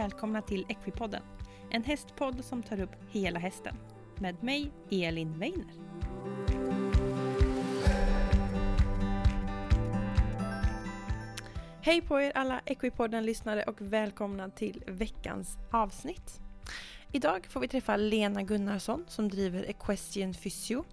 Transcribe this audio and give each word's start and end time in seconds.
välkomna 0.00 0.42
till 0.42 0.66
Equipodden. 0.68 1.22
En 1.70 1.84
hästpodd 1.84 2.44
som 2.44 2.62
tar 2.62 2.80
upp 2.80 2.90
hela 3.10 3.38
hästen. 3.38 3.76
Med 4.18 4.42
mig, 4.42 4.72
Elin 4.90 5.38
Weiner. 5.38 5.66
Hej 11.80 12.02
på 12.02 12.20
er 12.20 12.32
alla 12.34 12.60
Equipodden-lyssnare 12.64 13.62
och 13.62 13.80
välkomna 13.80 14.50
till 14.50 14.84
veckans 14.86 15.58
avsnitt. 15.70 16.40
Idag 17.12 17.46
får 17.46 17.60
vi 17.60 17.68
träffa 17.68 17.96
Lena 17.96 18.42
Gunnarsson 18.42 19.04
som 19.08 19.28
driver 19.28 19.70
Equestrian 19.70 20.34
Physio. 20.34 20.84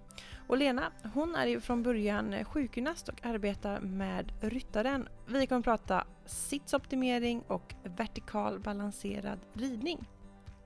Och 0.47 0.57
Lena, 0.57 0.91
hon 1.13 1.35
är 1.35 1.47
ju 1.47 1.61
från 1.61 1.83
början 1.83 2.45
sjukgymnast 2.45 3.09
och 3.09 3.25
arbetar 3.25 3.79
med 3.79 4.31
ryttaren. 4.41 5.07
Vi 5.27 5.47
kommer 5.47 5.59
att 5.59 5.65
prata 5.65 6.05
sitsoptimering 6.27 7.43
och 7.47 7.75
vertikal 7.83 8.59
balanserad 8.59 9.39
ridning. 9.53 10.09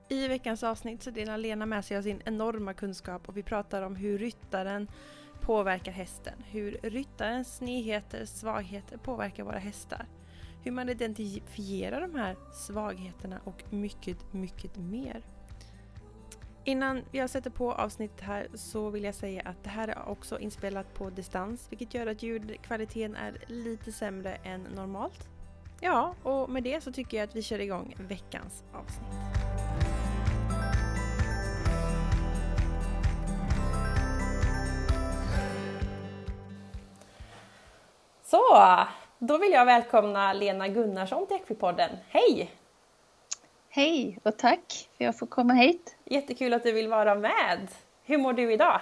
I 0.09 0.27
veckans 0.27 0.63
avsnitt 0.63 1.03
så 1.03 1.11
delar 1.11 1.37
Lena 1.37 1.65
med 1.65 1.85
sig 1.85 1.97
av 1.97 2.01
sin 2.01 2.21
enorma 2.25 2.73
kunskap 2.73 3.29
och 3.29 3.37
vi 3.37 3.43
pratar 3.43 3.81
om 3.81 3.95
hur 3.95 4.17
ryttaren 4.17 4.87
påverkar 5.41 5.91
hästen, 5.91 6.33
hur 6.45 6.79
ryttarens 6.83 7.55
snedheter, 7.55 8.25
svagheter 8.25 8.97
påverkar 8.97 9.43
våra 9.43 9.59
hästar, 9.59 10.05
hur 10.63 10.71
man 10.71 10.89
identifierar 10.89 12.01
de 12.01 12.15
här 12.15 12.35
svagheterna 12.53 13.39
och 13.43 13.63
mycket, 13.69 14.33
mycket 14.33 14.77
mer. 14.77 15.23
Innan 16.63 17.01
jag 17.11 17.29
sätter 17.29 17.49
på 17.49 17.73
avsnittet 17.73 18.21
här 18.21 18.47
så 18.53 18.89
vill 18.89 19.03
jag 19.03 19.15
säga 19.15 19.41
att 19.41 19.63
det 19.63 19.69
här 19.69 19.87
är 19.87 20.09
också 20.09 20.39
inspelat 20.39 20.93
på 20.93 21.09
distans 21.09 21.67
vilket 21.69 21.93
gör 21.93 22.07
att 22.07 22.23
ljudkvaliteten 22.23 23.15
är 23.15 23.37
lite 23.47 23.91
sämre 23.91 24.35
än 24.35 24.61
normalt. 24.61 25.29
Ja, 25.83 26.15
och 26.23 26.49
med 26.49 26.63
det 26.63 26.83
så 26.83 26.91
tycker 26.91 27.17
jag 27.17 27.23
att 27.23 27.35
vi 27.35 27.41
kör 27.41 27.59
igång 27.59 27.95
veckans 27.99 28.63
avsnitt. 28.73 29.07
Så, 38.23 38.39
då 39.19 39.37
vill 39.37 39.51
jag 39.51 39.65
välkomna 39.65 40.33
Lena 40.33 40.67
Gunnarsson 40.67 41.27
till 41.27 41.35
Equipodden. 41.35 41.89
Hej! 42.07 42.51
Hej 43.69 44.17
och 44.23 44.37
tack 44.37 44.89
för 44.97 45.03
att 45.03 45.05
jag 45.05 45.19
får 45.19 45.27
komma 45.27 45.53
hit. 45.53 45.95
Jättekul 46.05 46.53
att 46.53 46.63
du 46.63 46.71
vill 46.71 46.87
vara 46.87 47.15
med. 47.15 47.67
Hur 48.03 48.17
mår 48.17 48.33
du 48.33 48.53
idag? 48.53 48.81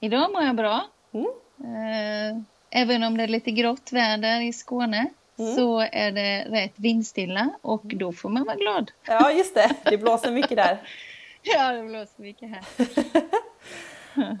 Idag 0.00 0.32
mår 0.32 0.42
jag 0.42 0.56
bra. 0.56 0.84
Mm. 1.12 1.26
Eh, 1.58 2.42
även 2.70 3.02
om 3.02 3.16
det 3.16 3.22
är 3.22 3.28
lite 3.28 3.50
grått 3.50 3.92
väder 3.92 4.40
i 4.40 4.52
Skåne 4.52 5.10
mm. 5.40 5.54
så 5.54 5.80
är 5.80 6.12
det 6.12 6.44
rätt 6.48 6.72
vindstilla 6.76 7.50
och 7.62 7.82
då 7.84 8.12
får 8.12 8.28
man 8.28 8.44
vara 8.44 8.56
glad. 8.56 8.90
Ja, 9.06 9.32
just 9.32 9.54
det. 9.54 9.74
Det 9.84 9.98
blåser 9.98 10.30
mycket 10.30 10.56
där. 10.56 10.78
ja, 11.42 11.72
det 11.72 11.82
blåser 11.82 12.22
mycket 12.22 12.48
här. 12.50 12.64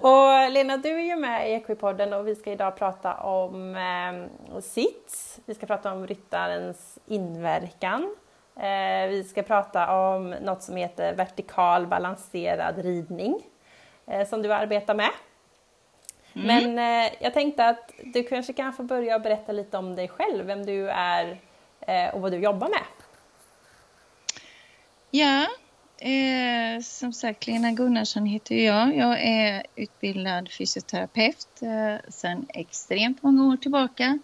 och 0.00 0.52
Lena, 0.52 0.76
du 0.76 0.88
är 0.88 1.04
ju 1.04 1.16
med 1.16 1.50
i 1.50 1.52
Equipodden 1.52 2.12
och 2.12 2.28
vi 2.28 2.34
ska 2.34 2.52
idag 2.52 2.76
prata 2.76 3.14
om 3.14 3.76
eh, 3.76 4.60
sits. 4.60 5.40
Vi 5.46 5.54
ska 5.54 5.66
prata 5.66 5.92
om 5.92 6.06
ryttarens 6.06 6.98
inverkan 7.06 8.16
Eh, 8.60 9.08
vi 9.08 9.24
ska 9.24 9.42
prata 9.42 9.96
om 9.96 10.30
något 10.30 10.62
som 10.62 10.76
heter 10.76 11.14
vertikal 11.14 11.86
balanserad 11.86 12.78
ridning 12.78 13.42
eh, 14.06 14.28
som 14.28 14.42
du 14.42 14.52
arbetar 14.52 14.94
med. 14.94 15.10
Mm. 16.44 16.74
Men 16.74 17.04
eh, 17.06 17.12
jag 17.20 17.34
tänkte 17.34 17.66
att 17.66 17.92
du 18.04 18.22
kanske 18.22 18.52
kan 18.52 18.72
få 18.72 18.82
börja 18.82 19.18
berätta 19.18 19.52
lite 19.52 19.78
om 19.78 19.96
dig 19.96 20.08
själv, 20.08 20.46
vem 20.46 20.66
du 20.66 20.90
är 20.90 21.40
och 22.12 22.20
vad 22.20 22.32
du 22.32 22.38
jobbar 22.38 22.68
med. 22.68 22.82
Ja, 25.10 25.46
eh, 25.98 26.82
som 26.82 27.12
sagt 27.12 27.46
Lena 27.46 27.72
Gunnarsson 27.72 28.26
heter 28.26 28.54
jag. 28.54 28.96
Jag 28.96 29.22
är 29.22 29.66
utbildad 29.76 30.50
fysioterapeut 30.50 31.62
eh, 31.62 32.10
sedan 32.10 32.46
extremt 32.48 33.22
många 33.22 33.52
år 33.52 33.56
tillbaka. 33.56 34.18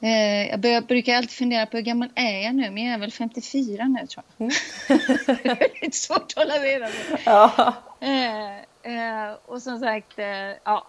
Eh, 0.00 0.48
jag 0.48 0.60
börjar, 0.60 0.80
brukar 0.80 1.14
alltid 1.14 1.30
fundera 1.30 1.66
på 1.66 1.76
hur 1.76 1.84
gammal 1.84 2.08
är 2.14 2.44
jag 2.44 2.54
nu, 2.54 2.70
men 2.70 2.84
jag 2.84 2.94
är 2.94 2.98
väl 2.98 3.12
54 3.12 3.84
nu 3.84 4.06
tror 4.06 4.24
jag. 4.36 4.44
Mm. 4.46 4.54
det 5.42 5.64
är 5.64 5.84
lite 5.84 5.96
svårt 5.96 6.32
att 6.36 6.42
hålla 6.42 6.54
reda 6.54 6.86
på. 6.86 7.18
Ja. 7.24 7.74
Eh, 8.00 8.56
eh, 8.92 9.32
och 9.46 9.62
som 9.62 9.78
sagt, 9.78 10.18
eh, 10.18 10.26
ja. 10.64 10.86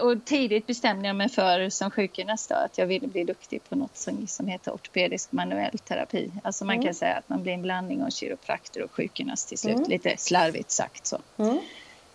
Och 0.00 0.24
tidigt 0.24 0.66
bestämde 0.66 1.06
jag 1.06 1.16
mig 1.16 1.28
för 1.28 1.68
som 1.68 1.90
sjukgymnast 1.90 2.50
att 2.50 2.78
jag 2.78 2.86
ville 2.86 3.06
bli 3.06 3.24
duktig 3.24 3.68
på 3.68 3.76
något 3.76 3.96
som, 3.96 4.26
som 4.26 4.46
heter 4.46 4.72
ortopedisk 4.72 5.32
manuell 5.32 5.78
terapi. 5.78 6.30
Alltså 6.42 6.64
man 6.64 6.74
mm. 6.74 6.84
kan 6.84 6.94
säga 6.94 7.14
att 7.14 7.28
man 7.28 7.42
blir 7.42 7.52
en 7.52 7.62
blandning 7.62 8.02
av 8.02 8.10
kiropraktor 8.10 8.82
och 8.82 8.92
sjukgymnast 8.92 9.48
till 9.48 9.58
slut, 9.58 9.76
mm. 9.76 9.90
lite 9.90 10.16
slarvigt 10.16 10.70
sagt 10.70 11.06
så. 11.06 11.18
Mm. 11.36 11.58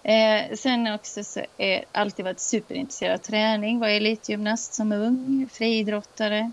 Eh, 0.03 0.55
sen 0.55 0.93
också 0.93 1.23
så 1.23 1.41
är 1.57 1.85
alltid 1.91 2.25
varit 2.25 2.39
superintresserad 2.39 3.13
av 3.13 3.17
träning. 3.17 3.79
Var 3.79 3.87
elitgymnast 3.87 4.73
som 4.73 4.91
ung, 4.91 5.49
friidrottare. 5.51 6.51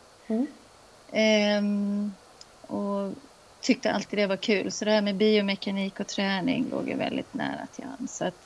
Eh, 1.12 1.62
och 2.66 3.12
tyckte 3.60 3.92
alltid 3.92 4.18
det 4.18 4.26
var 4.26 4.36
kul. 4.36 4.72
Så 4.72 4.84
det 4.84 4.90
här 4.90 5.02
med 5.02 5.14
biomekanik 5.14 6.00
och 6.00 6.06
träning 6.06 6.66
låg 6.70 6.88
ju 6.88 6.94
väldigt 6.94 7.34
nära 7.34 7.66
till 7.74 7.84
hands. 7.84 8.16
Så 8.16 8.24
att 8.24 8.45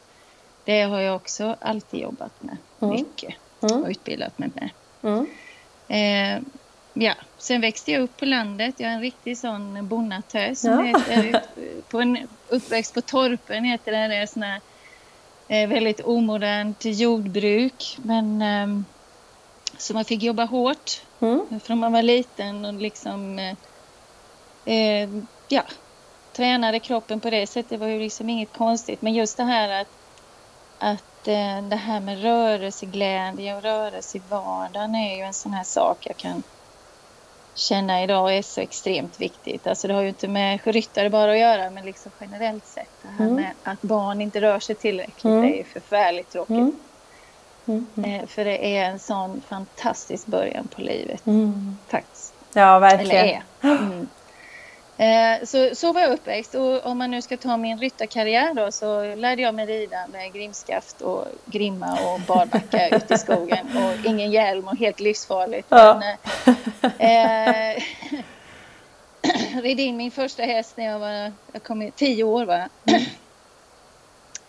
det 0.71 0.83
har 0.83 1.01
jag 1.01 1.17
också 1.17 1.57
alltid 1.61 2.01
jobbat 2.01 2.43
med 2.43 2.57
mm. 2.81 2.95
mycket 2.95 3.35
mm. 3.63 3.83
och 3.83 3.89
utbildat 3.89 4.39
mig 4.39 4.51
med. 4.55 4.71
Mm. 5.03 5.27
Eh, 5.89 6.43
ja, 6.93 7.15
sen 7.39 7.61
växte 7.61 7.93
jag 7.93 8.03
upp 8.03 8.17
på 8.17 8.25
landet. 8.25 8.75
Jag 8.79 8.91
är 8.91 8.95
en 8.95 9.01
riktig 9.01 9.39
sån 9.39 9.89
bonnatös. 9.89 10.65
Ja. 10.65 11.01
på 11.91 12.01
en 12.01 12.19
uppväxt 12.49 12.95
på 12.95 13.01
Torpen 13.01 13.65
heter 13.65 13.93
det. 13.93 14.09
Det 14.09 14.15
är 14.15 14.27
sån 14.27 14.43
här 14.43 14.61
eh, 15.49 15.69
väldigt 15.69 16.01
omodernt 16.01 16.85
jordbruk. 16.85 17.99
Men 18.03 18.43
eh, 18.43 18.83
så 19.79 19.95
man 19.95 20.05
fick 20.05 20.23
jobba 20.23 20.45
hårt 20.45 21.03
mm. 21.21 21.61
från 21.61 21.79
man 21.79 21.93
var 21.93 22.03
liten 22.03 22.65
och 22.65 22.75
liksom 22.75 23.39
eh, 23.39 23.57
eh, 24.75 25.09
ja, 25.49 25.63
tränade 26.33 26.79
kroppen 26.79 27.21
på 27.21 27.31
det 27.31 27.47
sättet. 27.47 27.71
Det 27.71 27.77
var 27.77 27.87
ju 27.87 27.99
liksom 27.99 28.29
inget 28.29 28.53
konstigt. 28.53 29.03
Men 29.03 29.15
just 29.15 29.37
det 29.37 29.45
här 29.45 29.81
att, 29.81 30.00
att 30.81 31.29
eh, 31.29 31.63
det 31.63 31.77
här 31.77 32.01
med 32.01 32.23
rörelseglädje 32.23 33.57
och 33.57 33.63
rörelse 33.63 34.19
i 34.19 34.23
vardagen 34.29 34.95
är 34.95 35.17
ju 35.17 35.23
en 35.23 35.35
sån 35.35 35.53
här 35.53 35.65
sak 35.65 35.99
jag 36.01 36.17
kan 36.17 36.43
känna 37.55 38.03
idag 38.03 38.37
är 38.37 38.43
så 38.43 38.61
extremt 38.61 39.21
viktigt. 39.21 39.67
Alltså 39.67 39.89
det 39.89 39.95
har 39.95 40.03
ju 40.03 40.09
inte 40.09 40.29
med 40.29 40.61
ryttare 40.65 41.11
bara 41.11 41.33
att 41.33 41.39
göra 41.39 41.71
men 41.71 41.85
liksom 41.85 42.13
generellt 42.21 42.67
sett. 42.67 42.91
Det 43.03 43.09
här 43.09 43.25
mm. 43.25 43.35
med 43.35 43.51
att 43.65 43.83
barn 43.83 44.21
inte 44.21 44.41
rör 44.41 44.61
sig 44.61 44.75
tillräckligt 44.75 45.25
mm. 45.25 45.45
är 45.45 45.57
ju 45.57 45.65
förfärligt 45.65 46.31
tråkigt. 46.31 46.57
Mm. 46.57 46.77
mm. 47.67 47.87
mm. 47.97 48.27
För 48.27 48.45
det 48.45 48.77
är 48.77 48.85
en 48.85 48.99
sån 48.99 49.41
fantastisk 49.49 50.27
början 50.27 50.69
på 50.69 50.81
livet. 50.81 51.27
Mm. 51.27 51.79
Faktiskt. 51.89 52.35
Ja, 52.53 52.79
verkligen. 52.79 53.43
Eller 53.61 53.73
är. 53.73 54.07
Eh, 55.01 55.45
så, 55.45 55.75
så 55.75 55.93
var 55.93 56.01
jag 56.01 56.11
uppväxt 56.11 56.55
och 56.55 56.87
om 56.87 56.99
man 56.99 57.11
nu 57.11 57.23
ska 57.23 57.37
ta 57.37 57.57
min 57.57 57.79
ryttarkarriär 57.79 58.55
då 58.55 58.73
så 58.73 59.15
lärde 59.15 59.43
jag 59.43 59.55
mig 59.55 59.67
rida 59.67 60.07
med 60.13 60.33
grimskaft 60.33 61.01
och 61.01 61.27
grimma 61.47 61.93
och 61.93 62.21
barbacka 62.21 62.89
ute 62.97 63.15
i 63.15 63.19
skogen 63.19 63.67
och 63.77 64.07
ingen 64.07 64.31
hjälm 64.31 64.69
och 64.69 64.77
helt 64.77 65.01
livsfarligt. 65.01 65.67
Ja. 65.71 66.01
Men, 66.01 66.17
eh, 66.99 67.83
red 69.63 69.81
in 69.81 69.97
min 69.97 70.11
första 70.11 70.43
häst 70.43 70.77
när 70.77 70.85
jag 70.85 70.99
var 70.99 71.33
jag 71.53 71.63
kom, 71.63 71.91
tio 71.97 72.25
år. 72.25 72.45
Va? 72.45 72.69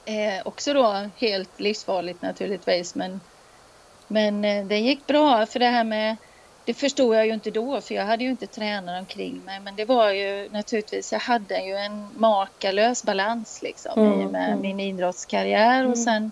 Eh, 0.05 0.41
också 0.45 0.73
då 0.73 1.09
helt 1.17 1.59
livsfarligt 1.59 2.21
naturligtvis 2.21 2.95
men, 2.95 3.21
men 4.07 4.45
eh, 4.45 4.65
det 4.65 4.77
gick 4.77 5.07
bra 5.07 5.45
för 5.45 5.59
det 5.59 5.69
här 5.69 5.83
med 5.83 6.15
det 6.65 6.73
förstod 6.73 7.15
jag 7.15 7.27
ju 7.27 7.33
inte 7.33 7.51
då 7.51 7.81
för 7.81 7.95
jag 7.95 8.05
hade 8.05 8.23
ju 8.23 8.29
inte 8.29 8.47
tränare 8.47 8.99
omkring 8.99 9.41
mig 9.45 9.59
men 9.59 9.75
det 9.75 9.85
var 9.85 10.09
ju 10.09 10.49
naturligtvis, 10.49 11.11
jag 11.11 11.19
hade 11.19 11.61
ju 11.61 11.75
en 11.75 12.07
makalös 12.15 13.03
balans 13.03 13.61
liksom 13.61 13.99
mm, 13.99 14.21
i 14.21 14.25
med 14.25 14.47
mm. 14.47 14.61
min 14.61 14.79
idrottskarriär 14.79 15.79
mm. 15.79 15.91
och 15.91 15.97
sen 15.97 16.31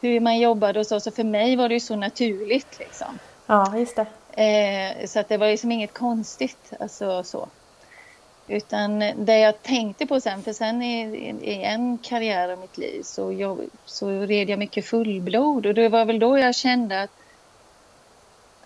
hur 0.00 0.20
man 0.20 0.38
jobbade 0.38 0.80
och 0.80 0.86
så, 0.86 1.00
så 1.00 1.10
för 1.10 1.24
mig 1.24 1.56
var 1.56 1.68
det 1.68 1.74
ju 1.74 1.80
så 1.80 1.96
naturligt 1.96 2.78
liksom. 2.78 3.18
Ja, 3.46 3.78
just 3.78 3.96
det. 3.96 4.06
Eh, 4.42 5.06
så 5.06 5.20
att 5.20 5.28
det 5.28 5.36
var 5.36 5.48
liksom 5.48 5.72
inget 5.72 5.94
konstigt, 5.94 6.72
alltså 6.80 7.22
så. 7.24 7.48
Utan 8.48 8.98
det 9.16 9.38
jag 9.38 9.62
tänkte 9.62 10.06
på 10.06 10.20
sen, 10.20 10.42
för 10.42 10.52
sen 10.52 10.82
i, 10.82 11.00
i 11.42 11.62
en 11.62 11.98
karriär 11.98 12.48
av 12.48 12.58
mitt 12.58 12.78
liv 12.78 13.02
så, 13.02 13.32
jag, 13.32 13.58
så 13.84 14.08
red 14.08 14.50
jag 14.50 14.58
mycket 14.58 14.86
fullblod 14.86 15.66
och 15.66 15.74
det 15.74 15.88
var 15.88 16.04
väl 16.04 16.18
då 16.18 16.38
jag 16.38 16.54
kände 16.54 17.02
att 17.02 17.10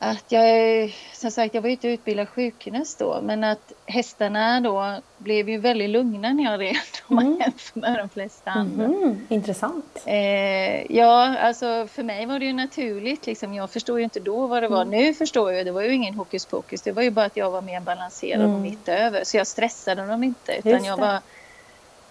att 0.05 0.33
jag, 0.33 0.95
som 1.13 1.31
sagt, 1.31 1.55
jag 1.55 1.63
var 1.63 1.69
ju 1.69 1.73
inte 1.73 1.89
utbildad 1.89 2.29
sjukgymnast 2.29 2.99
då, 2.99 3.21
men 3.23 3.45
att 3.45 3.73
hästarna 3.87 4.61
då 4.61 5.01
blev 5.19 5.49
ju 5.49 5.59
väldigt 5.59 5.91
lugna 5.91 6.33
när 6.33 6.45
jag 6.45 6.61
red 6.61 6.77
om 7.07 7.17
man 7.17 7.27
mm. 7.27 7.39
jämför 7.41 7.81
med 7.81 7.99
de 7.99 8.09
flesta 8.09 8.51
andra. 8.51 8.85
Mm, 8.85 9.27
intressant. 9.29 10.03
Eh, 10.07 10.97
ja, 10.97 11.39
alltså 11.39 11.87
för 11.91 12.03
mig 12.03 12.27
var 12.27 12.39
det 12.39 12.45
ju 12.45 12.53
naturligt. 12.53 13.27
Liksom. 13.27 13.55
Jag 13.55 13.71
förstod 13.71 13.99
ju 13.99 14.05
inte 14.05 14.21
då 14.21 14.47
vad 14.47 14.63
det 14.63 14.69
var. 14.69 14.83
Mm. 14.83 15.01
Nu 15.01 15.15
förstår 15.15 15.53
jag. 15.53 15.67
Det 15.67 15.73
var 15.73 15.83
ju 15.83 15.95
ingen 15.95 16.15
hokus 16.15 16.47
pokus. 16.47 16.83
Det 16.83 16.93
var 16.93 17.03
ju 17.03 17.11
bara 17.11 17.27
att 17.27 17.37
jag 17.37 17.51
var 17.51 17.63
mer 17.63 17.81
balanserad 17.81 18.41
mm. 18.41 18.55
och 18.55 18.61
mitt 18.61 18.89
över. 18.89 19.25
Så 19.25 19.37
jag 19.37 19.47
stressade 19.47 20.07
dem 20.07 20.25
inte. 20.25 20.53
Utan 20.59 20.85
jag 20.85 20.97
var, 20.97 21.19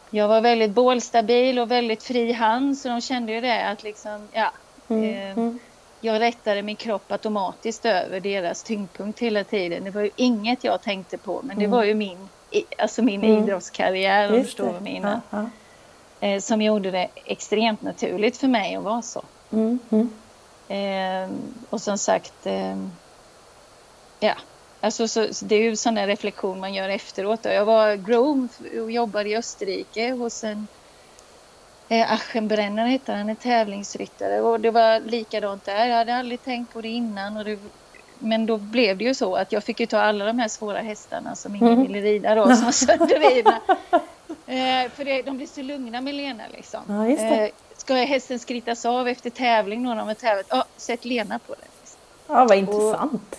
jag 0.09 0.27
var 0.27 0.41
väldigt 0.41 0.71
bålstabil 0.71 1.59
och 1.59 1.71
väldigt 1.71 2.03
fri 2.03 2.31
hand. 2.31 2.77
Så 2.77 2.89
de 2.89 3.01
kände 3.01 3.31
ju 3.31 3.41
det 3.41 3.65
att 3.67 3.83
liksom, 3.83 4.27
ja. 4.31 4.51
Mm. 4.89 5.03
Eh, 5.03 5.31
mm 5.31 5.59
jag 6.01 6.19
rättade 6.19 6.62
min 6.62 6.75
kropp 6.75 7.12
automatiskt 7.12 7.86
över 7.86 8.19
deras 8.19 8.63
tyngdpunkt 8.63 9.19
hela 9.19 9.44
tiden. 9.44 9.83
Det 9.83 9.92
var 9.92 10.01
ju 10.01 10.09
inget 10.15 10.63
jag 10.63 10.81
tänkte 10.81 11.18
på, 11.18 11.42
men 11.44 11.57
det 11.57 11.65
mm. 11.65 11.77
var 11.77 11.83
ju 11.83 11.95
min, 11.95 12.30
alltså 12.77 13.01
min 13.01 13.24
mm. 13.24 13.44
idrottskarriär, 13.44 14.30
om 14.30 14.36
du 14.36 14.44
förstår 14.44 14.65
vad 14.65 14.75
jag 14.75 14.83
menar. 14.83 15.21
Ja, 15.30 15.38
ja. 15.39 16.27
Eh, 16.27 16.39
som 16.39 16.62
gjorde 16.62 16.92
det 16.92 17.07
extremt 17.25 17.81
naturligt 17.81 18.38
för 18.38 18.48
mig 18.48 18.75
att 18.75 18.83
vara 18.83 19.01
så. 19.01 19.24
Mm. 19.51 19.80
Eh, 20.68 21.30
och 21.69 21.81
som 21.81 21.98
sagt, 21.98 22.45
eh, 22.45 22.77
ja, 24.19 24.33
alltså 24.81 25.07
så, 25.07 25.33
så 25.33 25.45
det 25.45 25.56
är 25.56 25.63
ju 25.63 25.75
sån 25.75 25.95
där 25.95 26.07
reflektion 26.07 26.59
man 26.59 26.74
gör 26.74 26.89
efteråt. 26.89 27.45
Jag 27.45 27.65
var 27.65 27.95
groom 27.95 28.50
och 28.83 28.92
jobbade 28.92 29.30
i 29.30 29.38
Österrike 29.38 30.12
hos 30.12 30.44
en 30.44 30.68
Eh, 31.91 32.11
Aschenbrenner 32.11 32.85
hette 32.85 33.11
han, 33.11 33.29
en 33.29 33.35
tävlingsryttare. 33.35 34.41
Och 34.41 34.59
det 34.59 34.71
var 34.71 34.99
likadant 34.99 35.65
där. 35.65 35.85
Jag 35.85 35.95
hade 35.95 36.15
aldrig 36.15 36.43
tänkt 36.43 36.73
på 36.73 36.81
det 36.81 36.88
innan. 36.88 37.38
Och 37.38 37.45
det, 37.45 37.59
men 38.19 38.45
då 38.45 38.57
blev 38.57 38.97
det 38.97 39.03
ju 39.03 39.13
så 39.13 39.35
att 39.35 39.51
jag 39.51 39.63
fick 39.63 39.79
ju 39.79 39.85
ta 39.85 40.01
alla 40.01 40.25
de 40.25 40.39
här 40.39 40.47
svåra 40.47 40.79
hästarna 40.79 41.35
som 41.35 41.55
ingen 41.55 41.73
mm. 41.73 41.88
ville 41.88 42.01
rida 42.01 42.35
då, 42.35 42.55
som 42.55 42.65
var 42.65 42.71
sönderrivna. 42.71 43.61
eh, 44.45 44.91
för 44.91 45.05
det, 45.05 45.21
de 45.21 45.38
blir 45.38 45.47
så 45.47 45.61
lugna 45.61 46.01
med 46.01 46.15
Lena 46.15 46.43
liksom. 46.53 46.81
Ja, 46.88 47.07
eh, 47.07 47.49
ska 47.77 47.93
hästen 47.93 48.39
skrittas 48.39 48.85
av 48.85 49.07
efter 49.07 49.29
tävling, 49.29 49.83
någon 49.83 49.99
av 49.99 50.09
en 50.09 50.15
tävlat, 50.15 50.45
ja, 50.49 50.65
sätt 50.77 51.05
Lena 51.05 51.39
på 51.39 51.53
det. 51.53 51.67
Liksom. 51.81 51.99
Ja, 52.27 52.45
vad 52.45 52.57
intressant. 52.57 53.35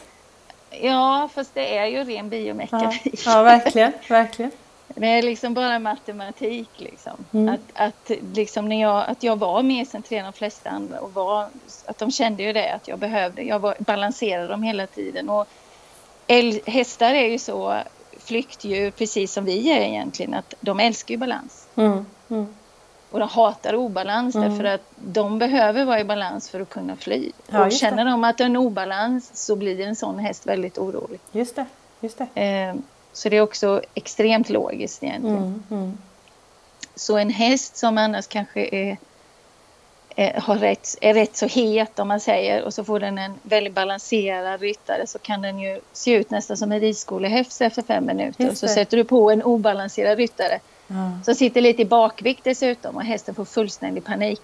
Och, 0.70 0.78
ja, 0.80 1.28
fast 1.34 1.54
det 1.54 1.76
är 1.76 1.86
ju 1.86 2.04
ren 2.04 2.28
biomekanik. 2.28 3.00
Ja, 3.04 3.10
ja 3.24 3.42
verkligen, 3.42 3.92
verkligen. 4.08 4.50
Det 4.94 5.06
är 5.06 5.22
liksom 5.22 5.54
bara 5.54 5.78
matematik. 5.78 6.68
Liksom. 6.76 7.12
Mm. 7.32 7.54
Att, 7.54 7.60
att, 7.74 8.10
liksom 8.34 8.68
när 8.68 8.80
jag, 8.80 9.04
att 9.08 9.22
jag 9.22 9.38
var 9.38 9.62
mer 9.62 9.84
centrerad 9.84 10.24
än 10.26 10.32
de 10.32 10.38
flesta 10.38 10.70
andra. 10.70 11.00
Och 11.00 11.14
var, 11.14 11.48
att 11.86 11.98
de 11.98 12.10
kände 12.10 12.42
ju 12.42 12.52
det, 12.52 12.74
att 12.74 12.88
jag 12.88 12.98
behövde. 12.98 13.42
Jag 13.42 13.58
var, 13.58 13.76
balanserade 13.78 14.48
dem 14.48 14.62
hela 14.62 14.86
tiden. 14.86 15.28
Och 15.28 15.46
äl, 16.26 16.60
hästar 16.66 17.14
är 17.14 17.28
ju 17.28 17.38
så 17.38 17.82
flyktdjur, 18.18 18.90
precis 18.90 19.32
som 19.32 19.44
vi 19.44 19.70
är 19.70 19.80
egentligen. 19.80 20.34
Att 20.34 20.54
de 20.60 20.80
älskar 20.80 21.12
ju 21.14 21.18
balans. 21.18 21.66
Mm. 21.76 22.06
Mm. 22.30 22.54
Och 23.10 23.18
de 23.18 23.28
hatar 23.28 23.74
obalans 23.74 24.34
mm. 24.34 24.50
därför 24.50 24.64
att 24.64 24.80
de 24.96 25.38
behöver 25.38 25.84
vara 25.84 26.00
i 26.00 26.04
balans 26.04 26.50
för 26.50 26.60
att 26.60 26.68
kunna 26.68 26.96
fly. 26.96 27.32
Ja, 27.50 27.66
och 27.66 27.72
känner 27.72 28.04
det. 28.04 28.10
de 28.10 28.24
att 28.24 28.38
det 28.38 28.44
är 28.44 28.46
en 28.46 28.56
obalans 28.56 29.30
så 29.34 29.56
blir 29.56 29.80
en 29.80 29.96
sån 29.96 30.18
häst 30.18 30.46
väldigt 30.46 30.78
orolig. 30.78 31.20
Just 31.32 31.56
det. 31.56 31.66
Just 32.00 32.18
det. 32.34 32.42
Eh, 32.42 32.74
så 33.12 33.28
det 33.28 33.36
är 33.36 33.40
också 33.40 33.82
extremt 33.94 34.48
logiskt 34.48 35.02
egentligen. 35.02 35.36
Mm, 35.36 35.62
mm. 35.70 35.98
Så 36.94 37.18
en 37.18 37.30
häst 37.30 37.76
som 37.76 37.98
annars 37.98 38.26
kanske 38.26 38.68
är, 38.72 38.96
är, 40.16 40.40
har 40.40 40.56
rätt, 40.56 40.96
är 41.00 41.14
rätt 41.14 41.36
så 41.36 41.46
het 41.46 41.98
om 41.98 42.08
man 42.08 42.20
säger 42.20 42.64
och 42.64 42.74
så 42.74 42.84
får 42.84 43.00
den 43.00 43.18
en 43.18 43.34
väldigt 43.42 43.74
balanserad 43.74 44.60
ryttare 44.60 45.06
så 45.06 45.18
kan 45.18 45.42
den 45.42 45.58
ju 45.58 45.80
se 45.92 46.10
ut 46.12 46.30
nästan 46.30 46.56
som 46.56 46.72
en 46.72 46.80
ridskolehäst 46.80 47.60
efter 47.60 47.82
fem 47.82 48.06
minuter. 48.06 48.50
Och 48.50 48.56
så 48.56 48.68
sätter 48.68 48.96
du 48.96 49.04
på 49.04 49.30
en 49.30 49.42
obalanserad 49.42 50.18
ryttare 50.18 50.60
mm. 50.90 51.24
som 51.24 51.34
sitter 51.34 51.60
lite 51.60 51.82
i 51.82 51.84
bakvikt 51.84 52.44
dessutom 52.44 52.96
och 52.96 53.04
hästen 53.04 53.34
får 53.34 53.44
fullständig 53.44 54.04
panik. 54.04 54.42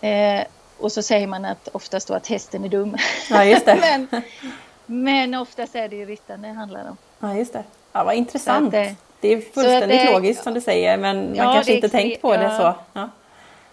Eh, 0.00 0.42
och 0.78 0.92
så 0.92 1.02
säger 1.02 1.26
man 1.26 1.44
att 1.44 1.68
oftast 1.72 2.08
då 2.08 2.14
att 2.14 2.26
hästen 2.26 2.64
är 2.64 2.68
dum. 2.68 2.96
Ja, 3.30 3.60
men, 3.80 4.08
men 4.86 5.34
oftast 5.34 5.74
är 5.74 5.88
det 5.88 5.96
ju 5.96 6.06
ryttaren 6.06 6.42
det 6.42 6.48
handlar 6.48 6.88
om. 6.88 6.96
Ja, 7.20 7.34
just 7.34 7.52
det. 7.52 7.64
Ja, 7.92 8.04
vad 8.04 8.14
intressant. 8.14 8.70
Det, 8.70 8.94
det, 9.20 9.28
är 9.28 9.40
fullständigt 9.40 10.00
det, 10.00 10.12
logiskt 10.12 10.42
som 10.42 10.54
du 10.54 10.60
säger, 10.60 10.96
men 10.96 11.34
ja, 11.34 11.44
man 11.44 11.54
kanske 11.54 11.72
inte 11.72 11.88
tänkt 11.88 12.22
på 12.22 12.34
ja. 12.34 12.38
det 12.38 12.56
så. 12.56 12.74
Ja. 12.92 13.08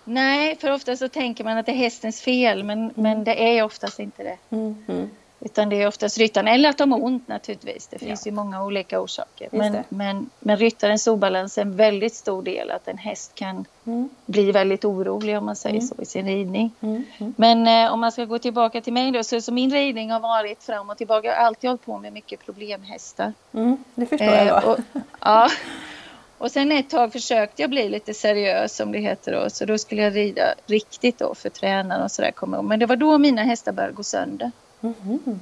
Nej, 0.03 0.55
för 0.55 0.71
ofta 0.71 0.97
så 0.97 1.09
tänker 1.09 1.44
man 1.44 1.57
att 1.57 1.65
det 1.65 1.71
är 1.71 1.75
hästens 1.75 2.21
fel, 2.21 2.63
men, 2.63 2.79
mm. 2.79 2.94
men 2.95 3.23
det 3.23 3.57
är 3.57 3.63
oftast 3.63 3.99
inte 3.99 4.23
det. 4.23 4.38
Mm. 4.49 5.09
Utan 5.47 5.69
det 5.69 5.81
är 5.81 5.88
oftast 5.88 6.17
ryttaren, 6.17 6.47
eller 6.47 6.69
att 6.69 6.77
de 6.77 6.91
har 6.91 7.03
ont 7.03 7.27
naturligtvis. 7.27 7.88
Det 7.88 7.99
finns 7.99 8.25
ja. 8.25 8.29
ju 8.29 8.35
många 8.35 8.63
olika 8.63 8.99
orsaker. 8.99 9.49
Men, 9.51 9.83
men, 9.89 10.29
men 10.39 10.57
ryttarens 10.57 11.07
obalans 11.07 11.57
är 11.57 11.61
en 11.61 11.75
väldigt 11.75 12.13
stor 12.13 12.44
del. 12.44 12.71
Att 12.71 12.88
en 12.88 12.97
häst 12.97 13.31
kan 13.35 13.65
mm. 13.85 14.09
bli 14.25 14.51
väldigt 14.51 14.85
orolig 14.85 15.38
om 15.38 15.45
man 15.45 15.55
säger 15.55 15.75
mm. 15.75 15.88
så 15.88 16.01
i 16.01 16.05
sin 16.05 16.27
ridning. 16.27 16.71
Mm. 16.81 17.03
mm. 17.17 17.33
Men 17.38 17.67
eh, 17.67 17.94
om 17.94 17.99
man 17.99 18.11
ska 18.11 18.25
gå 18.25 18.39
tillbaka 18.39 18.81
till 18.81 18.94
mig 18.94 19.11
då. 19.11 19.23
Så, 19.23 19.41
så 19.41 19.53
min 19.53 19.71
ridning 19.71 20.11
har 20.11 20.19
varit 20.19 20.63
fram 20.63 20.89
och 20.89 20.97
tillbaka. 20.97 21.27
Jag 21.27 21.35
har 21.35 21.44
alltid 21.44 21.69
hållit 21.69 21.85
på 21.85 21.97
med 21.97 22.13
mycket 22.13 22.45
problemhästar. 22.45 23.33
Mm, 23.53 23.77
det 23.95 24.05
förstår 24.05 24.27
eh, 24.27 24.47
jag. 24.47 24.67
Och, 24.67 24.77
ja. 25.19 25.50
Och 26.38 26.51
sen 26.51 26.71
ett 26.71 26.89
tag 26.89 27.11
försökte 27.11 27.61
jag 27.61 27.69
bli 27.69 27.89
lite 27.89 28.13
seriös 28.13 28.75
som 28.75 28.91
det 28.91 29.00
heter 29.00 29.31
då. 29.31 29.50
Så 29.50 29.65
då 29.65 29.77
skulle 29.77 30.01
jag 30.01 30.15
rida 30.15 30.53
riktigt 30.65 31.19
då 31.19 31.35
för 31.35 31.50
tränaren 31.50 32.03
och 32.03 32.11
sådär. 32.11 32.61
Men 32.61 32.79
det 32.79 32.85
var 32.85 32.95
då 32.95 33.17
mina 33.17 33.43
hästar 33.43 33.71
började 33.71 33.93
gå 33.93 34.03
sönder. 34.03 34.51
Mm. 34.81 35.39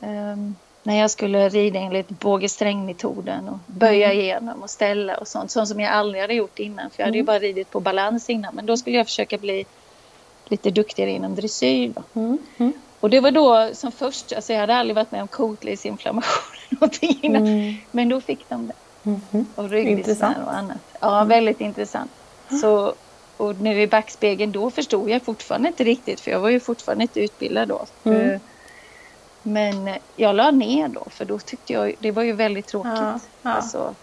Um, 0.00 0.56
när 0.86 0.98
jag 0.98 1.10
skulle 1.10 1.48
rida 1.48 1.78
enligt 1.78 2.08
bågesträngmetoden 2.08 3.48
och 3.48 3.58
böja 3.66 4.06
mm. 4.06 4.20
igenom 4.20 4.62
och 4.62 4.70
ställa 4.70 5.16
och 5.16 5.28
sånt. 5.28 5.50
Sånt 5.50 5.68
som 5.68 5.80
jag 5.80 5.92
aldrig 5.92 6.20
hade 6.20 6.34
gjort 6.34 6.58
innan. 6.58 6.90
För 6.90 7.02
jag 7.02 7.06
hade 7.06 7.18
ju 7.18 7.20
mm. 7.20 7.26
bara 7.26 7.38
ridit 7.38 7.70
på 7.70 7.80
balans 7.80 8.30
innan. 8.30 8.54
Men 8.54 8.66
då 8.66 8.76
skulle 8.76 8.96
jag 8.96 9.06
försöka 9.06 9.38
bli 9.38 9.66
lite 10.48 10.70
duktigare 10.70 11.10
inom 11.10 11.34
dressyr. 11.34 11.92
Mm. 12.14 12.38
Mm. 12.56 12.72
Och 13.00 13.10
det 13.10 13.20
var 13.20 13.30
då 13.30 13.70
som 13.72 13.92
först, 13.92 14.32
alltså 14.32 14.52
jag 14.52 14.60
hade 14.60 14.76
aldrig 14.76 14.94
varit 14.94 15.12
med 15.12 15.22
om 15.22 15.28
kotledsinflammation 15.28 16.56
någonting 16.68 17.18
innan. 17.22 17.46
Mm. 17.46 17.74
Men 17.90 18.08
då 18.08 18.20
fick 18.20 18.48
de 18.48 18.66
det. 18.66 18.74
Mm. 19.10 19.46
Och 19.54 19.70
ryggbesvär 19.70 20.36
och 20.46 20.54
annat. 20.54 20.78
Ja, 21.00 21.24
väldigt 21.24 21.60
intressant. 21.60 22.10
Så, 22.60 22.94
och 23.36 23.60
nu 23.60 23.82
i 23.82 23.86
backspegeln, 23.86 24.52
då 24.52 24.70
förstod 24.70 25.10
jag 25.10 25.22
fortfarande 25.22 25.68
inte 25.68 25.84
riktigt. 25.84 26.20
För 26.20 26.30
jag 26.30 26.40
var 26.40 26.48
ju 26.48 26.60
fortfarande 26.60 27.02
inte 27.04 27.20
utbildad 27.20 27.68
då. 27.68 27.86
För, 28.02 28.40
men 29.46 29.90
jag 30.16 30.36
la 30.36 30.50
ner 30.50 30.88
då 30.88 31.06
för 31.10 31.24
då 31.24 31.38
tyckte 31.38 31.72
jag 31.72 31.94
det 31.98 32.10
var 32.10 32.22
ju 32.22 32.32
väldigt 32.32 32.66
tråkigt. 32.66 32.92
Ja, 32.96 33.20
ja. 33.42 33.50
Alltså, 33.50 33.94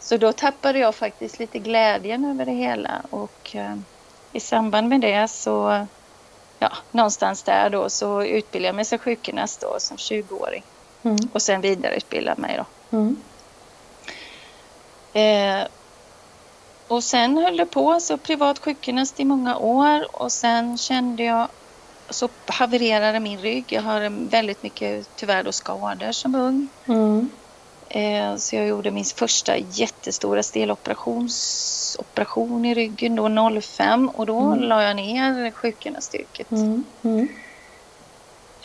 så 0.00 0.16
då 0.16 0.32
tappade 0.32 0.78
jag 0.78 0.94
faktiskt 0.94 1.38
lite 1.38 1.58
glädjen 1.58 2.24
över 2.24 2.44
det 2.44 2.52
hela 2.52 3.02
och 3.10 3.56
eh, 3.56 3.76
i 4.32 4.40
samband 4.40 4.88
med 4.88 5.00
det 5.00 5.28
så 5.28 5.86
ja, 6.58 6.72
någonstans 6.90 7.42
där 7.42 7.70
då 7.70 7.90
så 7.90 8.22
utbildade 8.22 8.68
jag 8.68 8.74
mig 8.74 8.84
som 8.84 8.98
sjukgymnast 8.98 9.60
då 9.60 9.76
som 9.78 9.96
20-åring 9.96 10.62
mm. 11.02 11.16
och 11.32 11.42
sen 11.42 11.60
vidareutbildade 11.60 12.40
mig 12.40 12.56
då. 12.56 12.96
Mm. 12.96 13.16
Eh, 15.12 15.68
och 16.88 17.04
sen 17.04 17.38
höll 17.38 17.56
det 17.56 17.66
på 17.66 18.00
så 18.00 18.16
privat 18.16 18.58
sjukgymnast 18.58 19.20
i 19.20 19.24
många 19.24 19.56
år 19.56 20.22
och 20.22 20.32
sen 20.32 20.78
kände 20.78 21.24
jag 21.24 21.48
så 22.10 22.28
havererade 22.46 23.20
min 23.20 23.38
rygg. 23.38 23.64
Jag 23.68 23.82
har 23.82 24.28
väldigt 24.30 24.62
mycket 24.62 25.08
tyvärr 25.16 25.42
då 25.42 25.52
skador 25.52 26.12
som 26.12 26.34
ung. 26.34 26.68
Mm. 26.86 27.30
Eh, 27.88 28.36
så 28.36 28.56
jag 28.56 28.66
gjorde 28.66 28.90
min 28.90 29.04
första 29.04 29.56
jättestora 29.58 30.42
steloperation 30.42 31.28
i 32.64 32.74
ryggen 32.74 33.16
då 33.16 33.60
05 33.60 34.08
och 34.08 34.26
då 34.26 34.40
mm. 34.40 34.60
la 34.60 34.82
jag 34.82 34.96
ner 34.96 35.50
sjukgymnastyrket. 35.50 36.50
Mm. 36.50 36.84
Mm. 37.02 37.28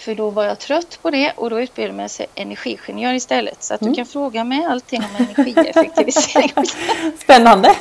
För 0.02 0.16
då 0.16 0.30
var 0.30 0.44
jag 0.44 0.60
trött 0.60 1.00
på 1.02 1.10
det 1.10 1.32
och 1.36 1.50
då 1.50 1.62
utbildade 1.62 1.92
jag 1.92 1.96
mig 1.96 2.10
till 2.10 2.26
energiingenjör 2.36 3.14
istället. 3.14 3.64
Så 3.64 3.74
att 3.74 3.82
mm. 3.82 3.94
du 3.94 3.96
kan 3.96 4.06
fråga 4.06 4.44
mig 4.44 4.66
allting 4.66 5.02
om 5.02 5.26
energieffektivisering. 5.26 6.52
spännande! 7.24 7.76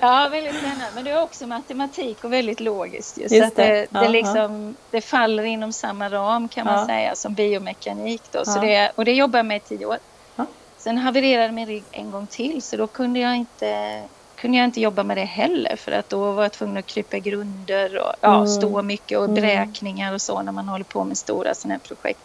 ja, 0.00 0.28
väldigt 0.30 0.54
spännande. 0.54 0.84
Men 0.94 1.04
det 1.04 1.10
är 1.10 1.22
också 1.22 1.46
matematik 1.46 2.24
och 2.24 2.32
väldigt 2.32 2.60
logiskt. 2.60 3.18
Just, 3.18 3.34
just 3.34 3.46
att 3.46 3.56
det, 3.56 3.86
det, 3.90 4.08
liksom, 4.08 4.76
det, 4.90 5.00
faller 5.00 5.42
inom 5.42 5.72
samma 5.72 6.08
ram 6.08 6.48
kan 6.48 6.66
man 6.66 6.78
ja. 6.78 6.86
säga 6.86 7.14
som 7.14 7.34
biomekanik. 7.34 8.22
Då. 8.30 8.44
Så 8.44 8.58
ja. 8.58 8.60
det, 8.60 8.92
och 8.94 9.04
det 9.04 9.12
jobbar 9.12 9.38
jag 9.38 9.46
med 9.46 9.56
i 9.56 9.60
tio 9.60 9.86
år. 9.86 9.98
Ja. 10.36 10.46
Sen 10.78 10.98
havererade 10.98 11.52
min 11.52 11.66
rygg 11.66 11.84
en 11.90 12.10
gång 12.10 12.26
till 12.26 12.62
så 12.62 12.76
då 12.76 12.86
kunde 12.86 13.20
jag 13.20 13.36
inte 13.36 14.02
kunde 14.40 14.58
jag 14.58 14.64
inte 14.64 14.80
jobba 14.80 15.02
med 15.02 15.16
det 15.16 15.24
heller 15.24 15.76
för 15.76 15.92
att 15.92 16.08
då 16.08 16.32
var 16.32 16.42
jag 16.42 16.52
tvungen 16.52 16.76
att 16.76 16.86
krypa 16.86 17.18
grunder 17.18 17.98
och 17.98 18.12
ja, 18.20 18.34
mm. 18.34 18.46
stå 18.46 18.82
mycket 18.82 19.18
och 19.18 19.24
mm. 19.24 19.34
beräkningar 19.34 20.14
och 20.14 20.22
så 20.22 20.42
när 20.42 20.52
man 20.52 20.68
håller 20.68 20.84
på 20.84 21.04
med 21.04 21.18
stora 21.18 21.54
sådana 21.54 21.74
här 21.74 21.80
projekt. 21.80 22.20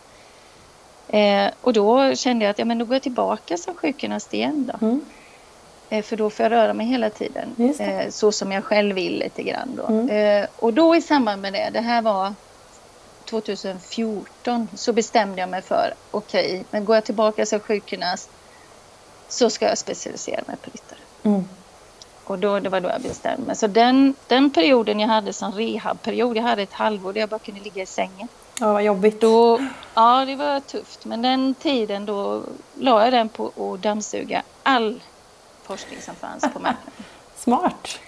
Eh, 1.07 1.47
och 1.61 1.73
då 1.73 2.15
kände 2.15 2.45
jag 2.45 2.51
att 2.51 2.59
ja, 2.59 2.65
men 2.65 2.77
då 2.77 2.85
går 2.85 2.95
jag 2.95 3.01
tillbaka 3.01 3.57
som 3.57 3.75
sjukgymnast 3.75 4.33
igen 4.33 4.71
då. 4.73 4.85
Mm. 4.85 5.05
Eh, 5.89 6.03
för 6.03 6.17
då 6.17 6.29
får 6.29 6.43
jag 6.43 6.51
röra 6.51 6.73
mig 6.73 6.87
hela 6.87 7.09
tiden. 7.09 7.75
Eh, 7.79 8.09
så 8.09 8.31
som 8.31 8.51
jag 8.51 8.63
själv 8.63 8.95
vill 8.95 9.19
lite 9.19 9.43
grann 9.43 9.75
då. 9.75 9.87
Mm. 9.87 10.09
Eh, 10.09 10.47
och 10.55 10.73
då 10.73 10.95
i 10.95 11.01
samband 11.01 11.41
med 11.41 11.53
det, 11.53 11.69
det 11.73 11.81
här 11.81 12.01
var 12.01 12.33
2014 13.25 14.67
så 14.75 14.93
bestämde 14.93 15.41
jag 15.41 15.49
mig 15.49 15.61
för 15.61 15.93
okej, 16.11 16.45
okay, 16.45 16.63
men 16.71 16.85
går 16.85 16.95
jag 16.95 17.05
tillbaka 17.05 17.45
som 17.45 17.59
sjukgymnast 17.59 18.29
så 19.29 19.49
ska 19.49 19.65
jag 19.65 19.77
specialisera 19.77 20.43
mig 20.47 20.55
på 20.61 20.69
ryttare. 20.71 20.99
Mm. 21.23 21.45
Och 22.25 22.39
då, 22.39 22.59
det 22.59 22.69
var 22.69 22.81
då 22.81 22.89
jag 22.89 23.01
bestämde 23.01 23.47
mig. 23.47 23.55
Så 23.55 23.67
den, 23.67 24.15
den 24.27 24.49
perioden 24.49 24.99
jag 24.99 25.07
hade 25.07 25.33
som 25.33 25.51
rehabperiod, 25.51 26.37
jag 26.37 26.43
hade 26.43 26.61
ett 26.61 26.73
halvår 26.73 27.13
där 27.13 27.19
jag 27.19 27.29
bara 27.29 27.39
kunde 27.39 27.61
ligga 27.61 27.83
i 27.83 27.85
sängen. 27.85 28.27
Ja, 28.59 28.73
vad 28.73 28.83
jobbigt. 28.83 29.21
Då, 29.21 29.65
ja, 29.93 30.25
det 30.25 30.35
var 30.35 30.59
tufft. 30.59 31.05
Men 31.05 31.21
den 31.21 31.53
tiden 31.53 32.05
då 32.05 32.43
la 32.79 33.03
jag 33.03 33.13
den 33.13 33.29
på 33.29 33.73
att 33.73 33.81
dammsuga 33.81 34.43
all 34.63 35.01
forskning 35.63 36.01
som 36.01 36.15
fanns 36.15 36.41
på 36.41 36.59
marknaden. 36.59 37.03
Smart. 37.37 37.99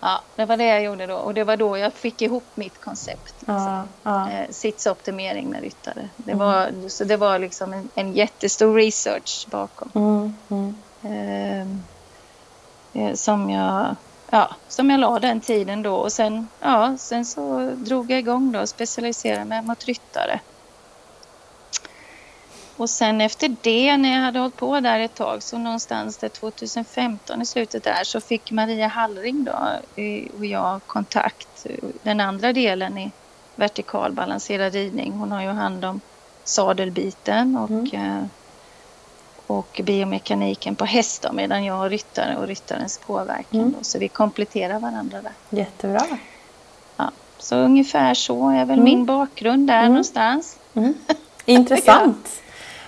Ja, 0.00 0.20
det 0.36 0.44
var 0.44 0.56
det 0.56 0.66
jag 0.66 0.82
gjorde 0.82 1.06
då. 1.06 1.16
Och 1.16 1.34
det 1.34 1.44
var 1.44 1.56
då 1.56 1.78
jag 1.78 1.92
fick 1.92 2.22
ihop 2.22 2.44
mitt 2.54 2.80
koncept. 2.80 3.34
Liksom. 3.38 3.56
Ja, 3.56 3.84
ja. 4.02 4.30
Eh, 4.30 4.50
sitsoptimering 4.50 5.48
med 5.48 5.62
ryttare. 5.62 6.08
Det 6.16 6.32
mm. 6.32 6.46
var, 6.46 6.88
så 6.88 7.04
det 7.04 7.16
var 7.16 7.38
liksom 7.38 7.72
en, 7.72 7.88
en 7.94 8.12
jättestor 8.12 8.74
research 8.74 9.46
bakom. 9.50 9.90
Mm, 9.94 10.34
mm. 10.48 10.76
Ehm, 11.02 11.60
eh, 11.60 11.66
som 13.14 13.50
jag 13.50 13.96
ja, 14.30 14.50
som 14.68 14.90
jag 14.90 15.00
la 15.00 15.18
den 15.18 15.40
tiden 15.40 15.82
då 15.82 15.94
och 15.94 16.12
sen, 16.12 16.48
ja, 16.60 16.96
sen 16.98 17.24
så 17.24 17.72
drog 17.76 18.10
jag 18.10 18.18
igång 18.18 18.52
då 18.52 18.60
och 18.60 18.68
specialiserade 18.68 19.44
mig 19.44 19.62
mot 19.62 19.84
ryttare. 19.84 20.40
Och 22.76 22.90
sen 22.90 23.20
efter 23.20 23.56
det, 23.62 23.96
när 23.96 24.12
jag 24.12 24.20
hade 24.20 24.38
hållit 24.38 24.56
på 24.56 24.80
där 24.80 25.00
ett 25.00 25.14
tag, 25.14 25.42
så 25.42 25.58
någonstans 25.58 26.16
där 26.16 26.28
2015 26.28 27.42
i 27.42 27.46
slutet 27.46 27.84
där, 27.84 28.04
så 28.04 28.20
fick 28.20 28.50
Maria 28.50 28.86
Hallring 28.86 29.44
då 29.44 29.58
och 30.38 30.46
jag 30.46 30.80
kontakt. 30.86 31.66
Den 32.02 32.20
andra 32.20 32.52
delen 32.52 32.98
i 32.98 33.10
vertikal 33.54 34.12
balanserad 34.12 34.72
ridning. 34.72 35.12
Hon 35.12 35.32
har 35.32 35.42
ju 35.42 35.48
hand 35.48 35.84
om 35.84 36.00
sadelbiten 36.44 37.56
och, 37.56 37.94
mm. 37.94 38.28
Och 39.46 39.80
biomekaniken 39.84 40.76
på 40.76 40.84
hästar 40.84 41.32
medan 41.32 41.64
jag 41.64 41.74
har 41.74 41.90
ryttare 41.90 42.36
och 42.36 42.46
ryttarens 42.46 42.98
påverkan. 42.98 43.60
Mm. 43.60 43.74
Så 43.82 43.98
vi 43.98 44.08
kompletterar 44.08 44.78
varandra 44.78 45.22
där. 45.22 45.58
Jättebra. 45.58 46.06
Ja, 46.96 47.10
så 47.38 47.56
ungefär 47.56 48.14
så 48.14 48.50
är 48.50 48.64
väl 48.64 48.78
mm. 48.78 48.84
min 48.84 49.06
bakgrund 49.06 49.66
där 49.66 49.78
mm. 49.78 49.88
någonstans. 49.88 50.58
Mm. 50.74 50.94
Intressant. 51.44 52.42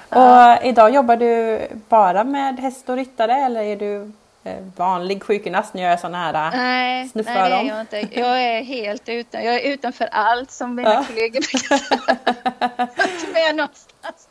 Och 0.09 0.67
idag 0.67 0.95
jobbar 0.95 1.17
du 1.17 1.61
bara 1.89 2.25
med 2.25 2.61
häst 2.61 2.89
och 2.89 2.97
ryttare 2.97 3.33
eller 3.33 3.63
är 3.63 3.77
du 3.77 4.13
eh, 4.45 4.65
vanlig 4.77 5.23
sjukgymnast 5.23 5.75
när 5.75 5.83
jag 5.83 5.93
är 5.93 5.97
sådana 5.97 6.19
här 6.19 6.35
eh, 6.35 6.59
nej, 6.59 7.09
snuffar 7.09 7.35
nej, 7.35 7.51
det 7.51 7.57
är 7.57 7.65
jag 7.65 7.81
inte. 7.81 8.21
Jag 8.21 8.43
är 8.43 8.63
helt 8.63 9.09
utan. 9.09 9.45
Jag 9.45 9.55
är 9.55 9.73
utanför 9.73 10.09
allt 10.13 10.51
som 10.51 10.75
mina 10.75 10.95
ja. 10.95 11.05
kollegor 11.09 11.41
brukar 11.41 11.77
säga. 11.77 12.89
inte 13.15 13.33
med 13.33 13.57
någonstans. 13.57 14.29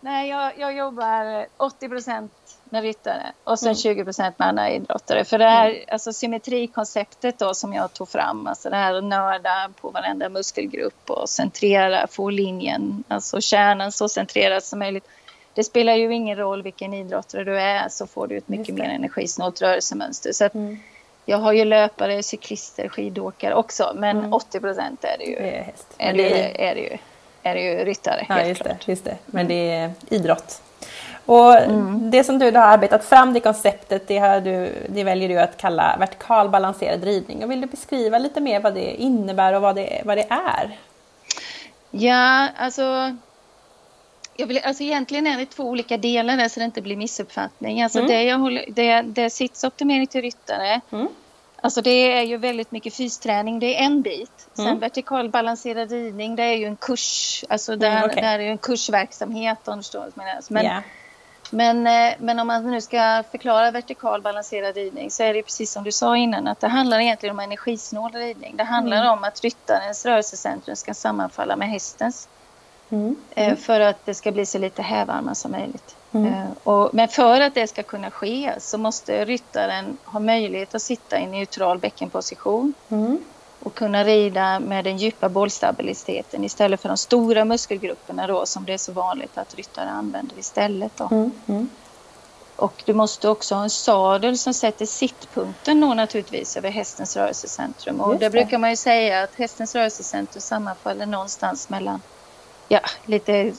Nej, 0.00 0.28
jag, 0.28 0.58
jag 0.58 0.76
jobbar 0.76 1.46
80 1.56 1.88
procent 1.88 2.32
med 2.64 2.82
ryttare 2.82 3.32
och 3.44 3.58
sen 3.58 3.66
mm. 3.66 3.76
20 3.76 4.04
procent 4.04 4.38
med 4.38 4.48
andra 4.48 4.70
idrottare. 4.70 5.24
För 5.24 5.38
det 5.38 5.48
här 5.48 5.70
mm. 5.70 5.82
alltså, 5.88 6.12
symmetrikonceptet 6.12 7.38
då 7.38 7.54
som 7.54 7.72
jag 7.72 7.92
tog 7.92 8.08
fram, 8.08 8.46
alltså 8.46 8.70
det 8.70 8.76
här 8.76 8.94
att 8.94 9.04
nörda 9.04 9.70
på 9.80 9.90
varenda 9.90 10.28
muskelgrupp 10.28 11.10
och 11.10 11.28
centrera, 11.28 12.06
få 12.06 12.30
linjen, 12.30 13.04
alltså 13.08 13.40
kärnan 13.40 13.92
så 13.92 14.08
centrerad 14.08 14.62
som 14.62 14.78
möjligt. 14.78 15.08
Det 15.54 15.64
spelar 15.64 15.94
ju 15.94 16.14
ingen 16.14 16.36
roll 16.36 16.62
vilken 16.62 16.94
idrottare 16.94 17.44
du 17.44 17.60
är 17.60 17.88
så 17.88 18.06
får 18.06 18.26
du 18.26 18.36
ett 18.36 18.48
mycket 18.48 18.74
mer 18.74 18.88
energisnålt 18.88 19.62
rörelsemönster. 19.62 20.32
Så 20.32 20.44
att 20.44 20.54
mm. 20.54 20.78
Jag 21.26 21.38
har 21.38 21.52
ju 21.52 21.64
löpare, 21.64 22.22
cyklister, 22.22 22.88
skidåkare 22.88 23.54
också 23.54 23.92
men 23.96 24.18
mm. 24.18 24.32
80 24.32 24.60
procent 24.60 25.04
är 25.04 25.18
det 25.18 25.24
ju. 25.24 25.34
Det 25.34 25.58
är, 25.58 25.62
häst. 25.62 25.94
Är 25.98 26.12
det 26.12 26.68
är, 26.68 26.74
det 26.74 26.80
ju 26.80 26.98
är 27.42 27.54
det 27.54 27.60
ju 27.60 27.84
ryttare. 27.84 28.26
Ja, 28.28 28.42
just 28.42 28.64
det, 28.64 28.76
just 28.84 29.04
det. 29.04 29.16
Men 29.26 29.48
det 29.48 29.72
är 29.72 29.90
idrott. 30.08 30.62
Och 31.26 31.56
mm. 31.58 32.10
det 32.10 32.24
som 32.24 32.38
du 32.38 32.44
har 32.44 32.62
arbetat 32.62 33.04
fram, 33.04 33.32
det 33.32 33.40
konceptet, 33.40 34.08
det, 34.08 34.40
du, 34.40 34.72
det 34.88 35.04
väljer 35.04 35.28
du 35.28 35.40
att 35.40 35.56
kalla 35.56 35.96
vertikal 35.98 36.48
balanserad 36.48 37.04
ridning. 37.04 37.44
Och 37.44 37.50
vill 37.50 37.60
du 37.60 37.66
beskriva 37.66 38.18
lite 38.18 38.40
mer 38.40 38.60
vad 38.60 38.74
det 38.74 38.94
innebär 38.94 39.52
och 39.52 39.62
vad 39.62 39.76
det, 39.76 40.02
vad 40.04 40.18
det 40.18 40.26
är? 40.30 40.78
Ja, 41.90 42.48
alltså, 42.56 43.16
jag 44.36 44.46
vill, 44.46 44.60
alltså 44.64 44.82
egentligen 44.82 45.26
är 45.26 45.38
det 45.38 45.46
två 45.46 45.64
olika 45.64 45.96
delar 45.96 46.36
där 46.36 46.48
så 46.48 46.60
det 46.60 46.64
inte 46.64 46.82
blir 46.82 46.96
missuppfattning. 46.96 47.82
Alltså 47.82 47.98
mm. 47.98 48.10
det, 48.10 48.22
jag 48.22 48.38
håller, 48.38 48.64
det, 48.68 49.02
det 49.02 49.22
är 49.22 49.28
sitsoptimering 49.28 50.06
till 50.06 50.22
ryttare. 50.22 50.80
Mm. 50.90 51.08
Alltså 51.62 51.82
det 51.82 52.12
är 52.18 52.22
ju 52.22 52.36
väldigt 52.36 52.72
mycket 52.72 52.94
fysträning, 52.94 53.58
det 53.58 53.76
är 53.76 53.84
en 53.84 54.02
bit. 54.02 54.48
Sen 54.54 54.66
mm. 54.66 54.78
vertikal 54.78 55.28
balanserad 55.28 55.90
ridning, 55.90 56.36
det 56.36 56.42
är 56.42 56.54
ju 56.54 56.64
en 56.64 56.76
kurs. 56.76 57.44
Alltså 57.48 57.76
där, 57.76 57.90
mm, 57.90 58.04
okay. 58.04 58.22
där 58.22 58.38
är 58.38 58.42
ju 58.42 58.50
en 58.50 58.58
kursverksamhet 58.58 59.68
om 59.68 59.76
du 59.76 59.82
förstår 59.82 59.98
vad 60.00 60.08
jag 60.08 60.16
menar. 60.16 60.42
Men, 60.48 60.64
yeah. 60.64 60.82
Men, 61.50 61.86
eh, 61.86 62.14
men 62.18 62.38
om 62.38 62.46
man 62.46 62.70
nu 62.70 62.80
ska 62.80 63.22
förklara 63.30 63.70
vertikal 63.70 64.22
balanserad 64.22 64.74
ridning 64.74 65.10
så 65.10 65.22
är 65.22 65.34
det 65.34 65.42
precis 65.42 65.72
som 65.72 65.84
du 65.84 65.92
sa 65.92 66.16
innan 66.16 66.46
att 66.46 66.60
det 66.60 66.68
handlar 66.68 67.00
egentligen 67.00 67.34
om 67.34 67.40
energisnål 67.40 68.12
ridning. 68.12 68.56
Det 68.56 68.64
handlar 68.64 68.96
mm. 68.96 69.12
om 69.12 69.24
att 69.24 69.40
ryttarens 69.40 70.06
rörelsecentrum 70.06 70.76
ska 70.76 70.94
sammanfalla 70.94 71.56
med 71.56 71.68
hästens. 71.68 72.28
Mm. 72.90 73.16
Mm. 73.34 73.56
För 73.56 73.80
att 73.80 74.06
det 74.06 74.14
ska 74.14 74.32
bli 74.32 74.46
så 74.46 74.58
lite 74.58 74.82
hävarma 74.82 75.34
som 75.34 75.52
möjligt. 75.52 75.96
Mm. 76.12 76.34
Eh, 76.34 76.48
och, 76.64 76.90
men 76.94 77.08
för 77.08 77.40
att 77.40 77.54
det 77.54 77.66
ska 77.66 77.82
kunna 77.82 78.10
ske 78.10 78.54
så 78.58 78.78
måste 78.78 79.24
ryttaren 79.24 79.96
ha 80.04 80.20
möjlighet 80.20 80.74
att 80.74 80.82
sitta 80.82 81.20
i 81.20 81.26
neutral 81.26 81.78
bäckenposition. 81.78 82.74
Mm 82.88 83.18
och 83.62 83.74
kunna 83.74 84.04
rida 84.04 84.60
med 84.60 84.84
den 84.84 84.96
djupa 84.96 85.28
bollstabiliteten 85.28 86.44
istället 86.44 86.80
för 86.80 86.88
de 86.88 86.96
stora 86.96 87.44
muskelgrupperna 87.44 88.26
då 88.26 88.46
som 88.46 88.64
det 88.64 88.72
är 88.72 88.78
så 88.78 88.92
vanligt 88.92 89.38
att 89.38 89.54
ryttare 89.54 89.90
använder 89.90 90.38
istället. 90.38 90.96
Då. 90.96 91.08
Mm, 91.10 91.30
mm. 91.46 91.68
Och 92.56 92.82
du 92.86 92.94
måste 92.94 93.28
också 93.28 93.54
ha 93.54 93.62
en 93.62 93.70
sadel 93.70 94.38
som 94.38 94.54
sätter 94.54 94.86
sittpunkten 94.86 95.80
då 95.80 95.94
naturligtvis 95.94 96.56
över 96.56 96.70
hästens 96.70 97.16
rörelsecentrum. 97.16 98.00
Och 98.00 98.18
det 98.18 98.30
brukar 98.30 98.58
man 98.58 98.70
ju 98.70 98.76
säga 98.76 99.22
att 99.22 99.34
hästens 99.34 99.74
rörelsecentrum 99.74 100.40
sammanfaller 100.40 101.06
någonstans 101.06 101.68
mellan, 101.68 102.02
ja, 102.68 102.80
lite 103.06 103.52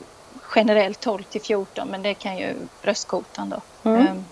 generellt 0.55 0.99
12 0.99 1.23
till 1.23 1.41
14 1.41 1.87
men 1.87 2.01
det 2.01 2.13
kan 2.13 2.37
ju 2.37 2.55
bröstkotan 2.81 3.49
då. 3.49 3.89
Mm. 3.89 4.07
Um, 4.07 4.25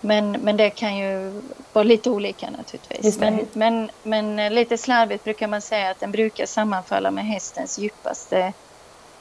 men, 0.00 0.30
men 0.30 0.56
det 0.56 0.70
kan 0.70 0.96
ju 0.96 1.42
vara 1.72 1.82
lite 1.82 2.10
olika 2.10 2.50
naturligtvis. 2.50 3.18
Men, 3.18 3.46
men, 3.52 3.90
men 4.02 4.38
eh, 4.38 4.50
lite 4.50 4.78
slarvigt 4.78 5.24
brukar 5.24 5.48
man 5.48 5.60
säga 5.60 5.90
att 5.90 6.00
den 6.00 6.12
brukar 6.12 6.46
sammanfalla 6.46 7.10
med 7.10 7.26
hästens 7.26 7.78
djupaste 7.78 8.52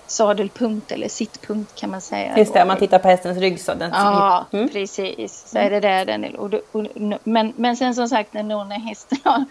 sadelpunkt 0.07 0.91
eller 0.91 1.07
sittpunkt 1.07 1.75
kan 1.75 1.89
man 1.89 2.01
säga. 2.01 2.37
Just 2.37 2.53
det, 2.53 2.61
om 2.61 2.67
man 2.67 2.77
tittar 2.77 2.99
på 2.99 3.07
hästens 3.07 3.37
rygg 3.37 3.59
så. 3.59 3.73
Den 3.73 3.91
ja, 3.93 4.45
mm. 4.51 4.69
precis. 4.69 5.43
Så 5.47 5.57
är 5.57 5.69
det 5.69 5.79
där 5.79 6.05
den 6.05 6.23
är. 6.23 6.35
Och, 6.35 6.53
och, 6.71 6.85
men, 7.23 7.53
men 7.55 7.77
sen 7.77 7.95
som 7.95 8.07
sagt 8.07 8.33
när 8.33 8.43
någon 8.43 8.71
är 8.71 8.79
hästen 8.79 9.17
har, 9.23 9.45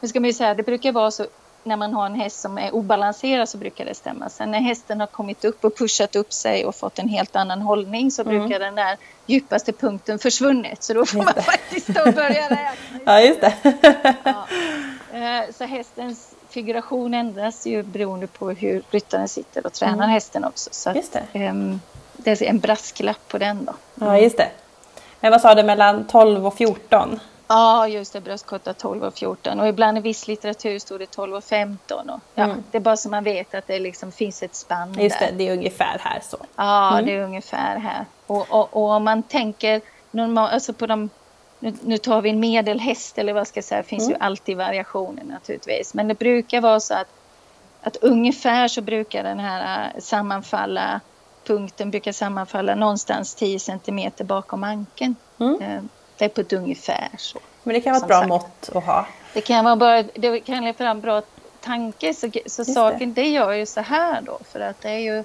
nu 0.00 0.08
ska 0.08 0.20
man 0.20 0.26
ju 0.26 0.32
säga, 0.32 0.54
det 0.54 0.62
brukar 0.62 0.92
vara 0.92 1.10
så 1.10 1.26
när 1.62 1.76
man 1.76 1.94
har 1.94 2.06
en 2.06 2.14
häst 2.14 2.40
som 2.40 2.58
är 2.58 2.74
obalanserad 2.74 3.48
så 3.48 3.58
brukar 3.58 3.84
det 3.84 3.94
stämma. 3.94 4.28
Sen 4.28 4.50
när 4.50 4.60
hästen 4.60 5.00
har 5.00 5.06
kommit 5.06 5.44
upp 5.44 5.64
och 5.64 5.76
pushat 5.76 6.16
upp 6.16 6.32
sig 6.32 6.66
och 6.66 6.74
fått 6.74 6.98
en 6.98 7.08
helt 7.08 7.36
annan 7.36 7.60
hållning 7.60 8.10
så 8.10 8.22
mm. 8.22 8.38
brukar 8.38 8.60
den 8.60 8.74
där 8.74 8.96
djupaste 9.26 9.72
punkten 9.72 10.18
försvunnit. 10.18 10.82
Så 10.82 10.94
då 10.94 11.06
får 11.06 11.18
man 11.18 11.34
faktiskt 11.34 11.86
då 11.86 12.12
börja 12.12 12.48
räkna. 12.50 13.00
ja, 13.04 13.20
just 13.20 13.40
det. 13.40 13.54
ja. 14.24 14.46
Eh, 15.12 15.52
så 15.54 15.64
hästens 15.64 16.34
figuration 16.48 17.14
ändras 17.14 17.66
ju 17.66 17.82
beroende 17.82 18.26
på 18.26 18.50
hur 18.50 18.82
ryttaren 18.90 19.28
sitter 19.28 19.66
och 19.66 19.72
tränar 19.72 19.94
mm. 19.94 20.10
hästen 20.10 20.44
också. 20.44 20.70
Så 20.72 20.92
just 20.94 21.12
det. 21.12 21.18
Att, 21.18 21.50
um, 21.50 21.80
det 22.16 22.30
är 22.30 22.42
en 22.42 22.58
brasklapp 22.58 23.28
på 23.28 23.38
den 23.38 23.64
då. 23.64 23.74
Ja, 23.94 24.18
just 24.18 24.36
det. 24.36 24.48
Men 25.20 25.30
vad 25.30 25.40
sa 25.40 25.54
du, 25.54 25.62
mellan 25.62 26.06
12 26.06 26.46
och 26.46 26.56
14? 26.56 27.20
Ja, 27.50 27.88
just 27.88 28.12
det. 28.12 28.20
Bröstkorta 28.20 28.74
12 28.74 29.04
och 29.04 29.14
14. 29.14 29.60
Och 29.60 29.68
ibland 29.68 29.98
i 29.98 30.00
viss 30.00 30.28
litteratur 30.28 30.78
står 30.78 30.98
det 30.98 31.06
12 31.06 31.34
och 31.34 31.44
15. 31.44 32.10
Och, 32.10 32.20
ja, 32.34 32.44
mm. 32.44 32.64
Det 32.70 32.78
är 32.78 32.82
bara 32.82 32.96
så 32.96 33.08
man 33.08 33.24
vet 33.24 33.54
att 33.54 33.66
det 33.66 33.78
liksom 33.78 34.12
finns 34.12 34.42
ett 34.42 34.54
spann 34.54 34.96
Just 34.98 35.18
det, 35.18 35.30
det 35.30 35.48
är 35.48 35.52
ungefär 35.52 35.98
här 36.00 36.20
så. 36.22 36.36
Ja, 36.56 36.92
mm. 36.92 37.06
det 37.06 37.12
är 37.12 37.22
ungefär 37.22 37.78
här. 37.78 38.04
Och, 38.26 38.46
och, 38.50 38.76
och 38.76 38.90
om 38.90 39.04
man 39.04 39.22
tänker 39.22 39.80
normal, 40.10 40.50
alltså 40.50 40.72
på 40.72 40.86
de 40.86 41.10
nu, 41.58 41.74
nu, 41.80 41.98
tar 41.98 42.22
vi 42.22 42.30
en 42.30 42.40
medelhäst 42.40 43.18
eller 43.18 43.32
vad 43.32 43.48
ska 43.48 43.58
jag 43.58 43.64
säga, 43.64 43.82
det 43.82 43.88
finns 43.88 44.02
mm. 44.02 44.12
ju 44.12 44.24
alltid 44.24 44.56
variationer 44.56 45.24
naturligtvis. 45.24 45.94
Men 45.94 46.08
det 46.08 46.18
brukar 46.18 46.60
vara 46.60 46.80
så 46.80 46.94
att, 46.94 47.08
att 47.82 47.96
ungefär 47.96 48.68
så 48.68 48.80
brukar 48.80 49.24
den 49.24 49.38
här 49.38 49.90
äh, 49.94 50.00
sammanfalla, 50.00 51.00
punkten 51.46 51.90
brukar 51.90 52.12
sammanfalla 52.12 52.74
någonstans 52.74 53.34
10 53.34 53.58
centimeter 53.58 54.24
bakom 54.24 54.64
ankeln. 54.64 55.16
Mm. 55.38 55.88
Eh, 56.20 56.24
det 56.24 56.24
är 56.24 56.28
på 56.28 56.40
ett 56.40 56.52
ungefär 56.52 57.08
så. 57.18 57.38
Men 57.62 57.74
det 57.74 57.80
kan 57.80 57.92
vara 57.92 58.02
ett 58.02 58.08
bra 58.08 58.18
sagt. 58.18 58.28
mått 58.28 58.70
att 58.74 58.84
ha. 58.84 59.06
Det 59.34 59.40
kan 59.40 59.64
vara 59.64 59.76
bara, 59.76 60.02
det 60.02 60.40
kan 60.40 60.74
vara 60.78 60.90
en 60.90 61.00
bra 61.00 61.22
tanke. 61.60 62.14
Så, 62.14 62.30
så 62.46 62.64
saken, 62.64 63.14
det. 63.14 63.22
det 63.22 63.28
gör 63.28 63.52
ju 63.52 63.66
så 63.66 63.80
här 63.80 64.22
då. 64.22 64.38
För 64.52 64.60
att 64.60 64.80
det 64.80 64.90
är 64.90 64.98
ju 64.98 65.24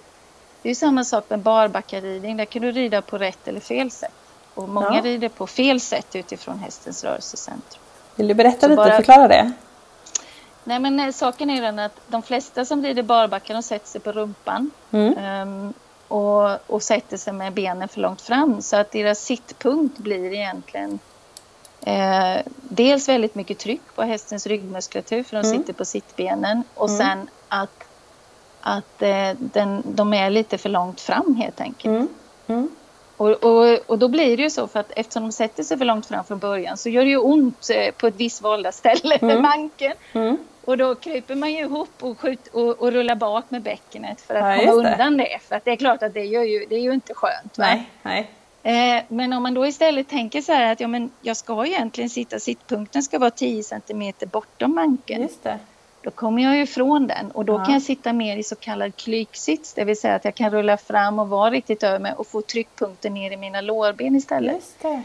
det 0.62 0.70
är 0.70 0.76
samma 0.76 1.04
sak 1.04 1.30
med 1.30 1.40
barbackaridning. 1.40 2.38
Där 2.38 2.46
kan 2.46 2.62
du 2.62 2.72
rida 2.72 3.02
på 3.02 3.18
rätt 3.18 3.48
eller 3.48 3.60
fel 3.60 3.92
sätt. 3.92 4.12
Och 4.54 4.70
många 4.70 4.96
ja. 4.96 5.02
rider 5.02 5.30
på 5.30 5.48
fel 5.48 5.80
sätt 5.80 6.16
utifrån 6.16 6.60
hästens 6.60 7.04
rörelsecentrum. 7.04 7.82
Vill 8.16 8.28
du 8.28 8.34
berätta 8.34 8.60
så 8.60 8.68
lite, 8.68 8.76
bara, 8.76 8.96
förklara 8.96 9.28
det? 9.28 9.52
Nej, 10.64 10.80
men 10.80 10.96
nej, 10.96 11.14
saken 11.14 11.50
är 11.50 11.62
den 11.62 11.80
att 11.80 12.02
de 12.08 12.22
flesta 12.22 12.66
som 12.66 12.84
rider 12.84 13.04
barbacka 13.04 13.54
de 13.54 13.64
sätter 13.64 13.88
sig 13.88 14.02
på 14.02 14.12
rumpan 14.12 14.72
mm. 14.92 15.42
um, 15.48 15.74
och, 16.16 16.58
och 16.68 16.84
sätter 16.84 17.18
sig 17.18 17.34
med 17.34 17.54
benen 17.54 17.88
för 17.88 18.02
långt 18.02 18.22
fram 18.22 18.62
så 18.62 18.76
att 18.76 18.92
deras 18.92 19.20
sittpunkt 19.20 19.98
blir 19.98 20.34
egentligen 20.34 21.00
eh, 21.82 22.42
dels 22.62 23.10
väldigt 23.10 23.36
mycket 23.36 23.60
tryck 23.60 23.82
på 23.96 24.02
hästens 24.02 24.48
ryggmuskulatur 24.48 25.24
för 25.24 25.38
de 25.42 25.48
mm. 25.48 25.60
sitter 25.60 25.74
på 25.74 25.86
sittbenen 25.86 26.64
och 26.74 26.90
mm. 26.90 26.98
sen 26.98 27.30
att, 27.48 27.84
att 28.62 29.02
eh, 29.02 29.30
den, 29.38 29.84
de 29.86 30.14
är 30.14 30.30
lite 30.30 30.58
för 30.58 30.70
långt 30.70 31.02
fram 31.02 31.36
helt 31.36 31.62
enkelt. 31.62 31.96
Mm. 31.96 32.08
mm. 32.48 32.70
Och, 33.18 33.30
och, 33.30 33.80
och 33.86 34.00
då 34.00 34.08
blir 34.08 34.38
det 34.38 34.44
ju 34.44 34.50
så 34.50 34.68
för 34.68 34.80
att 34.80 34.92
eftersom 34.96 35.24
de 35.24 35.32
sätter 35.32 35.64
sig 35.64 35.78
för 35.78 35.86
långt 35.86 36.06
fram 36.06 36.24
från 36.26 36.40
början 36.40 36.78
så 36.78 36.90
gör 36.90 37.04
det 37.04 37.10
ju 37.10 37.18
ont 37.18 37.70
eh, 37.70 37.92
på 37.92 38.08
ett 38.08 38.16
visst 38.18 38.42
valda 38.42 38.72
ställe 38.72 39.18
med 39.22 39.38
mm. 39.38 39.42
manken. 39.42 39.94
Och 40.66 40.78
då 40.78 40.96
kryper 40.96 41.36
man 41.36 41.52
ju 41.52 41.60
ihop 41.60 42.04
och, 42.04 42.20
skjut, 42.20 42.48
och, 42.48 42.82
och 42.82 42.92
rullar 42.92 43.16
bak 43.16 43.46
med 43.50 43.62
bäckenet 43.62 44.22
för 44.22 44.36
att 44.36 44.62
ja, 44.62 44.72
komma 44.72 44.72
undan 44.72 45.18
det. 45.18 45.40
För 45.42 45.56
att 45.56 45.66
det 45.66 45.72
är 45.72 45.76
klart 45.76 46.04
att 46.04 46.14
det, 46.14 46.26
gör 46.26 46.44
ju, 46.44 46.66
det 46.70 46.76
är 46.76 46.82
ju 46.82 46.94
inte 46.94 47.14
skönt. 47.14 47.58
Nej, 47.58 47.90
nej. 48.04 48.30
Eh, 48.64 49.04
men 49.08 49.34
om 49.34 49.44
man 49.44 49.54
då 49.54 49.68
istället 49.68 50.10
tänker 50.10 50.42
så 50.42 50.54
här 50.54 50.72
att 50.72 50.80
ja, 50.80 50.88
men 50.88 51.12
jag 51.22 51.38
ska 51.38 51.66
egentligen 51.66 52.10
sitta, 52.10 52.40
sittpunkten 52.40 53.04
ska 53.04 53.20
vara 53.20 53.32
10 53.32 53.64
cm 53.64 54.14
bortom 54.32 54.76
manken. 54.76 55.22
Just 55.22 55.44
det. 55.44 55.60
Då 56.02 56.12
kommer 56.12 56.44
jag 56.44 56.56
ju 56.56 56.62
ifrån 56.62 57.08
den 57.08 57.32
och 57.32 57.46
då 57.46 57.54
ja. 57.54 57.66
kan 57.66 57.74
jag 57.74 57.84
sitta 57.84 58.14
mer 58.14 58.38
i 58.38 58.44
så 58.44 58.56
kallad 58.56 58.96
klyksits, 58.96 59.74
det 59.74 59.84
vill 59.84 60.00
säga 60.00 60.16
att 60.16 60.26
jag 60.26 60.36
kan 60.36 60.52
rulla 60.52 60.78
fram 60.78 61.20
och 61.20 61.30
vara 61.30 61.50
riktigt 61.50 61.84
över 61.84 62.00
mig 62.00 62.14
och 62.14 62.28
få 62.28 62.42
tryckpunkten 62.42 63.14
ner 63.14 63.32
i 63.32 63.38
mina 63.38 63.62
lårben 63.62 64.16
istället. 64.16 64.56
Just 64.56 64.82
det. 64.82 65.04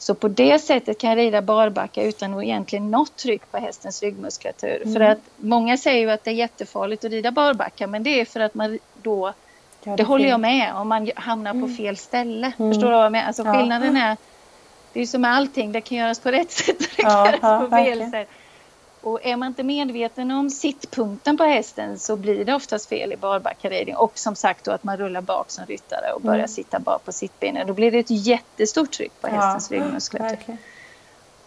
Så 0.00 0.14
på 0.14 0.28
det 0.28 0.58
sättet 0.58 0.98
kan 0.98 1.10
jag 1.10 1.18
rida 1.18 1.42
barbacka 1.42 2.02
utan 2.02 2.42
egentligen 2.42 2.90
något 2.90 3.16
tryck 3.16 3.50
på 3.50 3.58
hästens 3.58 4.02
ryggmuskulatur. 4.02 4.82
Mm. 4.82 4.94
För 4.94 5.00
att 5.00 5.18
många 5.36 5.76
säger 5.76 6.00
ju 6.00 6.10
att 6.10 6.24
det 6.24 6.30
är 6.30 6.34
jättefarligt 6.34 7.04
att 7.04 7.10
rida 7.10 7.30
barbacka 7.30 7.86
men 7.86 8.02
det 8.02 8.20
är 8.20 8.24
för 8.24 8.40
att 8.40 8.54
man 8.54 8.78
då 9.02 9.32
det, 9.84 9.96
det 9.96 10.02
håller 10.02 10.28
jag 10.28 10.40
med 10.40 10.74
om 10.74 10.88
man 10.88 11.10
hamnar 11.16 11.50
mm. 11.50 11.62
på 11.62 11.76
fel 11.76 11.96
ställe. 11.96 12.52
Mm. 12.58 12.72
Förstår 12.72 12.88
du 12.88 12.94
vad 12.94 13.04
jag 13.04 13.12
menar? 13.12 13.26
Alltså 13.26 13.44
skillnaden 13.44 13.96
ja. 13.96 14.02
är 14.02 14.16
det 14.92 15.00
är 15.00 15.06
som 15.06 15.20
med 15.20 15.34
allting, 15.34 15.72
det 15.72 15.80
kan 15.80 15.98
göras 15.98 16.20
på 16.20 16.30
rätt 16.30 16.50
sätt 16.50 16.76
och 16.76 16.86
det 16.96 17.02
kan 17.02 17.10
ja, 17.10 17.26
göras 17.26 17.40
på 17.40 17.76
fel 17.76 17.84
verkligen. 17.84 18.10
sätt. 18.10 18.28
Och 19.02 19.26
är 19.26 19.36
man 19.36 19.48
inte 19.48 19.62
medveten 19.62 20.30
om 20.30 20.50
sittpunkten 20.50 21.36
på 21.36 21.44
hästen 21.44 21.98
så 21.98 22.16
blir 22.16 22.44
det 22.44 22.54
oftast 22.54 22.88
fel 22.88 23.12
i 23.12 23.16
barbackaridning. 23.16 23.96
Och 23.96 24.18
som 24.18 24.34
sagt 24.36 24.64
då 24.64 24.70
att 24.70 24.84
man 24.84 24.96
rullar 24.96 25.20
bak 25.20 25.50
som 25.50 25.66
ryttare 25.66 26.12
och 26.14 26.20
börjar 26.20 26.38
mm. 26.38 26.48
sitta 26.48 26.78
bak 26.78 27.04
på 27.04 27.12
sittbenen. 27.12 27.66
Då 27.66 27.72
blir 27.72 27.90
det 27.90 27.98
ett 27.98 28.26
jättestort 28.26 28.90
tryck 28.90 29.12
på 29.20 29.26
hästens 29.26 29.70
ja, 29.70 29.76
ryggmuskler. 29.76 30.38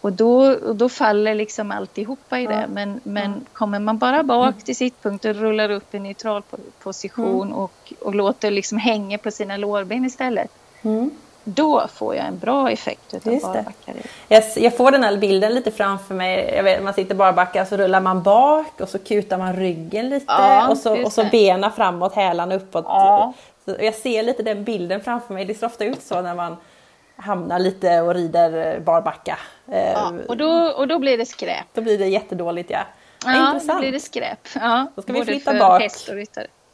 Och 0.00 0.12
då, 0.12 0.52
och 0.52 0.76
då 0.76 0.88
faller 0.88 1.34
liksom 1.34 1.70
alltihopa 1.70 2.40
i 2.40 2.46
det. 2.46 2.60
Ja. 2.60 2.66
Men, 2.66 3.00
men 3.02 3.24
mm. 3.24 3.44
kommer 3.52 3.78
man 3.78 3.98
bara 3.98 4.22
bak 4.22 4.64
till 4.64 4.76
sittpunkten 4.76 5.36
och 5.36 5.42
rullar 5.42 5.70
upp 5.70 5.94
i 5.94 5.98
neutral 5.98 6.42
position 6.82 7.46
mm. 7.46 7.58
och, 7.58 7.92
och 8.00 8.14
låter 8.14 8.50
liksom 8.50 8.78
hänga 8.78 9.18
på 9.18 9.30
sina 9.30 9.56
lårben 9.56 10.04
istället. 10.04 10.50
Mm 10.82 11.10
då 11.44 11.86
får 11.94 12.14
jag 12.14 12.26
en 12.26 12.38
bra 12.38 12.70
effekt 12.70 13.14
utav 13.14 13.40
barbackar. 13.40 13.94
Jag, 14.28 14.42
jag 14.56 14.76
får 14.76 14.90
den 14.90 15.02
här 15.02 15.16
bilden 15.16 15.54
lite 15.54 15.70
framför 15.70 16.14
mig. 16.14 16.62
Vet, 16.62 16.82
man 16.82 16.94
sitter 16.94 17.14
barbacka 17.14 17.66
så 17.66 17.76
rullar 17.76 18.00
man 18.00 18.22
bak 18.22 18.80
och 18.80 18.88
så 18.88 18.98
kutar 18.98 19.38
man 19.38 19.56
ryggen 19.56 20.08
lite 20.08 20.24
ja, 20.28 20.68
och, 20.68 20.78
så, 20.78 21.04
och 21.04 21.12
så 21.12 21.24
bena 21.24 21.70
framåt, 21.70 22.14
hälarna 22.14 22.54
uppåt. 22.54 22.84
Ja. 22.88 23.32
Så 23.64 23.76
jag 23.80 23.94
ser 23.94 24.22
lite 24.22 24.42
den 24.42 24.64
bilden 24.64 25.00
framför 25.00 25.34
mig. 25.34 25.44
Det 25.44 25.54
ser 25.54 25.66
ofta 25.66 25.84
ut 25.84 26.02
så 26.02 26.22
när 26.22 26.34
man 26.34 26.56
hamnar 27.16 27.58
lite 27.58 28.00
och 28.00 28.14
rider 28.14 28.80
barbacka. 28.80 29.38
Ja, 29.66 29.74
ehm, 29.74 30.20
och, 30.28 30.36
då, 30.36 30.50
och 30.50 30.88
då 30.88 30.98
blir 30.98 31.18
det 31.18 31.26
skräp. 31.26 31.66
Då 31.72 31.80
blir 31.80 31.98
det 31.98 32.06
jättedåligt 32.06 32.70
ja. 32.70 32.80
Ja, 33.24 33.46
Intressant. 33.46 33.78
då 33.78 33.80
blir 33.80 33.92
det 33.92 34.00
skräp. 34.00 34.48
Ja, 34.54 34.86
då 34.94 35.02
ska 35.02 35.12
vi 35.12 35.24
flytta 35.24 35.58
bak. 35.58 35.82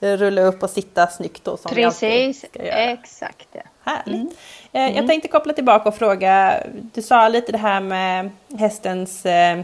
Rulla 0.01 0.43
upp 0.43 0.63
och 0.63 0.71
sitta 0.71 1.07
snyggt 1.07 1.45
då 1.45 1.57
som 1.57 1.71
Precis, 1.71 2.45
vi 2.45 2.49
ska 2.49 2.67
göra. 2.67 2.77
exakt. 2.77 3.49
Ja. 3.53 3.61
Härligt. 3.83 4.15
Mm. 4.15 4.31
Mm. 4.73 4.95
Jag 4.95 5.07
tänkte 5.07 5.29
koppla 5.29 5.53
tillbaka 5.53 5.89
och 5.89 5.95
fråga, 5.95 6.63
du 6.73 7.03
sa 7.03 7.29
lite 7.29 7.53
det 7.53 7.59
här 7.59 7.81
med 7.81 8.31
hästens 8.59 9.27
eh, 9.27 9.61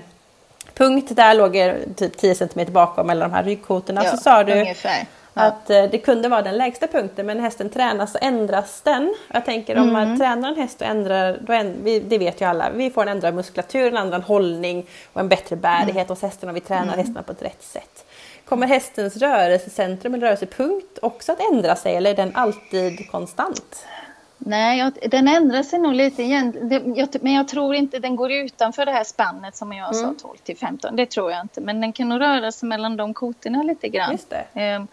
punkt, 0.75 1.17
där 1.17 1.35
låg 1.35 1.53
typ 1.97 2.17
10 2.17 2.35
cm 2.35 2.73
bakom 2.73 3.07
mellan 3.07 3.31
de 3.31 3.37
här 3.37 3.45
ryggkotorna. 3.45 4.05
Ja, 4.05 4.11
så 4.11 4.17
sa 4.17 4.45
du 4.45 4.53
ungefär. 4.53 5.07
att 5.35 5.71
eh, 5.71 5.85
det 5.85 5.99
kunde 5.99 6.29
vara 6.29 6.43
den 6.43 6.57
lägsta 6.57 6.87
punkten 6.87 7.27
men 7.27 7.41
hästen 7.41 7.71
tränas 7.71 8.13
så 8.13 8.19
ändras 8.21 8.81
den. 8.85 9.15
Jag 9.33 9.45
tänker 9.45 9.79
om 9.79 9.93
man 9.93 10.03
mm. 10.03 10.19
tränar 10.19 10.49
en 10.49 10.57
häst 10.57 10.81
och 10.81 10.87
ändrar, 10.87 11.39
då 11.41 11.53
änd, 11.53 11.77
vi, 11.83 12.01
det 12.01 12.19
vet 12.19 12.41
ju 12.41 12.45
alla, 12.45 12.71
vi 12.71 12.91
får 12.91 13.03
en 13.03 13.09
ändrad 13.09 13.35
muskulatur, 13.35 13.89
en 13.89 13.97
annan 13.97 14.23
hållning 14.23 14.87
och 15.13 15.21
en 15.21 15.29
bättre 15.29 15.57
bärighet 15.57 15.97
mm. 15.97 16.09
hos 16.09 16.23
hästen 16.23 16.49
om 16.49 16.55
vi 16.55 16.61
tränar 16.61 16.83
mm. 16.83 16.99
hästarna 16.99 17.23
på 17.23 17.33
ett 17.33 17.43
rätt 17.43 17.63
sätt. 17.63 18.07
Kommer 18.45 18.67
hästens 18.67 19.17
rörelsecentrum 19.17 20.15
eller 20.15 20.27
rörelsepunkt 20.27 20.99
också 21.03 21.33
att 21.33 21.41
ändra 21.53 21.77
sig 21.77 21.97
eller 21.97 22.11
är 22.11 22.15
den 22.15 22.37
alltid 22.37 23.11
konstant? 23.11 23.87
Nej, 24.39 24.79
jag, 24.79 25.11
den 25.11 25.29
ändrar 25.29 25.63
sig 25.63 25.79
nog 25.79 25.95
lite 25.95 26.23
igen. 26.23 26.69
Det, 26.69 26.83
jag, 27.01 27.09
men 27.21 27.33
jag 27.33 27.49
tror 27.49 27.75
inte 27.75 27.99
den 27.99 28.17
går 28.17 28.33
utanför 28.33 28.87
det 28.87 28.93
här 28.93 29.05
spannet 29.05 29.57
som 29.57 29.73
jag 29.73 29.95
mm. 29.95 30.15
sa, 30.19 30.29
12 30.29 30.37
till 30.37 30.57
15. 30.57 30.97
Det 30.97 31.07
tror 31.07 31.31
jag 31.31 31.41
inte. 31.41 31.61
Men 31.61 31.81
den 31.81 31.93
kan 31.93 32.09
nog 32.09 32.21
röra 32.21 32.53
sig 32.53 32.69
mellan 32.69 32.97
de 32.97 33.15
kotorna 33.15 33.63
lite 33.63 33.89
grann. 33.89 34.13
Just 34.13 34.31
det. 34.31 34.77
Um, 34.77 34.89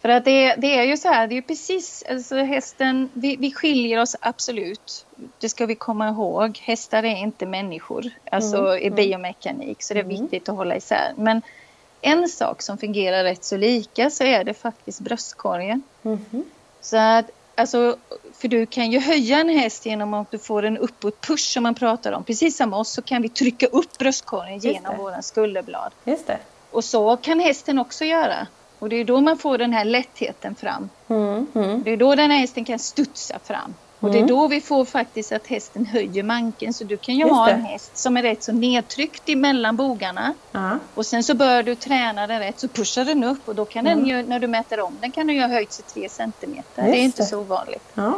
för 0.00 0.08
att 0.08 0.24
det, 0.24 0.54
det, 0.54 0.78
är 0.78 0.82
ju 0.82 0.96
så 0.96 1.08
här, 1.08 1.26
det 1.26 1.34
är 1.34 1.36
ju 1.36 1.42
precis, 1.42 2.04
alltså 2.10 2.36
hästen, 2.36 3.08
vi, 3.12 3.36
vi 3.36 3.52
skiljer 3.52 4.00
oss 4.00 4.16
absolut. 4.20 5.06
Det 5.38 5.48
ska 5.48 5.66
vi 5.66 5.74
komma 5.74 6.08
ihåg. 6.08 6.58
Hästar 6.62 7.02
är 7.02 7.16
inte 7.16 7.46
människor, 7.46 8.10
alltså 8.30 8.56
mm. 8.56 8.78
i 8.78 8.86
mm. 8.86 8.96
biomekanik, 8.96 9.82
så 9.82 9.94
det 9.94 10.00
är 10.00 10.04
mm. 10.04 10.20
viktigt 10.20 10.48
att 10.48 10.56
hålla 10.56 10.76
isär. 10.76 11.12
Men 11.16 11.42
en 12.00 12.28
sak 12.28 12.62
som 12.62 12.78
fungerar 12.78 13.24
rätt 13.24 13.44
så 13.44 13.56
lika 13.56 14.10
så 14.10 14.24
är 14.24 14.44
det 14.44 14.54
faktiskt 14.54 15.00
bröstkorgen. 15.00 15.82
Mm. 16.02 16.44
Så 16.80 16.96
att 16.96 17.30
Alltså, 17.58 17.96
för 18.32 18.48
du 18.48 18.66
kan 18.66 18.90
ju 18.90 18.98
höja 19.00 19.40
en 19.40 19.48
häst 19.48 19.86
genom 19.86 20.14
att 20.14 20.30
du 20.30 20.38
får 20.38 20.62
en 20.62 20.78
uppåt-push 20.78 21.52
som 21.52 21.62
man 21.62 21.74
pratar 21.74 22.12
om. 22.12 22.24
Precis 22.24 22.56
som 22.56 22.74
oss 22.74 22.90
så 22.90 23.02
kan 23.02 23.22
vi 23.22 23.28
trycka 23.28 23.66
upp 23.66 23.98
bröstkorgen 23.98 24.58
genom 24.58 24.96
våra 24.96 25.22
skulderblad. 25.22 25.92
Just 26.04 26.26
det. 26.26 26.38
Och 26.70 26.84
så 26.84 27.16
kan 27.16 27.40
hästen 27.40 27.78
också 27.78 28.04
göra. 28.04 28.46
Och 28.78 28.88
det 28.88 28.96
är 28.96 29.04
då 29.04 29.20
man 29.20 29.38
får 29.38 29.58
den 29.58 29.72
här 29.72 29.84
lättheten 29.84 30.54
fram. 30.54 30.88
Mm, 31.08 31.46
mm. 31.54 31.82
Det 31.82 31.90
är 31.90 31.96
då 31.96 32.14
den 32.14 32.30
här 32.30 32.38
hästen 32.38 32.64
kan 32.64 32.78
studsa 32.78 33.38
fram. 33.44 33.74
Och 34.00 34.10
det 34.10 34.16
är 34.16 34.22
mm. 34.22 34.28
då 34.28 34.48
vi 34.48 34.60
får 34.60 34.84
faktiskt 34.84 35.32
att 35.32 35.46
hästen 35.46 35.86
höjer 35.86 36.22
manken. 36.22 36.74
Så 36.74 36.84
du 36.84 36.96
kan 36.96 37.14
ju 37.14 37.20
Just 37.20 37.34
ha 37.34 37.48
en 37.48 37.62
häst 37.62 37.96
som 37.96 38.16
är 38.16 38.22
rätt 38.22 38.42
så 38.42 38.52
nedtryckt 38.52 39.28
emellan 39.28 39.76
bogarna. 39.76 40.34
Uh 40.54 40.74
Och 40.94 41.06
sen 41.06 41.24
så 41.24 41.34
bör 41.34 41.62
du 41.62 41.74
träna 41.74 42.26
den 42.26 42.40
rätt 42.40 42.60
så 42.60 42.68
pushar 42.68 43.04
den 43.04 43.24
upp 43.24 43.48
och 43.48 43.54
då 43.54 43.64
kan 43.64 43.86
mm. 43.86 43.98
den 43.98 44.08
ju, 44.08 44.22
när 44.22 44.40
du 44.40 44.46
mäter 44.46 44.80
om 44.80 44.98
den 45.00 45.10
kan 45.12 45.26
den 45.26 45.36
ju 45.36 45.42
ha 45.42 45.48
höjt 45.48 45.72
sig 45.72 45.84
tre 45.84 46.08
centimeter. 46.08 46.82
Just 46.82 46.92
det 46.92 46.98
är 46.98 47.04
inte 47.04 47.22
det. 47.22 47.26
så 47.26 47.38
ovanligt. 47.38 47.92
Uh 47.98 48.12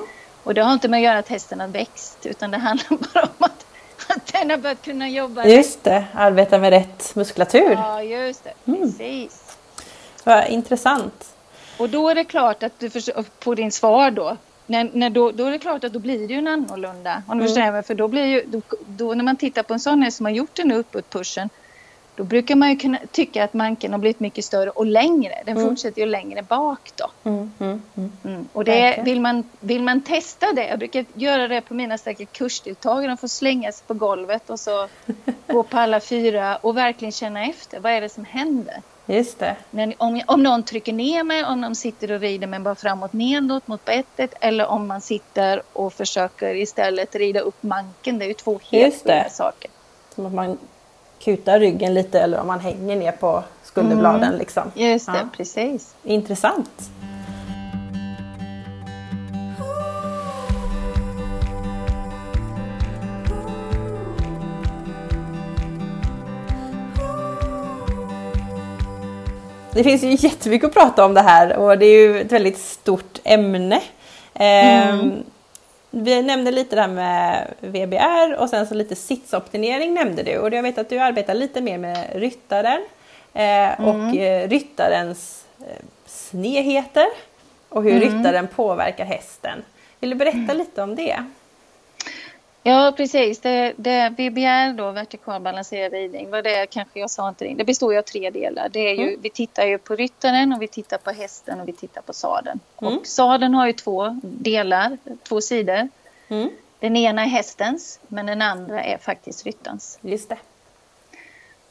Och 0.44 0.54
det 0.54 0.62
har 0.62 0.72
inte 0.72 0.88
med 0.88 0.98
att 0.98 1.04
göra 1.04 1.18
att 1.18 1.28
hästen 1.28 1.60
har 1.60 1.68
växt 1.68 2.26
utan 2.26 2.50
det 2.50 2.58
handlar 2.58 2.88
bara 3.14 3.24
om 3.24 3.44
att, 3.44 3.66
att 4.08 4.32
den 4.32 4.50
har 4.50 4.56
börjat 4.56 4.82
kunna 4.82 5.08
jobba 5.08 5.44
Just 5.44 5.84
det, 5.84 6.04
arbeta 6.14 6.58
med 6.58 6.70
rätt 6.70 7.14
muskulatur. 7.14 7.72
Ja, 7.72 8.02
just 8.02 8.44
det. 8.44 8.52
Mm. 8.66 8.82
Precis. 8.82 9.56
Vad 10.24 10.48
intressant. 10.48 11.34
Och 11.78 11.88
då 11.88 12.08
är 12.08 12.14
det 12.14 12.24
klart 12.24 12.62
att 12.62 12.72
du 12.78 12.90
på 13.38 13.54
din 13.54 13.72
svar 13.72 14.10
då 14.10 14.36
när, 14.68 14.90
när 14.92 15.10
då, 15.10 15.30
då 15.30 15.44
är 15.44 15.50
det 15.50 15.58
klart 15.58 15.84
att 15.84 15.92
då 15.92 15.98
blir 15.98 16.18
det 16.18 16.34
ju 16.34 16.38
en 16.38 16.48
annorlunda. 16.48 17.22
Om 17.26 17.38
du 17.38 17.60
mm. 17.60 17.82
för 17.82 17.94
då 17.94 18.08
blir 18.08 18.24
ju, 18.24 18.42
då, 18.46 18.60
då, 18.86 19.14
när 19.14 19.24
man 19.24 19.36
tittar 19.36 19.62
på 19.62 19.74
en 19.74 19.80
sån 19.80 20.02
här 20.02 20.10
som 20.10 20.26
har 20.26 20.32
gjort 20.32 20.54
den 20.54 20.72
uppåt-pushen 20.72 21.48
då 22.18 22.24
brukar 22.24 22.56
man 22.56 22.70
ju 22.70 22.76
kunna 22.76 22.98
tycka 23.12 23.44
att 23.44 23.54
manken 23.54 23.92
har 23.92 23.98
blivit 23.98 24.20
mycket 24.20 24.44
större 24.44 24.70
och 24.70 24.86
längre. 24.86 25.34
Den 25.46 25.56
mm. 25.56 25.68
fortsätter 25.68 26.00
ju 26.00 26.06
längre 26.06 26.42
bak 26.42 26.92
då. 26.96 27.10
Mm, 27.30 27.52
mm, 27.58 27.82
mm. 27.96 28.12
mm. 28.24 28.48
Och 28.52 28.64
det, 28.64 29.02
vill, 29.04 29.20
man, 29.20 29.44
vill 29.60 29.82
man 29.82 30.00
testa 30.00 30.52
det, 30.52 30.68
jag 30.68 30.78
brukar 30.78 31.04
göra 31.14 31.48
det 31.48 31.60
på 31.60 31.74
mina 31.74 31.98
stackars 31.98 32.28
kursdeltagare, 32.32 33.06
de 33.06 33.16
får 33.16 33.28
slänga 33.28 33.72
sig 33.72 33.86
på 33.86 33.94
golvet 33.94 34.50
och 34.50 34.60
så 34.60 34.88
gå 35.46 35.62
på 35.62 35.78
alla 35.78 36.00
fyra 36.00 36.56
och 36.56 36.76
verkligen 36.76 37.12
känna 37.12 37.44
efter. 37.44 37.80
Vad 37.80 37.92
är 37.92 38.00
det 38.00 38.08
som 38.08 38.24
händer? 38.24 38.82
Just 39.10 39.38
det. 39.38 39.56
Men 39.70 39.94
om, 39.98 40.22
om 40.26 40.42
någon 40.42 40.62
trycker 40.62 40.92
ner 40.92 41.24
mig, 41.24 41.44
om 41.44 41.60
de 41.60 41.74
sitter 41.74 42.10
och 42.12 42.20
rider 42.20 42.46
mig 42.46 42.60
bara 42.60 42.74
framåt 42.74 43.12
nedåt 43.12 43.68
mot 43.68 43.84
bettet 43.84 44.34
eller 44.40 44.66
om 44.66 44.86
man 44.86 45.00
sitter 45.00 45.62
och 45.72 45.92
försöker 45.92 46.54
istället 46.54 47.14
rida 47.14 47.40
upp 47.40 47.62
manken. 47.62 48.18
Det 48.18 48.24
är 48.24 48.28
ju 48.28 48.34
två 48.34 48.60
helt 48.70 49.06
olika 49.06 49.30
saker. 49.30 49.70
Som 50.14 50.26
att 50.26 50.32
man 50.32 50.58
kutar 51.18 51.60
ryggen 51.60 51.94
lite 51.94 52.20
eller 52.20 52.40
om 52.40 52.46
man 52.46 52.60
hänger 52.60 52.96
ner 52.96 53.12
på 53.12 53.44
skulderbladen. 53.62 54.22
Mm. 54.22 54.38
Liksom. 54.38 54.62
Just 54.74 55.06
det, 55.06 55.12
ja. 55.12 55.28
precis. 55.36 55.94
Intressant. 56.04 56.90
Det 69.78 69.84
finns 69.84 70.02
ju 70.02 70.28
jättemycket 70.28 70.68
att 70.68 70.74
prata 70.74 71.04
om 71.04 71.14
det 71.14 71.20
här 71.20 71.56
och 71.56 71.78
det 71.78 71.86
är 71.86 72.08
ju 72.08 72.20
ett 72.20 72.32
väldigt 72.32 72.58
stort 72.58 73.20
ämne. 73.24 73.82
Mm. 74.34 74.98
Ehm, 75.00 75.24
vi 75.90 76.22
nämnde 76.22 76.50
lite 76.50 76.76
det 76.76 76.82
här 76.82 76.88
med 76.88 77.46
VBR 77.60 78.42
och 78.42 78.48
sen 78.48 78.66
så 78.66 78.74
lite 78.74 78.96
sitsoptimering 78.96 79.94
nämnde 79.94 80.22
du 80.22 80.38
och 80.38 80.52
jag 80.52 80.62
vet 80.62 80.78
att 80.78 80.88
du 80.88 80.98
arbetar 80.98 81.34
lite 81.34 81.60
mer 81.60 81.78
med 81.78 82.06
ryttaren. 82.14 82.80
Eh, 83.34 83.80
och 83.88 83.94
mm. 83.94 84.18
eh, 84.18 84.48
ryttarens 84.48 85.44
eh, 85.60 85.84
snedheter 86.06 87.06
och 87.68 87.82
hur 87.82 88.02
mm. 88.02 88.02
ryttaren 88.02 88.48
påverkar 88.48 89.04
hästen. 89.04 89.62
Vill 90.00 90.10
du 90.10 90.16
berätta 90.16 90.38
mm. 90.38 90.56
lite 90.56 90.82
om 90.82 90.94
det? 90.94 91.24
Ja, 92.68 92.92
precis. 92.96 93.40
Det, 93.40 93.72
det 93.76 94.10
BBR 94.10 94.72
då, 94.72 94.90
vertikal 94.90 95.40
balanserad 95.40 95.92
ridning, 95.92 96.30
vad 96.30 96.44
det 96.44 96.66
kanske 96.66 97.00
jag 97.00 97.10
sa 97.10 97.28
inte 97.28 97.44
det. 97.44 97.54
Det 97.54 97.64
består 97.64 97.92
ju 97.92 97.98
av 97.98 98.02
tre 98.02 98.30
delar. 98.30 98.68
Det 98.68 98.80
är 98.80 98.94
ju, 98.94 99.08
mm. 99.08 99.20
Vi 99.20 99.30
tittar 99.30 99.66
ju 99.66 99.78
på 99.78 99.96
ryttaren 99.96 100.52
och 100.52 100.62
vi 100.62 100.68
tittar 100.68 100.98
på 100.98 101.10
hästen 101.10 101.60
och 101.60 101.68
vi 101.68 101.72
tittar 101.72 102.02
på 102.02 102.12
sadeln. 102.12 102.60
Mm. 102.82 102.98
Och 102.98 103.06
sadeln 103.06 103.54
har 103.54 103.66
ju 103.66 103.72
två 103.72 104.20
delar, 104.22 104.98
två 105.22 105.40
sidor. 105.40 105.88
Mm. 106.28 106.50
Den 106.80 106.96
ena 106.96 107.22
är 107.22 107.26
hästens, 107.26 108.00
men 108.08 108.26
den 108.26 108.42
andra 108.42 108.84
är 108.84 108.98
faktiskt 108.98 109.46
ryttarens. 109.46 109.98
Just 110.02 110.28
det. 110.28 110.38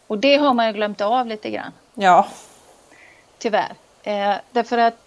Och 0.07 0.17
det 0.17 0.37
har 0.37 0.53
man 0.53 0.67
ju 0.67 0.73
glömt 0.73 1.01
av 1.01 1.27
lite 1.27 1.49
grann. 1.49 1.71
Ja. 1.93 2.27
Tyvärr. 3.37 3.75
Eh, 4.03 4.35
därför 4.51 4.77
att 4.77 4.97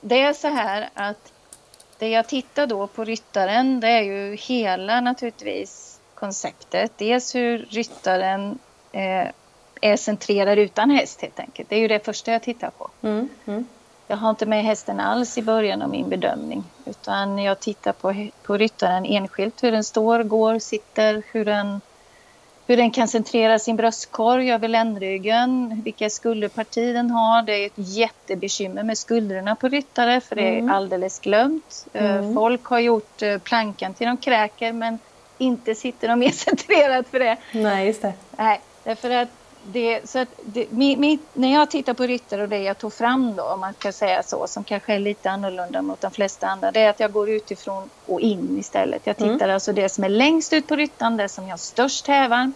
det 0.00 0.20
är 0.20 0.32
så 0.32 0.48
här 0.48 0.88
att 0.94 1.32
det 2.04 2.10
jag 2.10 2.26
tittar 2.26 2.66
då 2.66 2.86
på 2.86 3.04
ryttaren 3.04 3.80
det 3.80 3.88
är 3.88 4.02
ju 4.02 4.36
hela 4.36 5.00
naturligtvis 5.00 6.00
konceptet. 6.14 6.92
Dels 6.96 7.34
hur 7.34 7.66
ryttaren 7.70 8.58
eh, 8.92 9.28
är 9.80 9.96
centrerad 9.96 10.58
utan 10.58 10.90
häst 10.90 11.22
helt 11.22 11.40
enkelt. 11.40 11.68
Det 11.68 11.76
är 11.76 11.80
ju 11.80 11.88
det 11.88 12.04
första 12.04 12.32
jag 12.32 12.42
tittar 12.42 12.70
på. 12.70 12.90
Mm, 13.02 13.28
mm. 13.46 13.66
Jag 14.06 14.16
har 14.16 14.30
inte 14.30 14.46
med 14.46 14.64
hästen 14.64 15.00
alls 15.00 15.38
i 15.38 15.42
början 15.42 15.82
av 15.82 15.90
min 15.90 16.08
bedömning 16.08 16.64
utan 16.84 17.38
jag 17.38 17.60
tittar 17.60 17.92
på, 17.92 18.28
på 18.42 18.56
ryttaren 18.56 19.04
enskilt, 19.04 19.62
hur 19.62 19.72
den 19.72 19.84
står, 19.84 20.22
går, 20.22 20.58
sitter, 20.58 21.22
hur 21.32 21.44
den 21.44 21.80
hur 22.66 22.76
den 22.76 22.90
kan 22.90 23.08
centrera 23.08 23.58
sin 23.58 23.76
bröstkorg 23.76 24.50
över 24.50 24.68
ländryggen, 24.68 25.82
vilka 25.84 26.10
skulderparti 26.10 26.92
den 26.92 27.10
har. 27.10 27.42
Det 27.42 27.52
är 27.52 27.66
ett 27.66 27.72
jättebekymmer 27.76 28.82
med 28.82 28.98
skulderna 28.98 29.56
på 29.56 29.68
ryttare 29.68 30.20
för 30.20 30.36
det 30.36 30.42
är 30.42 30.58
mm. 30.58 30.74
alldeles 30.74 31.20
glömt. 31.20 31.86
Eh, 31.92 32.16
mm. 32.16 32.34
Folk 32.34 32.64
har 32.64 32.78
gjort 32.78 33.22
eh, 33.22 33.38
plankan 33.38 33.94
till 33.94 34.06
de 34.06 34.16
kräker 34.16 34.72
men 34.72 34.98
inte 35.38 35.74
sitter 35.74 36.08
de 36.08 36.18
mer 36.18 36.30
centrerat 36.30 37.08
för 37.08 37.18
det. 37.18 37.36
Nej, 37.52 37.86
just 37.86 38.02
det. 38.02 38.12
Nej, 38.36 38.60
därför 38.84 39.10
att 39.10 39.28
det, 39.72 40.10
så 40.10 40.26
det, 40.44 40.72
mi, 40.72 40.96
mi, 40.96 41.18
när 41.32 41.52
jag 41.52 41.70
tittar 41.70 41.94
på 41.94 42.02
ryttare 42.02 42.42
och 42.42 42.48
det 42.48 42.58
jag 42.58 42.78
tog 42.78 42.92
fram 42.92 43.36
då, 43.36 43.42
om 43.42 43.60
man 43.60 43.74
kan 43.74 43.92
säga 43.92 44.22
så, 44.22 44.46
som 44.46 44.64
kanske 44.64 44.94
är 44.94 44.98
lite 44.98 45.30
annorlunda 45.30 45.82
mot 45.82 46.00
de 46.00 46.10
flesta 46.10 46.46
andra, 46.46 46.72
det 46.72 46.80
är 46.80 46.90
att 46.90 47.00
jag 47.00 47.12
går 47.12 47.30
utifrån 47.30 47.90
och 48.06 48.20
in 48.20 48.58
istället. 48.58 49.06
Jag 49.06 49.16
tittar 49.16 49.34
mm. 49.34 49.50
alltså 49.50 49.72
det 49.72 49.88
som 49.88 50.04
är 50.04 50.08
längst 50.08 50.52
ut 50.52 50.66
på 50.66 50.76
ryttaren, 50.76 51.16
det 51.16 51.28
som 51.28 51.50
har 51.50 51.56
störst 51.56 52.06
hävan. 52.06 52.52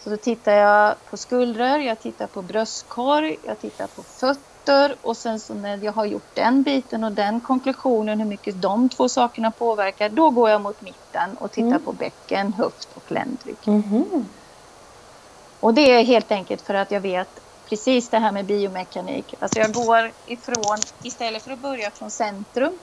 Så 0.00 0.10
då 0.10 0.16
tittar 0.16 0.52
jag 0.52 0.94
på 1.10 1.16
skuldror, 1.16 1.78
jag 1.78 2.00
tittar 2.00 2.26
på 2.26 2.42
bröstkorg, 2.42 3.36
jag 3.46 3.60
tittar 3.60 3.86
på 3.86 4.02
fötter 4.02 4.94
och 5.02 5.16
sen 5.16 5.40
så 5.40 5.54
när 5.54 5.84
jag 5.84 5.92
har 5.92 6.04
gjort 6.04 6.34
den 6.34 6.62
biten 6.62 7.04
och 7.04 7.12
den 7.12 7.40
konklusionen, 7.40 8.20
hur 8.20 8.26
mycket 8.26 8.62
de 8.62 8.88
två 8.88 9.08
sakerna 9.08 9.50
påverkar, 9.50 10.08
då 10.08 10.30
går 10.30 10.50
jag 10.50 10.60
mot 10.60 10.82
mitten 10.82 11.36
och 11.38 11.52
tittar 11.52 11.68
mm. 11.68 11.82
på 11.82 11.92
bäcken, 11.92 12.52
höft 12.52 12.88
och 12.94 13.12
ländrygg. 13.12 13.56
Mm. 13.66 14.26
Och 15.60 15.74
det 15.74 15.90
är 15.90 16.04
helt 16.04 16.32
enkelt 16.32 16.62
för 16.62 16.74
att 16.74 16.90
jag 16.90 17.00
vet 17.00 17.28
precis 17.68 18.08
det 18.08 18.18
här 18.18 18.32
med 18.32 18.44
biomekanik. 18.44 19.34
Alltså 19.40 19.58
jag 19.58 19.72
går 19.72 20.12
ifrån, 20.26 20.78
istället 21.02 21.42
för 21.42 21.50
att 21.50 21.58
börja 21.58 21.90
från 21.90 22.10
centrum, 22.10 22.78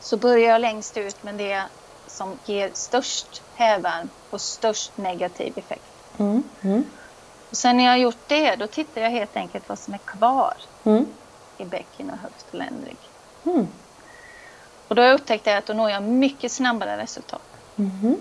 så 0.00 0.16
börjar 0.16 0.50
jag 0.50 0.60
längst 0.60 0.96
ut 0.96 1.22
med 1.22 1.34
det 1.34 1.62
som 2.06 2.38
ger 2.44 2.70
störst 2.74 3.42
hävvärm 3.54 4.08
och 4.30 4.40
störst 4.40 4.96
negativ 4.96 5.58
effekt. 5.58 5.82
Mm. 6.18 6.42
Mm. 6.62 6.84
Och 7.50 7.56
sen 7.56 7.76
när 7.76 7.84
jag 7.84 7.90
har 7.90 7.96
gjort 7.96 8.28
det, 8.28 8.56
då 8.56 8.66
tittar 8.66 9.00
jag 9.00 9.10
helt 9.10 9.36
enkelt 9.36 9.68
vad 9.68 9.78
som 9.78 9.94
är 9.94 9.98
kvar 9.98 10.54
mm. 10.84 11.06
i 11.58 11.64
bäcken 11.64 12.10
och 12.10 12.18
höft 12.18 12.46
och 12.48 12.54
ländrygg. 12.54 12.98
Mm. 13.44 13.68
Och 14.88 14.94
då 14.94 15.02
har 15.02 15.06
jag 15.06 15.14
upptäckt 15.14 15.46
att 15.46 15.66
då 15.66 15.72
når 15.72 15.90
jag 15.90 16.02
mycket 16.02 16.52
snabbare 16.52 16.96
resultat. 17.02 17.42
Mm. 17.76 18.16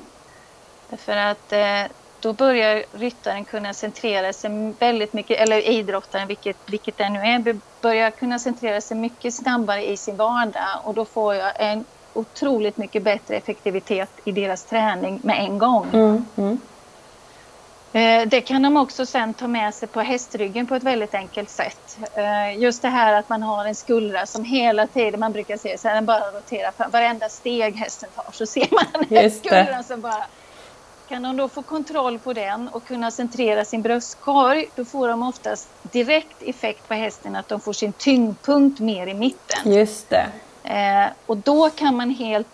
Därför 0.89 1.17
att 1.17 1.53
eh, 1.53 1.83
då 2.25 2.33
börjar 2.33 2.83
ryttaren 2.91 3.45
kunna 3.45 3.73
centrera 3.73 4.33
sig 4.33 4.73
väldigt 4.79 5.13
mycket, 5.13 5.39
eller 5.39 5.69
idrottaren, 5.69 6.27
vilket, 6.27 6.57
vilket 6.65 6.97
det 6.97 7.09
nu 7.09 7.19
är, 7.19 7.57
börjar 7.81 8.11
kunna 8.11 8.39
centrera 8.39 8.81
sig 8.81 8.97
mycket 8.97 9.33
snabbare 9.33 9.89
i 9.91 9.97
sin 9.97 10.17
vardag 10.17 10.81
och 10.83 10.93
då 10.93 11.05
får 11.05 11.35
jag 11.35 11.51
en 11.55 11.85
otroligt 12.13 12.77
mycket 12.77 13.03
bättre 13.03 13.35
effektivitet 13.35 14.09
i 14.23 14.31
deras 14.31 14.63
träning 14.63 15.19
med 15.23 15.39
en 15.39 15.57
gång. 15.57 15.87
Mm, 15.93 16.25
mm. 16.35 16.59
Eh, 17.93 18.27
det 18.27 18.41
kan 18.41 18.61
de 18.61 18.77
också 18.77 19.05
sen 19.05 19.33
ta 19.33 19.47
med 19.47 19.73
sig 19.73 19.87
på 19.87 20.01
hästryggen 20.01 20.67
på 20.67 20.75
ett 20.75 20.83
väldigt 20.83 21.13
enkelt 21.13 21.49
sätt. 21.49 21.97
Eh, 22.13 22.59
just 22.59 22.81
det 22.81 22.89
här 22.89 23.13
att 23.13 23.29
man 23.29 23.43
har 23.43 23.65
en 23.65 23.75
skuldra 23.75 24.25
som 24.25 24.43
hela 24.43 24.87
tiden, 24.87 25.19
man 25.19 25.31
brukar 25.31 25.57
se 25.57 25.77
så 25.77 25.87
här, 25.87 25.95
den 25.95 26.05
bara 26.05 26.31
roterar 26.31 26.71
fram. 26.71 26.91
Varenda 26.91 27.29
steg 27.29 27.75
hästen 27.75 28.09
tar 28.15 28.25
så 28.31 28.45
ser 28.45 28.67
man 28.71 29.05
den 29.09 29.31
skuldran 29.31 29.83
som 29.83 30.01
bara 30.01 30.25
kan 31.07 31.23
de 31.23 31.37
då 31.37 31.49
få 31.49 31.61
kontroll 31.61 32.19
på 32.19 32.33
den 32.33 32.67
och 32.67 32.85
kunna 32.85 33.11
centrera 33.11 33.65
sin 33.65 33.81
bröstkorg, 33.81 34.65
då 34.75 34.85
får 34.85 35.07
de 35.07 35.23
oftast 35.23 35.69
direkt 35.81 36.41
effekt 36.41 36.87
på 36.87 36.93
hästen 36.93 37.35
att 37.35 37.47
de 37.47 37.59
får 37.59 37.73
sin 37.73 37.93
tyngdpunkt 37.93 38.79
mer 38.79 39.07
i 39.07 39.13
mitten. 39.13 39.73
Just 39.73 40.09
det. 40.09 40.27
Eh, 40.63 41.07
och 41.25 41.37
då 41.37 41.69
kan 41.69 41.95
man 41.95 42.09
helt, 42.09 42.47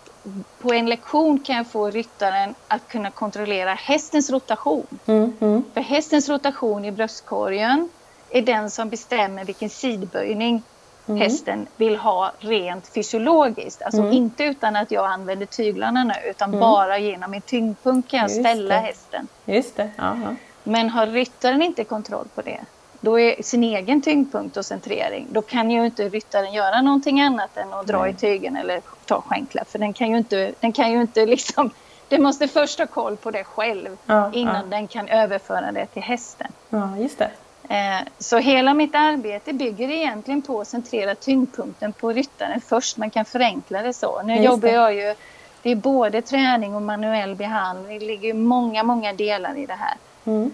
på 0.58 0.72
en 0.72 0.86
lektion 0.86 1.38
kan 1.38 1.56
jag 1.56 1.66
få 1.66 1.90
ryttaren 1.90 2.54
att 2.68 2.88
kunna 2.88 3.10
kontrollera 3.10 3.74
hästens 3.74 4.30
rotation. 4.30 4.86
Mm, 5.06 5.32
mm. 5.40 5.64
För 5.74 5.80
hästens 5.80 6.28
rotation 6.28 6.84
i 6.84 6.92
bröstkorgen 6.92 7.88
är 8.30 8.42
den 8.42 8.70
som 8.70 8.88
bestämmer 8.88 9.44
vilken 9.44 9.70
sidböjning 9.70 10.62
mm. 11.06 11.20
hästen 11.20 11.66
vill 11.76 11.96
ha 11.96 12.32
rent 12.38 12.88
fysiologiskt. 12.88 13.82
Alltså 13.82 14.00
mm. 14.00 14.12
inte 14.12 14.44
utan 14.44 14.76
att 14.76 14.90
jag 14.90 15.06
använder 15.06 15.46
tyglarna 15.46 16.04
nu 16.04 16.30
utan 16.30 16.48
mm. 16.48 16.60
bara 16.60 16.98
genom 16.98 17.30
min 17.30 17.40
tyngdpunkt 17.40 18.10
kan 18.10 18.20
jag 18.20 18.30
Just 18.30 18.40
ställa 18.40 18.74
det. 18.74 18.80
hästen. 18.80 19.28
Just 19.44 19.76
det. 19.76 19.90
Aha. 19.98 20.34
Men 20.64 20.90
har 20.90 21.06
ryttaren 21.06 21.62
inte 21.62 21.84
kontroll 21.84 22.26
på 22.34 22.42
det 22.42 22.60
då 23.02 23.20
är 23.20 23.42
sin 23.42 23.64
egen 23.64 24.02
tyngdpunkt 24.02 24.56
och 24.56 24.66
centrering. 24.66 25.26
Då 25.30 25.42
kan 25.42 25.70
ju 25.70 25.86
inte 25.86 26.08
ryttaren 26.08 26.52
göra 26.52 26.80
någonting 26.80 27.20
annat 27.20 27.56
än 27.56 27.72
att 27.72 27.86
dra 27.86 28.02
Nej. 28.02 28.10
i 28.10 28.14
tygen 28.14 28.56
eller 28.56 28.80
ta 29.04 29.20
skänkla. 29.20 29.64
För 29.64 29.78
den 29.78 29.92
kan 29.92 30.10
ju 30.10 30.18
inte, 30.18 30.52
den 30.60 30.72
kan 30.72 30.92
ju 30.92 31.00
inte 31.00 31.26
liksom... 31.26 31.70
Den 32.08 32.22
måste 32.22 32.48
först 32.48 32.78
ha 32.78 32.86
koll 32.86 33.16
på 33.16 33.30
det 33.30 33.44
själv 33.44 33.96
ja, 34.06 34.30
innan 34.32 34.54
ja. 34.54 34.62
den 34.76 34.88
kan 34.88 35.08
överföra 35.08 35.72
det 35.72 35.86
till 35.86 36.02
hästen. 36.02 36.52
Ja, 36.70 36.96
just 36.96 37.18
det. 37.18 37.30
Eh, 37.68 38.08
så 38.18 38.38
hela 38.38 38.74
mitt 38.74 38.94
arbete 38.94 39.52
bygger 39.52 39.90
egentligen 39.90 40.42
på 40.42 40.60
att 40.60 40.68
centrera 40.68 41.14
tyngdpunkten 41.14 41.92
på 41.92 42.12
ryttaren 42.12 42.60
först. 42.60 42.96
Man 42.96 43.10
kan 43.10 43.24
förenkla 43.24 43.82
det 43.82 43.92
så. 43.92 44.22
Nu 44.22 44.34
Just 44.34 44.44
jobbar 44.44 44.68
det. 44.68 44.74
jag 44.74 44.94
ju, 44.94 45.14
det 45.62 45.70
är 45.70 45.76
både 45.76 46.22
träning 46.22 46.74
och 46.74 46.82
manuell 46.82 47.34
behandling. 47.34 47.98
Det 47.98 48.04
ligger 48.04 48.34
många, 48.34 48.82
många 48.82 49.12
delar 49.12 49.58
i 49.58 49.66
det 49.66 49.78
här. 49.78 49.94
Mm. 50.24 50.50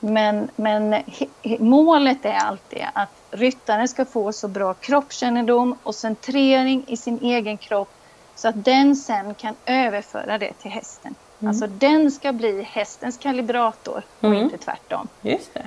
Men, 0.00 0.48
men 0.56 1.02
målet 1.58 2.24
är 2.24 2.34
alltid 2.34 2.82
att 2.92 3.08
ryttaren 3.30 3.88
ska 3.88 4.04
få 4.04 4.32
så 4.32 4.48
bra 4.48 4.74
kroppskännedom 4.74 5.76
och 5.82 5.94
centrering 5.94 6.84
i 6.86 6.96
sin 6.96 7.18
egen 7.22 7.56
kropp 7.56 7.90
så 8.34 8.48
att 8.48 8.64
den 8.64 8.96
sen 8.96 9.34
kan 9.34 9.54
överföra 9.66 10.38
det 10.38 10.52
till 10.52 10.70
hästen. 10.70 11.14
Mm. 11.40 11.48
Alltså 11.48 11.66
den 11.66 12.10
ska 12.10 12.32
bli 12.32 12.62
hästens 12.62 13.18
kalibrator 13.18 14.02
och 14.20 14.24
mm. 14.28 14.42
inte 14.42 14.58
tvärtom. 14.58 15.08
Just 15.22 15.54
det. 15.54 15.66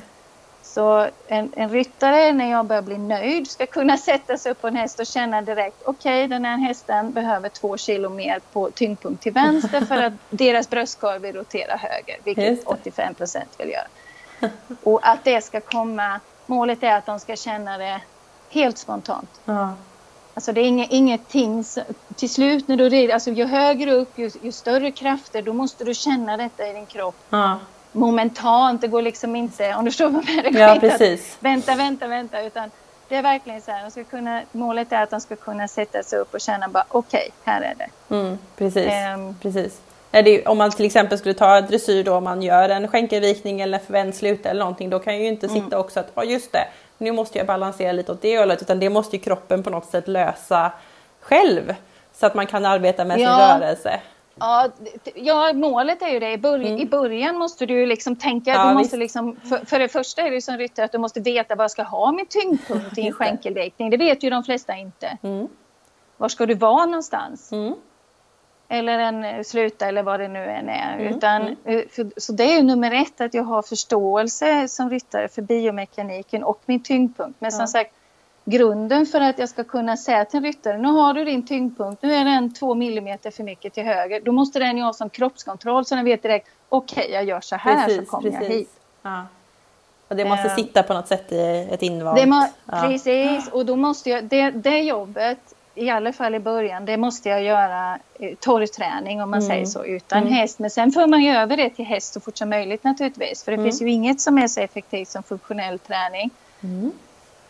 Så 0.75 1.07
en, 1.27 1.51
en 1.55 1.69
ryttare, 1.69 2.33
när 2.33 2.51
jag 2.51 2.65
börjar 2.65 2.81
bli 2.81 2.97
nöjd, 2.97 3.51
ska 3.51 3.65
kunna 3.65 3.97
sätta 3.97 4.37
sig 4.37 4.51
upp 4.51 4.61
på 4.61 4.67
en 4.67 4.75
häst 4.75 4.99
och 4.99 5.05
känna 5.05 5.41
direkt, 5.41 5.81
okej, 5.85 6.25
okay, 6.25 6.27
den 6.27 6.45
här 6.45 6.57
hästen 6.57 7.11
behöver 7.11 7.49
två 7.49 7.77
kilo 7.77 8.09
mer 8.09 8.39
på 8.53 8.71
tyngdpunkt 8.71 9.23
till 9.23 9.31
vänster 9.31 9.81
för 9.81 9.97
att 9.97 10.13
deras 10.29 10.69
bröstkorg 10.69 11.19
vill 11.19 11.35
rotera 11.35 11.75
höger, 11.75 12.17
vilket 12.23 12.67
85 12.67 13.13
procent 13.13 13.49
vill 13.57 13.69
göra. 13.69 13.87
Och 14.83 15.07
att 15.07 15.23
det 15.23 15.41
ska 15.41 15.61
komma, 15.61 16.19
målet 16.45 16.83
är 16.83 16.97
att 16.97 17.05
de 17.05 17.19
ska 17.19 17.35
känna 17.35 17.77
det 17.77 18.01
helt 18.49 18.77
spontant. 18.77 19.29
Ja. 19.45 19.73
Alltså 20.33 20.51
det 20.51 20.61
är 20.61 20.65
inget, 20.65 20.91
ingenting, 20.91 21.63
till 22.15 22.29
slut 22.29 22.67
när 22.67 22.77
du 22.77 22.89
rider, 22.89 23.13
alltså 23.13 23.31
ju 23.31 23.45
högre 23.45 23.91
upp, 23.91 24.17
ju, 24.17 24.31
ju, 24.41 24.51
större 24.51 24.91
krafter, 24.91 25.41
då 25.41 25.53
måste 25.53 25.83
du 25.83 25.93
känna 25.93 26.37
detta 26.37 26.67
i 26.67 26.73
din 26.73 26.85
kropp. 26.85 27.15
Ja. 27.29 27.59
Momentant, 27.95 28.81
det 28.81 28.87
går 28.87 29.01
liksom 29.01 29.35
inte, 29.35 29.75
om 29.75 29.85
du 29.85 29.91
förstår 29.91 30.09
vad 30.09 30.25
jag 30.27 30.53
menar. 30.53 30.59
Ja, 30.59 30.77
precis. 30.79 31.37
Vänta, 31.39 31.75
vänta, 31.75 32.07
vänta, 32.07 32.41
utan 32.41 32.71
det 33.07 33.15
är 33.15 33.23
verkligen 33.23 33.61
så 33.61 33.71
här, 33.71 33.83
de 33.83 33.91
ska 33.91 34.03
kunna, 34.03 34.41
målet 34.51 34.91
är 34.91 35.03
att 35.03 35.09
de 35.09 35.21
ska 35.21 35.35
kunna 35.35 35.67
sätta 35.67 36.03
sig 36.03 36.19
upp 36.19 36.33
och 36.33 36.41
känna 36.41 36.67
bara 36.67 36.85
okej, 36.89 37.31
okay, 37.41 37.53
här 37.53 37.61
är 37.61 37.75
det. 37.75 38.15
Mm, 38.15 38.37
precis, 38.57 38.91
um, 39.15 39.35
precis. 39.41 39.81
Det, 40.11 40.45
om 40.45 40.57
man 40.57 40.71
till 40.71 40.85
exempel 40.85 41.17
skulle 41.17 41.33
ta 41.33 41.61
dressyr 41.61 42.03
då, 42.03 42.15
om 42.15 42.23
man 42.23 42.41
gör 42.41 42.69
en 42.69 42.87
skänkelvikning 42.87 43.61
eller 43.61 43.79
förvändslut 43.79 44.45
eller 44.45 44.59
någonting, 44.59 44.89
då 44.89 44.99
kan 44.99 45.17
ju 45.17 45.27
inte 45.27 45.47
mm. 45.47 45.63
sitta 45.63 45.79
också 45.79 45.99
att, 45.99 46.11
ja 46.15 46.23
just 46.23 46.51
det, 46.51 46.67
nu 46.97 47.11
måste 47.11 47.37
jag 47.37 47.47
balansera 47.47 47.91
lite 47.91 48.11
åt 48.11 48.21
det 48.21 48.37
hållet, 48.37 48.61
utan 48.61 48.79
det 48.79 48.89
måste 48.89 49.15
ju 49.15 49.21
kroppen 49.21 49.63
på 49.63 49.69
något 49.69 49.85
sätt 49.85 50.07
lösa 50.07 50.71
själv. 51.21 51.75
Så 52.13 52.25
att 52.25 52.35
man 52.35 52.47
kan 52.47 52.65
arbeta 52.65 53.05
med 53.05 53.19
ja. 53.19 53.37
sin 53.37 53.61
rörelse. 53.61 53.99
Ja, 54.39 54.69
ja, 55.15 55.53
målet 55.53 56.01
är 56.01 56.09
ju 56.09 56.19
det. 56.19 56.31
I, 56.31 56.37
början, 56.37 56.67
mm. 56.67 56.81
i 56.81 56.85
början 56.85 57.37
måste 57.37 57.65
du 57.65 57.85
liksom 57.85 58.15
tänka, 58.15 58.51
ja, 58.51 58.69
du 58.69 58.73
måste 58.73 58.97
liksom, 58.97 59.35
för, 59.35 59.65
för, 59.65 59.79
det 59.79 59.87
första 59.87 60.21
är 60.21 60.31
det 60.31 60.41
som 60.41 60.57
ryttare 60.57 60.85
att 60.85 60.91
du 60.91 60.97
måste 60.97 61.19
veta 61.19 61.55
var 61.55 61.63
jag 61.63 61.71
ska 61.71 61.83
ha 61.83 62.11
min 62.11 62.25
tyngdpunkt 62.25 62.97
i 62.97 63.07
en 63.07 63.13
skänkelviktning. 63.13 63.89
Det 63.89 63.97
vet 63.97 64.23
ju 64.23 64.29
de 64.29 64.43
flesta 64.43 64.75
inte. 64.75 65.17
Mm. 65.23 65.47
Var 66.17 66.29
ska 66.29 66.45
du 66.45 66.55
vara 66.55 66.85
någonstans? 66.85 67.51
Mm. 67.51 67.73
Eller 68.67 68.99
en 68.99 69.23
eh, 69.23 69.43
sluta 69.43 69.87
eller 69.87 70.03
vad 70.03 70.19
det 70.19 70.27
nu 70.27 70.43
än 70.43 70.69
är. 70.69 70.93
Mm. 70.99 71.15
Utan, 71.15 71.41
mm. 71.41 71.55
Eh, 71.65 71.83
för, 71.89 72.11
så 72.17 72.31
det 72.31 72.43
är 72.43 72.57
ju 72.57 72.63
nummer 72.63 72.91
ett 72.91 73.21
att 73.21 73.33
jag 73.33 73.43
har 73.43 73.61
förståelse 73.61 74.67
som 74.67 74.89
ryttare 74.89 75.27
för 75.27 75.41
biomekaniken 75.41 76.43
och 76.43 76.61
min 76.65 76.83
tyngdpunkt. 76.83 77.41
Men 77.41 77.51
ja. 77.51 77.57
som 77.57 77.67
sagt, 77.67 77.93
grunden 78.45 79.05
för 79.05 79.21
att 79.21 79.39
jag 79.39 79.49
ska 79.49 79.63
kunna 79.63 79.97
säga 79.97 80.25
till 80.25 80.37
en 80.37 80.43
ryttare, 80.43 80.77
nu 80.77 80.87
har 80.87 81.13
du 81.13 81.25
din 81.25 81.45
tyngdpunkt, 81.45 82.03
nu 82.03 82.13
är 82.13 82.25
den 82.25 82.53
två 82.53 82.75
millimeter 82.75 83.31
för 83.31 83.43
mycket 83.43 83.73
till 83.73 83.83
höger. 83.83 84.21
Då 84.25 84.31
måste 84.31 84.59
den 84.59 84.77
ju 84.77 84.83
ha 84.83 84.93
som 84.93 85.09
kroppskontroll 85.09 85.85
så 85.85 85.95
den 85.95 86.05
vet 86.05 86.23
direkt, 86.23 86.47
okej 86.69 87.03
okay, 87.03 87.13
jag 87.13 87.23
gör 87.25 87.41
så 87.41 87.55
här 87.55 87.85
precis, 87.85 87.97
så 87.97 88.05
kommer 88.05 88.31
precis. 88.31 88.49
jag 88.49 88.55
hit. 88.55 88.69
Ja. 89.01 89.25
Och 90.07 90.15
det 90.15 90.25
måste 90.25 90.47
uh, 90.47 90.55
sitta 90.55 90.83
på 90.83 90.93
något 90.93 91.07
sätt 91.07 91.31
i 91.31 91.67
ett 91.71 91.83
må, 92.25 92.47
ja. 92.65 92.81
Precis, 92.81 93.47
och 93.47 93.65
då 93.65 93.75
måste 93.75 94.09
jag, 94.09 94.23
det, 94.23 94.51
det 94.51 94.79
jobbet, 94.79 95.39
i 95.75 95.89
alla 95.89 96.13
fall 96.13 96.35
i 96.35 96.39
början, 96.39 96.85
det 96.85 96.97
måste 96.97 97.29
jag 97.29 97.43
göra 97.43 97.99
eh, 98.19 98.35
torrträning 98.39 99.21
om 99.21 99.29
man 99.29 99.39
mm. 99.39 99.49
säger 99.49 99.65
så, 99.65 99.85
utan 99.85 100.21
mm. 100.21 100.33
häst. 100.33 100.59
Men 100.59 100.69
sen 100.69 100.91
får 100.91 101.07
man 101.07 101.23
ju 101.23 101.31
över 101.31 101.57
det 101.57 101.69
till 101.69 101.85
häst 101.85 102.13
så 102.13 102.19
fort 102.19 102.37
som 102.37 102.49
möjligt 102.49 102.83
naturligtvis. 102.83 103.43
För 103.43 103.51
det 103.51 103.55
mm. 103.55 103.65
finns 103.65 103.81
ju 103.81 103.89
inget 103.89 104.21
som 104.21 104.37
är 104.37 104.47
så 104.47 104.59
effektivt 104.59 105.07
som 105.07 105.23
funktionell 105.23 105.79
träning. 105.79 106.31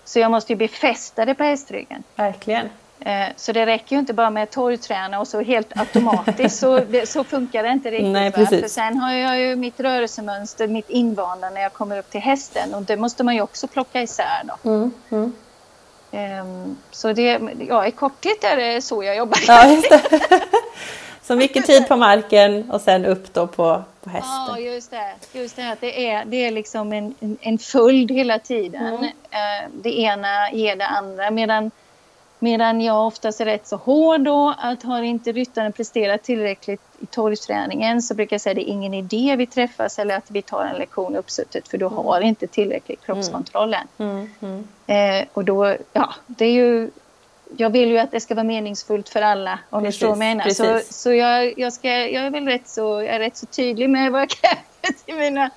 Så 0.05 0.19
jag 0.19 0.31
måste 0.31 0.53
ju 0.53 0.57
befästa 0.57 1.25
det 1.25 1.35
på 1.35 1.43
hästryggen. 1.43 2.03
Verkligen. 2.15 2.69
Eh, 2.99 3.27
så 3.35 3.51
det 3.51 3.65
räcker 3.65 3.95
ju 3.95 3.99
inte 3.99 4.13
bara 4.13 4.29
med 4.29 4.51
torgträna 4.51 5.19
och 5.19 5.27
så 5.27 5.41
helt 5.41 5.77
automatiskt 5.77 6.59
så, 6.59 6.81
så 7.05 7.23
funkar 7.23 7.63
det 7.63 7.69
inte 7.69 7.91
riktigt. 7.91 8.13
Nej, 8.13 8.31
precis. 8.31 8.61
För 8.61 8.69
sen 8.69 8.97
har 8.97 9.13
jag 9.13 9.39
ju 9.39 9.55
mitt 9.55 9.79
rörelsemönster, 9.79 10.67
mitt 10.67 10.89
invanda 10.89 11.49
när 11.49 11.61
jag 11.61 11.73
kommer 11.73 11.99
upp 11.99 12.09
till 12.09 12.21
hästen 12.21 12.73
och 12.73 12.81
det 12.81 12.97
måste 12.97 13.23
man 13.23 13.35
ju 13.35 13.41
också 13.41 13.67
plocka 13.67 14.01
isär 14.01 14.43
då. 14.43 14.69
Mm, 14.69 14.93
mm. 15.09 15.33
Um, 16.11 16.77
så 16.91 17.13
det, 17.13 17.39
ja 17.69 17.87
i 17.87 17.91
korthet 17.91 18.43
är 18.43 18.57
det 18.57 18.81
så 18.81 19.03
jag 19.03 19.17
jobbar. 19.17 19.39
Ja. 19.47 19.81
Så 21.27 21.35
mycket 21.35 21.65
tid 21.65 21.87
på 21.87 21.95
marken 21.95 22.71
och 22.71 22.81
sen 22.81 23.05
upp 23.05 23.33
då 23.33 23.47
på, 23.47 23.83
på 24.05 24.11
hästen. 24.11 24.45
Ja, 24.47 24.59
just 24.59 24.91
det. 24.91 25.39
Just 25.39 25.55
det, 25.55 25.77
det 25.79 26.09
är, 26.09 26.25
det 26.25 26.37
är 26.37 26.51
liksom 26.51 26.93
en, 26.93 27.37
en 27.41 27.57
följd 27.57 28.11
hela 28.11 28.39
tiden. 28.39 28.87
Mm. 28.87 29.03
Uh, 29.03 29.71
det 29.81 29.99
ena 29.99 30.51
ger 30.51 30.75
det 30.75 30.87
andra. 30.87 31.31
Medan, 31.31 31.71
medan 32.39 32.81
jag 32.81 33.07
oftast 33.07 33.41
är 33.41 33.45
rätt 33.45 33.67
så 33.67 33.75
hård 33.75 34.21
då, 34.21 34.55
att 34.57 34.83
har 34.83 35.01
inte 35.01 35.31
ryttaren 35.31 35.71
presterat 35.71 36.23
tillräckligt 36.23 36.81
i 36.99 37.05
torgträningen 37.05 38.01
så 38.01 38.15
brukar 38.15 38.33
jag 38.33 38.41
säga 38.41 38.51
att 38.51 38.55
det 38.55 38.69
är 38.69 38.73
ingen 38.73 38.93
idé 38.93 39.35
vi 39.37 39.45
träffas 39.45 39.99
eller 39.99 40.17
att 40.17 40.31
vi 40.31 40.41
tar 40.41 40.65
en 40.65 40.77
lektion 40.77 41.15
uppsuttet 41.15 41.67
för 41.67 41.77
du 41.77 41.85
mm. 41.85 41.97
har 41.97 42.21
inte 42.21 42.47
tillräcklig 42.47 42.99
kroppskontroll 43.05 43.73
än. 43.73 43.87
Mm. 43.97 44.29
Mm. 44.41 44.67
Eh, 44.87 45.27
och 45.33 45.45
då, 45.45 45.75
ja, 45.93 46.13
det 46.27 46.45
är 46.45 46.51
ju 46.51 46.89
jag 47.57 47.69
vill 47.69 47.89
ju 47.89 47.97
att 47.97 48.11
det 48.11 48.19
ska 48.19 48.35
vara 48.35 48.43
meningsfullt 48.43 49.09
för 49.09 49.21
alla 49.21 49.59
om 49.69 49.83
precis, 49.83 49.99
du 49.99 50.05
förstår 50.05 50.15
vad 50.15 50.27
jag 50.27 50.37
menar. 50.37 50.49
Så, 50.49 50.93
så 50.93 51.13
jag, 51.13 51.59
jag, 51.59 51.73
ska, 51.73 51.89
jag 51.89 52.25
är 52.25 52.29
väl 52.29 52.47
rätt 52.47 52.67
så, 52.67 52.81
jag 52.81 53.15
är 53.15 53.19
rätt 53.19 53.37
så 53.37 53.45
tydlig 53.45 53.89
med 53.89 54.11
vad 54.11 54.21
jag 54.21 54.29
kräver 54.29 54.63
till 55.05 55.15
mina 55.15 55.49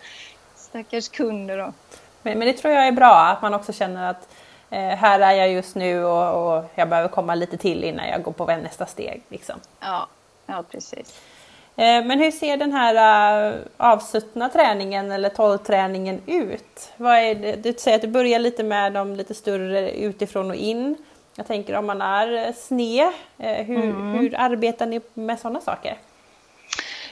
stackars 0.57 1.09
kunder. 1.09 1.59
Då. 1.59 1.73
Men, 2.23 2.39
men 2.39 2.49
det 2.49 2.53
tror 2.53 2.75
jag 2.75 2.87
är 2.87 2.93
bra 2.93 3.15
att 3.15 3.43
man 3.43 3.55
också 3.55 3.73
känner 3.73 4.11
att 4.11 4.29
eh, 4.71 4.81
här 4.81 5.21
är 5.21 5.33
jag 5.33 5.53
just 5.53 5.75
nu 5.75 6.05
och, 6.05 6.57
och, 6.57 6.65
jag 6.75 6.89
behöver 6.89 7.09
komma 7.09 7.35
lite 7.35 7.57
till 7.57 7.85
innan 7.85 8.09
jag 8.09 8.23
går 8.23 8.33
på 8.33 8.47
nästa 8.47 8.87
steg. 8.87 9.23
Liksom. 9.29 9.61
Ja, 9.81 10.07
ja, 10.47 10.65
precis. 10.71 11.21
Eh, 11.77 12.05
men 12.05 12.19
hur 12.19 12.31
ser 12.31 12.57
den 12.57 12.73
här 12.73 13.53
uh, 13.53 13.59
avsuttna 13.77 14.49
träningen 14.49 15.11
eller 15.11 15.29
tolvträningen 15.29 16.21
ut? 16.27 16.93
Vad 16.97 17.17
är 17.17 17.35
det? 17.35 17.57
Du 17.57 17.73
säger 17.73 17.97
att 17.97 18.03
du 18.03 18.09
börjar 18.09 18.39
lite 18.39 18.63
med 18.63 18.93
de 18.93 19.17
lite 19.17 19.35
större 19.35 19.91
utifrån 19.91 20.51
och 20.51 20.57
in. 20.57 20.97
Jag 21.39 21.47
tänker 21.47 21.77
om 21.77 21.87
man 21.87 22.03
är 22.03 22.53
sned, 22.53 23.13
eh, 23.39 23.67
hur, 23.67 23.85
mm. 23.85 24.13
hur 24.13 24.35
arbetar 24.41 24.87
ni 24.87 25.01
med 25.15 25.41
sådana 25.41 25.61
saker? 25.61 25.99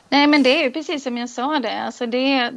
Nej 0.08 0.26
men 0.26 0.42
det 0.42 0.60
är 0.60 0.64
ju 0.64 0.70
precis 0.70 1.02
som 1.02 1.18
jag 1.18 1.30
sa 1.30 1.58
det. 1.58 1.80
Alltså 1.80 2.06
det 2.06 2.52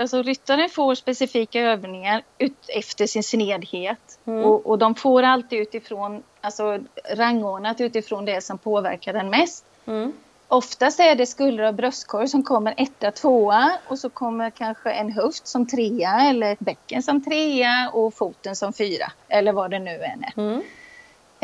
alltså 0.00 0.22
ryttaren 0.22 0.68
får 0.70 0.94
specifika 0.94 1.60
övningar 1.60 2.22
ut 2.38 2.68
efter 2.68 3.06
sin 3.06 3.22
snedhet. 3.22 4.18
Mm. 4.24 4.44
Och, 4.44 4.66
och, 4.66 4.78
de 4.78 4.94
får 4.94 5.22
alltid 5.22 5.60
utifrån, 5.60 6.22
alltså 6.40 6.78
rangordnat 7.14 7.80
utifrån 7.80 8.24
det 8.24 8.44
som 8.44 8.58
påverkar 8.58 9.12
den 9.12 9.30
mest. 9.30 9.64
Mm. 9.86 10.12
Oftast 10.48 11.00
är 11.00 11.14
det 11.14 11.26
skulder 11.26 11.64
och 11.64 11.74
bröstkorg 11.74 12.28
som 12.28 12.42
kommer 12.42 12.74
etta, 12.76 13.10
tvåa 13.10 13.72
och 13.88 13.98
så 13.98 14.10
kommer 14.10 14.50
kanske 14.50 14.90
en 14.90 15.12
höft 15.12 15.46
som 15.46 15.66
trea 15.66 16.20
eller 16.20 16.52
ett 16.52 16.58
bäcken 16.58 17.02
som 17.02 17.24
trea 17.24 17.90
och 17.92 18.14
foten 18.14 18.56
som 18.56 18.72
fyra 18.72 19.12
eller 19.28 19.52
vad 19.52 19.70
det 19.70 19.78
nu 19.78 19.90
än 19.90 20.24
är. 20.24 20.32
Mm. 20.36 20.62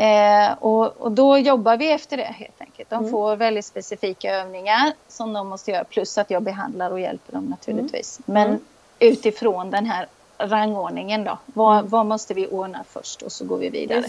Eh, 0.01 0.53
och, 0.59 0.97
och, 0.97 1.11
då 1.11 1.37
jobbar 1.37 1.77
vi 1.77 1.91
efter 1.91 2.17
det 2.17 2.23
helt 2.23 2.61
enkelt. 2.61 2.89
De 2.89 2.99
mm. 2.99 3.11
får 3.11 3.35
väldigt 3.35 3.65
specifika 3.65 4.35
övningar 4.35 4.93
som 5.07 5.33
de 5.33 5.47
måste 5.47 5.71
göra 5.71 5.83
plus 5.83 6.17
att 6.17 6.31
jag 6.31 6.43
behandlar 6.43 6.91
och 6.91 6.99
hjälper 6.99 7.33
dem 7.33 7.45
naturligtvis. 7.45 8.19
Mm. 8.27 8.33
Men 8.33 8.47
mm. 8.47 8.61
utifrån 8.99 9.69
den 9.69 9.85
här 9.85 10.07
rangordningen 10.37 11.23
då. 11.23 11.37
Vad, 11.45 11.77
mm. 11.77 11.89
vad, 11.89 12.05
måste 12.05 12.33
vi 12.33 12.47
ordna 12.47 12.83
först 12.89 13.21
och 13.21 13.31
så 13.31 13.45
går 13.45 13.57
vi 13.57 13.69
vidare. 13.69 14.03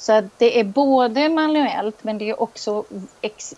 Så 0.00 0.12
att 0.12 0.24
det 0.38 0.60
är 0.60 0.64
både 0.64 1.28
manuellt 1.28 2.04
men 2.04 2.18
det 2.18 2.30
är 2.30 2.42
också 2.42 2.84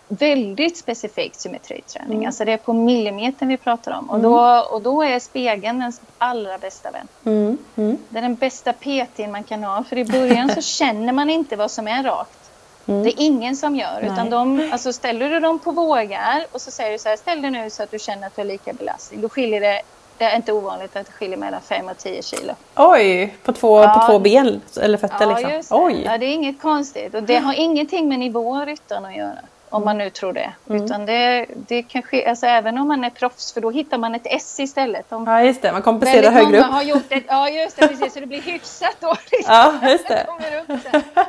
väldigt 0.07 0.77
specifikt 0.77 1.39
symmetriträning. 1.39 2.17
Mm. 2.17 2.27
Alltså 2.27 2.45
det 2.45 2.51
är 2.51 2.57
på 2.57 2.73
millimetern 2.73 3.49
vi 3.49 3.57
pratar 3.57 3.91
om. 3.91 4.09
Och, 4.09 4.19
mm. 4.19 4.31
då, 4.31 4.67
och 4.71 4.81
då 4.81 5.03
är 5.03 5.19
spegeln 5.19 5.79
den 5.79 5.93
allra 6.17 6.57
bästa 6.57 6.91
vän. 6.91 7.07
Mm. 7.25 7.57
Mm. 7.75 7.97
Det 8.09 8.17
är 8.17 8.21
den 8.21 8.35
bästa 8.35 8.73
PTn 8.73 9.31
man 9.31 9.43
kan 9.43 9.63
ha. 9.63 9.83
För 9.83 9.97
i 9.97 10.05
början 10.05 10.49
så 10.49 10.61
känner 10.79 11.13
man 11.13 11.29
inte 11.29 11.55
vad 11.55 11.71
som 11.71 11.87
är 11.87 12.03
rakt. 12.03 12.51
Mm. 12.85 13.03
Det 13.03 13.09
är 13.09 13.25
ingen 13.25 13.55
som 13.55 13.75
gör. 13.75 14.01
Utan 14.01 14.29
de, 14.29 14.69
alltså 14.73 14.93
ställer 14.93 15.29
du 15.29 15.39
dem 15.39 15.59
på 15.59 15.71
vågar 15.71 16.45
och 16.51 16.61
så 16.61 16.71
säger 16.71 16.91
du 16.91 16.97
så 16.97 17.09
här, 17.09 17.17
ställ 17.17 17.41
dig 17.41 17.51
nu 17.51 17.69
så 17.69 17.83
att 17.83 17.91
du 17.91 17.99
känner 17.99 18.27
att 18.27 18.35
du 18.35 18.41
har 18.41 18.47
lika 18.47 18.73
belastning. 18.73 19.21
Då 19.21 19.29
skiljer 19.29 19.61
det 19.61 19.81
det 20.17 20.25
är 20.25 20.35
inte 20.35 20.53
ovanligt 20.53 20.95
att 20.95 21.05
det 21.05 21.11
skiljer 21.11 21.37
mellan 21.37 21.61
5 21.61 21.87
och 21.87 21.97
10 21.97 22.21
kilo. 22.21 22.53
Oj, 22.75 23.37
på 23.43 23.53
två, 23.53 23.83
ja. 23.83 23.89
på 23.89 24.11
två 24.11 24.19
ben 24.19 24.61
eller 24.81 24.97
fötter 24.97 25.39
ja, 25.41 25.49
liksom? 25.49 25.83
Oj. 25.83 26.03
Ja, 26.05 26.17
det 26.17 26.25
är 26.25 26.33
inget 26.33 26.61
konstigt. 26.61 27.15
Och 27.15 27.23
det 27.23 27.37
har 27.37 27.53
ingenting 27.53 28.07
med 28.07 28.19
nivån 28.19 28.65
ryttaren 28.65 29.05
att 29.05 29.15
göra. 29.15 29.39
Om 29.69 29.85
man 29.85 29.97
nu 29.97 30.09
tror 30.09 30.33
det. 30.33 30.53
Mm. 30.69 30.83
Utan 30.83 31.05
det, 31.05 31.45
det 31.55 31.83
kan 31.83 32.01
ske, 32.01 32.25
alltså 32.25 32.45
även 32.45 32.77
om 32.77 32.87
man 32.87 33.03
är 33.03 33.09
proffs, 33.09 33.53
för 33.53 33.61
då 33.61 33.71
hittar 33.71 33.97
man 33.97 34.15
ett 34.15 34.21
S 34.25 34.59
istället. 34.59 35.11
Om 35.11 35.27
ja, 35.27 35.43
just 35.43 35.61
det. 35.61 35.71
Man 35.71 35.81
kompenserar 35.81 36.31
högre 36.31 36.59
upp. 36.59 36.65
Har 36.65 36.83
gjort 36.83 37.11
ett, 37.11 37.23
ja, 37.27 37.49
just 37.49 37.77
det. 37.77 37.87
Precis. 37.87 38.13
Så 38.13 38.19
det 38.19 38.25
blir 38.25 38.41
hyfsat 38.41 38.95
då. 38.99 39.15
Liksom, 39.31 39.53
ja, 39.53 39.89
just 39.89 40.07
det. 40.07 40.27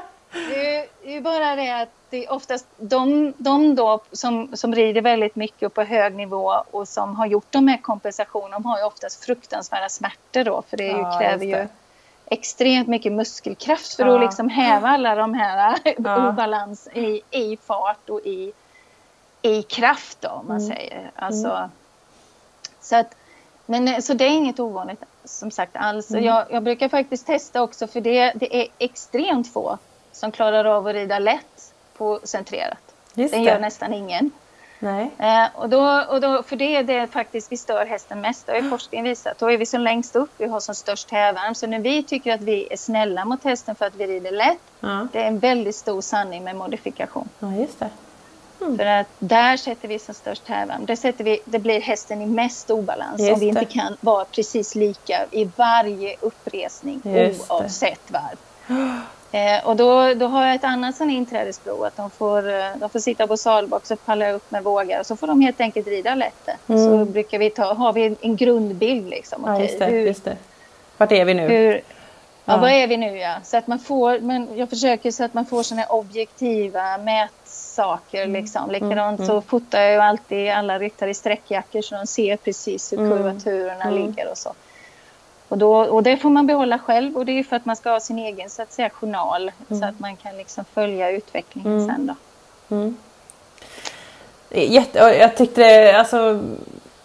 Det 0.50 0.86
är 1.04 1.12
ju 1.12 1.20
bara 1.20 1.56
det 1.56 1.70
att 1.70 1.88
det 2.10 2.24
är 2.24 2.32
oftast 2.32 2.66
de, 2.76 3.32
de 3.38 3.74
då 3.74 4.00
som, 4.12 4.56
som 4.56 4.74
rider 4.74 5.02
väldigt 5.02 5.36
mycket 5.36 5.74
på 5.74 5.82
hög 5.82 6.14
nivå 6.14 6.54
och 6.70 6.88
som 6.88 7.16
har 7.16 7.26
gjort 7.26 7.46
de 7.50 7.68
här 7.68 7.78
kompensationerna, 7.82 8.56
de 8.56 8.64
har 8.64 8.78
ju 8.78 8.84
oftast 8.84 9.24
fruktansvärda 9.24 9.88
smärtor 9.88 10.44
då 10.44 10.62
för 10.68 10.76
det, 10.76 10.86
ju, 10.86 10.98
ja, 10.98 11.18
kräver 11.18 11.46
ju 11.46 11.66
extremt 12.26 12.88
mycket 12.88 13.12
muskelkraft 13.12 13.94
för 13.94 14.06
ja. 14.06 14.14
att 14.14 14.20
liksom 14.20 14.48
häva 14.48 14.88
alla 14.88 15.14
de 15.14 15.34
här 15.34 15.78
ja. 15.98 16.28
obalans 16.30 16.88
i, 16.94 17.22
i 17.30 17.56
fart 17.56 18.10
och 18.10 18.20
i, 18.20 18.52
i 19.42 19.62
kraft 19.62 20.20
då 20.20 20.28
om 20.28 20.46
man 20.46 20.58
mm. 20.58 20.68
säger. 20.68 21.10
Alltså, 21.14 21.48
mm. 21.48 21.70
så, 22.80 22.96
att, 22.96 23.14
men, 23.66 24.02
så 24.02 24.14
det 24.14 24.24
är 24.24 24.30
inget 24.30 24.60
ovanligt 24.60 25.02
som 25.24 25.50
sagt 25.50 25.76
alls. 25.76 26.10
Mm. 26.10 26.24
Jag, 26.24 26.44
jag 26.50 26.62
brukar 26.62 26.88
faktiskt 26.88 27.26
testa 27.26 27.62
också 27.62 27.86
för 27.86 28.00
det, 28.00 28.32
det 28.34 28.56
är 28.56 28.68
extremt 28.78 29.52
få 29.52 29.78
som 30.14 30.32
klarar 30.32 30.64
av 30.64 30.86
att 30.86 30.94
rida 30.94 31.18
lätt 31.18 31.74
på 31.96 32.20
centrerat. 32.24 32.94
Just 33.14 33.34
Den 33.34 33.44
det. 33.44 33.50
gör 33.50 33.58
nästan 33.58 33.92
ingen. 33.92 34.30
Nej. 34.78 35.10
Eh, 35.18 35.46
och 35.54 35.68
då, 35.68 36.04
och 36.08 36.20
då, 36.20 36.42
för 36.42 36.56
det 36.56 36.76
är 36.76 36.82
det 36.82 37.06
faktiskt 37.06 37.52
vi 37.52 37.56
stör 37.56 37.86
hästen 37.86 38.20
mest. 38.20 38.46
Det 38.46 38.52
har 38.52 38.60
ju 38.60 38.70
forskningen 38.70 39.04
visat. 39.04 39.38
Då 39.38 39.50
är 39.50 39.58
vi 39.58 39.66
som 39.66 39.80
längst 39.80 40.16
upp, 40.16 40.30
vi 40.38 40.46
har 40.46 40.60
som 40.60 40.74
störst 40.74 41.10
hävarm. 41.10 41.54
Så 41.54 41.66
när 41.66 41.78
vi 41.78 42.02
tycker 42.02 42.34
att 42.34 42.40
vi 42.40 42.68
är 42.70 42.76
snälla 42.76 43.24
mot 43.24 43.44
hästen 43.44 43.74
för 43.74 43.86
att 43.86 43.94
vi 43.94 44.06
rider 44.06 44.32
lätt, 44.32 44.58
ja. 44.80 45.06
det 45.12 45.22
är 45.22 45.26
en 45.26 45.38
väldigt 45.38 45.76
stor 45.76 46.00
sanning 46.00 46.44
med 46.44 46.56
modifikation. 46.56 47.28
Ja, 47.38 47.52
just 47.52 47.78
det. 47.78 47.90
Mm. 48.60 48.78
För 48.78 48.86
att 48.86 49.06
där 49.18 49.56
sätter 49.56 49.88
vi 49.88 49.98
som 49.98 50.14
störst 50.14 50.48
hävarm. 50.48 50.86
Där 50.86 50.96
sätter 50.96 51.24
vi, 51.24 51.40
det 51.44 51.58
blir 51.58 51.80
hästen 51.80 52.22
i 52.22 52.26
mest 52.26 52.70
obalans 52.70 53.20
just 53.20 53.32
om 53.32 53.40
vi 53.40 53.46
inte 53.46 53.64
kan 53.64 53.96
vara 54.00 54.24
precis 54.24 54.74
lika 54.74 55.26
i 55.30 55.50
varje 55.56 56.16
uppresning 56.20 57.02
just 57.04 57.50
oavsett 57.50 58.10
varv. 58.10 58.36
Eh, 59.34 59.66
och 59.66 59.76
då, 59.76 60.14
då 60.14 60.26
har 60.26 60.46
jag 60.46 60.54
ett 60.54 60.64
annat 60.64 60.96
sån 60.96 61.10
inträdesprov 61.10 61.84
att 61.84 61.96
de 61.96 62.10
får, 62.10 62.48
eh, 62.48 62.66
de 62.76 62.90
får 62.90 62.98
sitta 62.98 63.26
på 63.26 63.36
salbox 63.36 63.90
och 63.90 64.06
palla 64.06 64.32
upp 64.32 64.50
med 64.50 64.64
vågar 64.64 65.00
och 65.00 65.06
så 65.06 65.16
får 65.16 65.26
de 65.26 65.40
helt 65.40 65.60
enkelt 65.60 65.86
rida 65.86 66.14
lätt. 66.14 66.48
Mm. 66.68 66.84
Så 66.84 67.04
brukar 67.04 67.38
vi 67.38 67.50
ta, 67.50 67.74
har 67.74 67.92
vi 67.92 68.16
en 68.20 68.36
grundbild 68.36 69.08
liksom. 69.08 69.44
Okay, 69.44 69.54
ja, 69.54 69.62
just 69.62 69.78
det, 69.78 69.86
hur, 69.86 70.00
just 70.00 70.24
det. 70.24 70.36
Vart 70.96 71.12
är 71.12 71.24
vi 71.24 71.34
nu? 71.34 71.48
Hur, 71.48 71.72
ja, 71.74 71.80
ja, 72.44 72.56
var 72.56 72.68
är 72.68 72.86
vi 72.86 72.96
nu 72.96 73.18
ja. 73.18 73.34
Så 73.44 73.56
att 73.56 73.66
man 73.66 73.78
får, 73.78 74.18
men 74.18 74.48
jag 74.56 74.70
försöker 74.70 75.10
så 75.10 75.24
att 75.24 75.34
man 75.34 75.46
får 75.46 75.62
såna 75.62 75.86
objektiva 75.86 76.98
mät, 76.98 77.30
saker. 77.44 78.22
Mm. 78.22 78.42
Liksom. 78.42 78.70
Likadant 78.70 79.20
mm. 79.20 79.28
så 79.28 79.40
fotar 79.40 79.80
jag 79.80 79.92
ju 79.92 79.98
alltid 79.98 80.50
alla 80.50 80.78
ryttare 80.78 81.10
i 81.10 81.14
sträckjackor 81.14 81.82
så 81.82 81.94
de 81.94 82.06
ser 82.06 82.36
precis 82.36 82.92
hur 82.92 82.98
mm. 82.98 83.10
kurvaturerna 83.10 83.84
mm. 83.84 83.94
ligger 83.94 84.30
och 84.30 84.38
så. 84.38 84.52
Och, 85.54 85.58
då, 85.58 85.74
och 85.74 86.02
det 86.02 86.16
får 86.16 86.30
man 86.30 86.46
behålla 86.46 86.78
själv 86.78 87.16
och 87.16 87.26
det 87.26 87.38
är 87.38 87.42
för 87.42 87.56
att 87.56 87.64
man 87.64 87.76
ska 87.76 87.90
ha 87.90 88.00
sin 88.00 88.18
egen 88.18 88.50
så 88.50 88.62
att 88.62 88.72
säga, 88.72 88.90
journal 88.90 89.52
mm. 89.70 89.80
så 89.80 89.88
att 89.88 90.00
man 90.00 90.16
kan 90.16 90.36
liksom 90.36 90.64
följa 90.74 91.10
utvecklingen 91.10 91.72
mm. 91.72 91.86
sen 91.86 92.06
då. 92.06 92.14
Mm. 92.76 92.96
Jätte, 94.50 94.98
jag 94.98 95.36
tyckte 95.36 95.96
alltså 95.96 96.40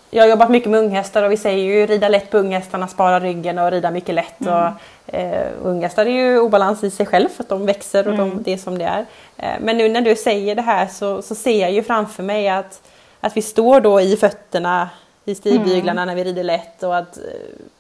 jag 0.10 0.24
har 0.24 0.30
jobbat 0.30 0.50
mycket 0.50 0.70
med 0.70 0.80
unghästar 0.80 1.24
och 1.24 1.32
vi 1.32 1.38
säger 1.38 1.64
ju 1.64 1.86
rida 1.86 2.10
lätt 2.10 2.32
på 2.32 2.38
unghästarna, 2.38 2.88
spara 2.88 3.20
ryggen 3.20 3.58
och 3.58 3.72
rida 3.72 3.92
mycket 3.92 4.16
lätt. 4.16 4.42
Mm. 4.42 4.54
Och, 4.54 5.14
eh, 5.14 5.48
unghästar 5.64 6.06
är 6.06 6.10
ju 6.10 6.40
obalans 6.40 6.84
i 6.84 6.92
sig 6.92 7.06
själv 7.06 7.30
för 7.30 7.44
att 7.44 7.50
de 7.50 7.66
växer 7.66 8.08
och 8.08 8.14
mm. 8.14 8.30
de, 8.30 8.44
det 8.44 8.54
är 8.54 8.58
som 8.58 8.78
det 8.78 8.86
är. 8.86 9.06
Eh, 9.38 9.60
men 9.60 9.78
nu 9.78 9.90
när 9.90 10.02
du 10.02 10.16
säger 10.16 10.56
det 10.56 10.62
här 10.62 10.88
så, 10.88 11.22
så 11.22 11.36
ser 11.36 11.62
jag 11.62 11.72
ju 11.72 11.84
framför 11.84 12.24
mig 12.24 12.50
att, 12.50 12.82
att 13.22 13.38
vi 13.38 13.42
står 13.42 13.82
då 13.82 14.02
i 14.02 14.18
fötterna 14.18 14.90
i 15.30 15.36
stigbyglarna 15.36 16.02
mm. 16.02 16.08
när 16.08 16.24
vi 16.24 16.30
rider 16.30 16.44
lätt 16.44 16.84
och 16.84 16.98
att 16.98 17.18
eh, 17.18 17.24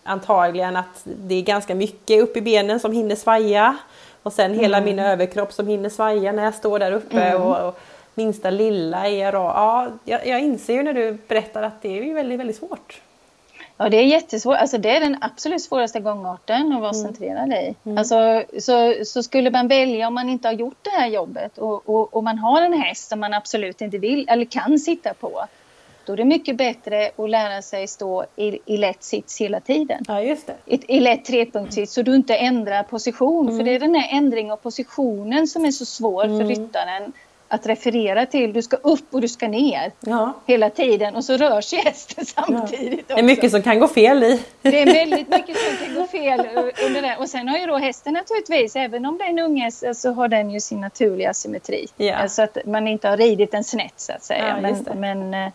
antagligen 0.03 0.75
att 0.75 1.01
det 1.03 1.35
är 1.35 1.41
ganska 1.41 1.75
mycket 1.75 2.21
upp 2.21 2.37
i 2.37 2.41
benen 2.41 2.79
som 2.79 2.91
hinner 2.91 3.15
svaja. 3.15 3.77
Och 4.23 4.33
sen 4.33 4.53
hela 4.53 4.77
mm. 4.77 4.89
min 4.89 4.99
överkropp 4.99 5.53
som 5.53 5.67
hinner 5.67 5.89
svaja 5.89 6.31
när 6.31 6.43
jag 6.43 6.55
står 6.55 6.79
där 6.79 6.91
uppe. 6.91 7.21
Mm. 7.21 7.41
Och, 7.41 7.67
och, 7.67 7.79
minsta 8.15 8.49
lilla 8.49 9.07
är 9.07 9.35
och, 9.35 9.41
ja, 9.41 9.87
jag, 10.05 10.27
jag 10.27 10.41
inser 10.41 10.73
ju 10.73 10.83
när 10.83 10.93
du 10.93 11.17
berättar 11.27 11.63
att 11.63 11.81
det 11.81 11.99
är 11.99 12.03
ju 12.03 12.13
väldigt, 12.13 12.39
väldigt 12.39 12.55
svårt. 12.55 13.01
Ja, 13.81 13.89
det 13.89 13.97
är 13.97 14.03
jättesvårt. 14.03 14.57
Alltså, 14.57 14.77
det 14.77 14.89
är 14.89 14.99
den 14.99 15.17
absolut 15.21 15.61
svåraste 15.61 15.99
gångarten 15.99 16.73
att 16.73 16.81
vara 16.81 16.91
mm. 16.91 17.03
centrerad 17.03 17.53
i. 17.53 17.75
Mm. 17.83 17.97
Alltså, 17.97 18.43
så, 18.59 18.93
så 19.05 19.23
skulle 19.23 19.51
man 19.51 19.67
välja, 19.67 20.07
om 20.07 20.13
man 20.13 20.29
inte 20.29 20.47
har 20.47 20.53
gjort 20.53 20.77
det 20.81 20.89
här 20.89 21.07
jobbet 21.07 21.57
och, 21.57 21.89
och, 21.89 22.13
och 22.13 22.23
man 22.23 22.37
har 22.37 22.61
en 22.61 22.73
häst 22.73 23.09
som 23.09 23.19
man 23.19 23.33
absolut 23.33 23.81
inte 23.81 23.97
vill 23.97 24.25
eller 24.29 24.45
kan 24.45 24.79
sitta 24.79 25.13
på, 25.13 25.45
då 26.09 26.13
är 26.13 26.17
det 26.17 26.25
mycket 26.25 26.55
bättre 26.55 27.11
att 27.15 27.29
lära 27.29 27.61
sig 27.61 27.87
stå 27.87 28.25
i, 28.35 28.59
i 28.65 28.77
lätt 28.77 29.03
sits 29.03 29.41
hela 29.41 29.59
tiden. 29.59 30.03
Ja, 30.07 30.21
just 30.21 30.47
det. 30.47 30.55
I, 30.65 30.97
i 30.97 30.99
lätt 30.99 31.25
trepunktssits 31.25 31.93
så 31.93 32.01
du 32.01 32.15
inte 32.15 32.35
ändrar 32.35 32.83
position. 32.83 33.45
Mm. 33.45 33.57
För 33.57 33.65
det 33.65 33.71
är 33.71 33.79
den 33.79 33.95
här 33.95 34.17
ändringen 34.17 34.51
av 34.51 34.57
positionen 34.57 35.47
som 35.47 35.65
är 35.65 35.71
så 35.71 35.85
svår 35.85 36.25
mm. 36.25 36.39
för 36.39 36.45
ryttaren 36.45 37.13
att 37.47 37.65
referera 37.65 38.25
till. 38.25 38.53
Du 38.53 38.61
ska 38.61 38.77
upp 38.77 39.13
och 39.13 39.21
du 39.21 39.27
ska 39.27 39.47
ner 39.47 39.91
ja. 39.99 40.33
hela 40.45 40.69
tiden 40.69 41.15
och 41.15 41.25
så 41.25 41.37
rör 41.37 41.61
sig 41.61 41.79
hästen 41.79 42.25
samtidigt. 42.25 43.05
Ja. 43.07 43.15
Det 43.15 43.21
är 43.21 43.25
mycket 43.25 43.51
som 43.51 43.61
kan 43.61 43.79
gå 43.79 43.87
fel 43.87 44.23
i. 44.23 44.41
Det 44.61 44.81
är 44.81 44.85
väldigt 44.85 45.29
mycket 45.29 45.57
som 45.57 45.85
kan 45.85 45.95
gå 45.95 46.07
fel 46.07 46.39
under 46.85 47.01
det. 47.01 47.17
Och 47.19 47.29
sen 47.29 47.47
har 47.47 47.57
ju 47.57 47.65
då 47.65 47.77
hästen 47.77 48.13
naturligtvis, 48.13 48.75
även 48.75 49.05
om 49.05 49.17
det 49.17 49.23
är 49.23 49.29
en 49.29 49.39
unghäst, 49.39 49.83
så 49.95 50.11
har 50.11 50.27
den 50.27 50.51
ju 50.51 50.59
sin 50.59 50.81
naturliga 50.81 51.33
symmetri. 51.33 51.87
Ja. 51.97 52.27
Så 52.27 52.41
att 52.41 52.57
man 52.65 52.87
inte 52.87 53.07
har 53.07 53.17
ridit 53.17 53.51
den 53.51 53.63
snett 53.63 53.93
så 53.97 54.13
att 54.13 54.23
säga. 54.23 54.57
men, 54.61 54.99
men 54.99 55.51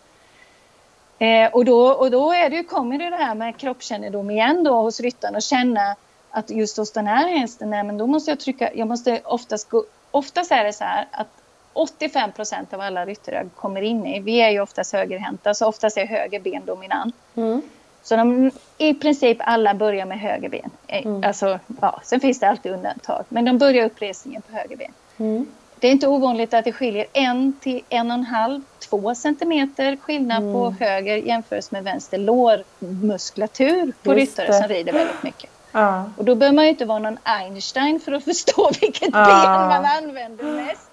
eh, 1.19 1.49
och, 1.53 1.65
då, 1.65 1.87
och 1.87 2.11
då 2.11 2.31
är 2.31 2.49
det, 2.49 2.63
kommer 2.63 2.97
det, 2.97 3.09
det 3.09 3.15
här 3.15 3.35
med 3.35 3.57
kroppskännedom 3.57 4.31
igen 4.31 4.63
då 4.63 4.81
hos 4.81 4.99
ryttaren 4.99 5.35
och 5.35 5.41
känna 5.41 5.95
att 6.31 6.49
just 6.49 6.77
hos 6.77 6.91
den 6.91 7.07
här 7.07 7.27
hästen, 7.27 7.69
nej, 7.69 7.83
men 7.83 7.97
då 7.97 8.07
måste 8.07 8.31
jag 8.31 8.39
trycka, 8.39 8.73
jag 8.73 8.87
måste 8.87 9.21
oftast 9.23 9.69
gå, 9.69 9.83
oftast 10.11 10.51
är 10.51 10.63
det 10.63 10.73
så 10.73 10.83
här 10.83 11.07
att 11.11 11.27
85 11.73 12.31
procent 12.31 12.73
av 12.73 12.81
alla 12.81 13.05
ryttare 13.05 13.49
kommer 13.55 13.81
in 13.81 14.05
i, 14.05 14.19
vi 14.19 14.41
är 14.41 14.49
ju 14.49 14.59
oftast 14.59 14.93
högerhänta, 14.93 15.53
så 15.53 15.67
oftast 15.67 15.97
är 15.97 16.05
höger 16.05 16.39
ben 16.39 16.65
dominant. 16.65 17.15
Mm. 17.35 17.61
Så 18.03 18.15
de, 18.15 18.51
i 18.77 18.93
princip 18.93 19.37
alla 19.39 19.73
börjar 19.73 20.05
med 20.05 20.19
höger 20.19 20.49
ben. 20.49 20.69
Eh, 20.87 21.05
mm. 21.05 21.23
Alltså, 21.23 21.59
ja, 21.81 22.01
sen 22.03 22.19
finns 22.19 22.39
det 22.39 22.49
alltid 22.49 22.71
undantag, 22.71 23.25
men 23.29 23.45
de 23.45 23.57
börjar 23.57 23.85
uppresningen 23.85 24.41
på 24.41 24.57
höger 24.57 24.77
ben. 24.77 24.91
Mm. 25.17 25.47
Det 25.85 25.89
är 25.89 25.91
inte 25.91 26.07
ovanligt 26.07 26.53
att 26.53 26.65
det 26.65 26.71
skiljer 26.71 27.05
en 27.13 27.53
till 27.59 27.81
en 27.89 28.11
och 28.11 28.17
en 28.17 28.23
halv, 28.23 28.61
två 28.79 29.15
centimeter 29.15 29.95
skillnad 29.95 30.37
mm. 30.37 30.53
på 30.53 30.71
höger 30.71 31.17
jämfört 31.17 31.71
med 31.71 31.83
vänster 31.83 32.17
lårmuskulatur 32.17 33.93
på 34.03 34.13
Just 34.13 34.31
ryttare 34.31 34.47
det. 34.47 34.53
som 34.53 34.67
rider 34.67 34.93
väldigt 34.93 35.23
mycket. 35.23 35.49
Ja. 35.71 36.11
Och 36.17 36.25
då 36.25 36.35
behöver 36.35 36.55
man 36.55 36.65
ju 36.65 36.69
inte 36.69 36.85
vara 36.85 36.99
någon 36.99 37.17
Einstein 37.23 37.99
för 37.99 38.11
att 38.11 38.23
förstå 38.33 38.71
vilket 38.81 39.09
ja. 39.13 39.25
ben 39.25 39.83
man 39.83 39.85
använder 39.85 40.43
mest. 40.43 40.89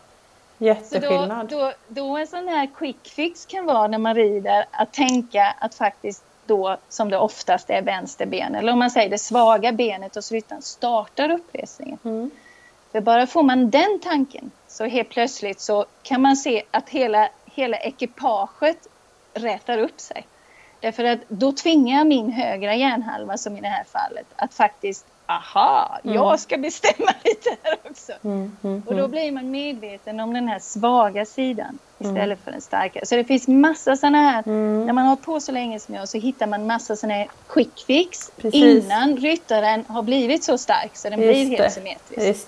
Jätteskillnad. 0.59 1.51
Så 1.51 1.57
då, 1.57 1.65
då, 1.65 1.73
då 1.89 2.17
en 2.17 2.27
sån 2.27 2.49
här 2.49 2.69
quick 2.79 3.09
fix 3.09 3.47
kan 3.47 3.67
vara 3.67 3.87
när 3.87 3.99
man 3.99 4.15
rider 4.15 4.65
att 4.71 4.93
tänka 4.93 5.55
att 5.59 5.75
faktiskt 5.75 6.25
då 6.47 6.77
som 6.89 7.11
det 7.11 7.19
oftast 7.19 7.71
är 7.71 7.83
vänster 7.83 8.27
ben 8.27 8.55
eller 8.55 8.73
om 8.73 8.79
man 8.79 8.91
säger 8.91 9.11
det 9.11 9.19
svaga 9.19 9.73
benet 9.73 10.15
hos 10.15 10.33
ryttaren 10.33 10.63
startar 10.63 11.31
uppresningen. 11.31 11.99
Mm. 12.05 12.31
För 12.93 13.01
bara 13.01 13.27
får 13.27 13.43
man 13.43 13.71
den 13.71 14.01
tanken 14.03 14.51
så 14.69 14.85
helt 14.85 15.09
plötsligt 15.09 15.61
så 15.61 15.87
kan 16.03 16.21
man 16.21 16.37
se 16.37 16.63
att 16.71 16.89
hela, 16.89 17.29
hela 17.45 17.77
ekipaget 17.77 18.89
rätar 19.35 19.79
upp 19.79 20.01
sig. 20.01 20.27
Därför 20.81 21.05
att 21.05 21.19
då 21.29 21.53
tvingar 21.53 21.99
jag 21.99 22.07
min 22.07 22.33
högra 22.33 22.75
hjärnhalva, 22.75 23.39
som 23.39 23.57
i 23.57 23.61
det 23.61 23.69
här 23.69 23.85
fallet, 23.85 24.27
att 24.37 24.55
faktiskt 24.55 25.07
aha, 25.27 25.99
mm. 26.05 26.15
jag 26.17 26.41
ska 26.41 26.57
bestämma 26.57 27.13
lite 27.25 27.57
här 27.63 27.79
också. 27.91 28.13
Mm, 28.25 28.57
mm, 28.63 28.83
och 28.87 28.93
då 28.95 28.99
mm. 28.99 29.11
blir 29.11 29.33
man 29.33 29.51
medveten 29.51 30.21
om 30.21 30.35
den 30.35 30.49
här 30.49 30.59
svaga 30.59 31.25
sidan 31.25 31.79
istället 31.99 32.23
mm. 32.23 32.39
för 32.45 32.53
den 32.53 32.61
starka. 32.61 33.01
Så 33.05 33.17
det 33.17 33.25
finns 33.25 33.49
massa 33.49 33.97
sådana 33.97 34.19
här, 34.19 34.43
mm. 34.47 34.87
när 34.87 34.93
man 34.93 35.07
har 35.07 35.17
på 35.17 35.41
så 35.41 35.53
länge 35.53 35.81
som 35.81 35.95
jag 35.95 36.09
så 36.09 36.19
hittar 36.19 36.47
man 36.47 36.67
massa 36.67 36.97
sådana 36.97 37.15
här 37.15 37.29
quick 37.49 37.85
fix 37.87 38.31
Precis. 38.37 38.85
innan 38.85 39.17
ryttaren 39.17 39.85
har 39.89 40.03
blivit 40.03 40.45
så 40.45 40.59
stark 40.59 40.97
så 40.97 41.11
den 41.11 41.21
Just 41.21 41.33
blir 41.33 41.47
helt 41.47 41.63
det. 41.63 41.71
symmetrisk. 41.71 42.47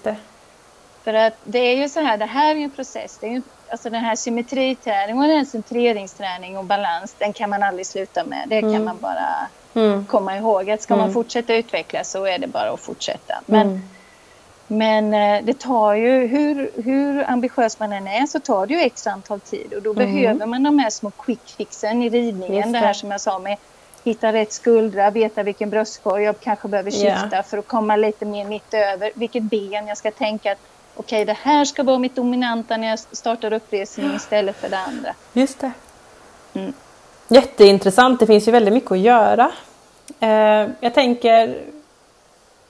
För 1.05 1.15
att 1.15 1.35
det 1.45 1.59
är 1.59 1.77
ju 1.77 1.89
så 1.89 2.01
här, 2.01 2.19
det 2.19 2.25
här 2.25 2.57
är 2.57 2.61
en 2.61 2.71
process. 2.71 3.19
Det 3.21 3.27
är 3.27 3.31
ju, 3.31 3.43
alltså 3.71 3.91
den 3.91 4.05
här 4.05 4.17
symmetriträning 4.17 5.19
och 5.19 5.29
den 5.29 5.47
centreringsträning 5.47 6.59
och 6.59 6.65
balans, 6.65 7.15
den 7.19 7.33
kan 7.33 7.51
man 7.51 7.63
aldrig 7.63 7.87
sluta 7.87 8.25
med. 8.25 8.45
Det 8.49 8.59
mm. 8.59 8.73
kan 8.73 8.85
man 8.85 8.99
bara 9.01 9.49
mm. 9.75 10.07
komma 10.07 10.37
ihåg. 10.37 10.71
Att 10.71 10.83
ska 10.83 10.95
mm. 10.95 11.07
man 11.07 11.13
fortsätta 11.13 11.55
utvecklas 11.55 12.11
så 12.11 12.25
är 12.25 12.39
det 12.39 12.47
bara 12.47 12.71
att 12.71 12.81
fortsätta. 12.81 13.41
Men, 13.47 13.67
mm. 13.67 13.89
men 14.67 15.15
eh, 15.15 15.45
det 15.45 15.59
tar 15.59 15.95
ju, 15.95 16.27
hur, 16.27 16.71
hur 16.85 17.31
ambitiös 17.31 17.79
man 17.79 17.93
än 17.93 18.09
är 18.09 18.27
så 18.27 18.41
tar 18.41 18.67
det 18.67 18.75
ju 18.75 18.81
x 18.81 19.07
antal 19.07 19.41
tid. 19.41 19.73
Och 19.73 19.83
då 19.83 19.93
mm. 19.93 20.07
behöver 20.07 20.47
man 20.47 20.63
de 20.63 20.79
här 20.79 20.91
små 20.91 21.11
quick 21.11 21.55
fixen 21.57 22.03
i 22.03 22.09
ridningen. 22.09 22.73
Det. 22.73 22.79
det. 22.79 22.87
här 22.87 22.93
som 22.93 23.11
jag 23.11 23.21
sa 23.21 23.39
med 23.39 23.57
hitta 24.05 24.33
rätt 24.33 24.53
skuldra, 24.53 25.11
veta 25.11 25.43
vilken 25.43 25.71
bröstkorg 25.71 26.25
jag 26.25 26.41
kanske 26.41 26.69
behöver 26.69 26.91
skifta 26.91 27.29
yeah. 27.33 27.45
för 27.45 27.59
att 27.59 27.69
komma 27.69 27.97
lite 27.97 28.25
mer 28.25 28.45
mitt 28.45 28.75
över. 28.75 29.11
Vilket 29.15 29.43
ben 29.43 29.87
jag 29.87 29.99
ska 29.99 30.11
tänka 30.11 30.53
att 30.53 30.59
okej 30.97 31.23
okay, 31.23 31.25
det 31.25 31.39
här 31.43 31.65
ska 31.65 31.83
vara 31.83 31.99
mitt 31.99 32.17
dominanta 32.17 32.77
när 32.77 32.89
jag 32.89 32.99
startar 32.99 33.53
uppresning 33.53 34.15
istället 34.15 34.57
för 34.57 34.69
det 34.69 34.79
andra. 34.79 35.15
Just 35.33 35.61
det. 35.61 35.73
Mm. 36.55 36.73
Jätteintressant, 37.29 38.21
det 38.21 38.27
finns 38.27 38.49
ju 38.49 38.53
väldigt 38.53 38.75
mycket 38.75 38.93
att 38.93 38.99
göra. 38.99 39.53
Eh, 40.21 40.69
jag 40.81 40.95
tänker, 40.95 41.57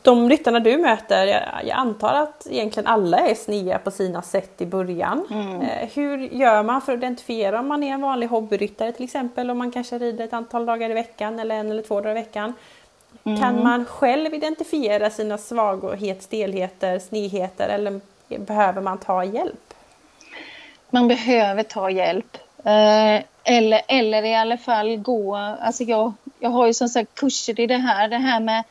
de 0.02 0.28
ryttarna 0.28 0.60
du 0.60 0.78
möter, 0.78 1.26
jag, 1.26 1.42
jag, 1.64 1.76
antar 1.76 2.14
att 2.14 2.46
egentligen 2.50 2.86
alla 2.86 3.18
är 3.18 3.34
sniga 3.34 3.78
på 3.78 3.90
sina 3.90 4.22
sätt 4.22 4.60
i 4.60 4.66
början. 4.66 5.26
Mm. 5.30 5.60
Eh, 5.60 5.88
hur 5.94 6.18
gör 6.18 6.62
man 6.62 6.80
för 6.80 6.92
att 6.92 6.98
identifiera 6.98 7.60
om 7.60 7.68
man 7.68 7.82
är 7.82 7.92
en 7.92 8.00
vanlig 8.00 8.26
hobbyryttare 8.26 8.92
till 8.92 9.04
exempel, 9.04 9.50
om 9.50 9.58
man 9.58 9.72
kanske 9.72 9.98
rider 9.98 10.24
ett 10.24 10.32
antal 10.32 10.66
dagar 10.66 10.90
i 10.90 10.94
veckan 10.94 11.38
eller 11.38 11.54
en 11.54 11.70
eller 11.70 11.82
två 11.82 12.00
dagar 12.00 12.10
i 12.10 12.14
veckan. 12.14 12.52
Mm. 13.24 13.40
Kan 13.40 13.62
man 13.62 13.84
själv 13.84 14.34
identifiera 14.34 15.10
sina 15.10 15.38
svaghet, 15.38 16.22
stelheter, 16.22 16.98
snigheter 16.98 17.68
eller 17.68 18.00
behöver 18.38 18.80
man 18.80 18.98
ta 18.98 19.24
hjälp? 19.24 19.74
Man 20.90 21.08
behöver 21.08 21.62
ta 21.62 21.90
hjälp. 21.90 22.36
Eh, 22.64 23.22
eller, 23.44 23.82
eller 23.88 24.22
i 24.22 24.34
alla 24.34 24.58
fall 24.58 24.96
gå, 24.96 25.36
alltså 25.36 25.84
jag, 25.84 26.12
jag 26.38 26.50
har 26.50 26.66
ju 26.66 26.74
som 26.74 26.88
sagt 26.88 27.14
kurser 27.14 27.60
i 27.60 27.66
det 27.66 27.76
här, 27.76 28.08
det 28.08 28.16
här 28.16 28.40
med 28.40 28.64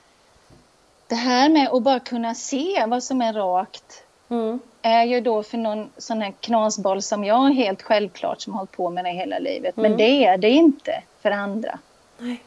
det 1.08 1.16
här 1.16 1.50
med 1.50 1.70
att 1.70 1.84
bara 1.84 2.00
kunna 2.00 2.36
se 2.36 2.86
vad 2.88 3.04
som 3.04 3.22
är 3.22 3.34
rakt 3.34 4.04
mm. 4.30 4.60
är 4.82 5.04
ju 5.04 5.22
då 5.22 5.44
för 5.44 5.58
någon 5.58 5.90
sån 5.98 6.22
här 6.22 6.34
knasboll 6.40 7.02
som 7.02 7.24
jag 7.24 7.54
helt 7.54 7.82
självklart 7.82 8.42
som 8.42 8.54
har 8.54 8.60
hållit 8.60 8.72
på 8.72 8.90
med 8.90 9.06
det 9.06 9.12
hela 9.12 9.40
livet. 9.40 9.78
Mm. 9.78 9.92
Men 9.92 9.98
det 9.98 10.26
är 10.26 10.38
det 10.38 10.50
inte 10.50 11.04
för 11.22 11.32
andra. 11.32 11.80
Nej. 12.18 12.44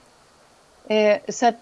Eh, 0.87 1.19
så 1.29 1.47
att 1.47 1.55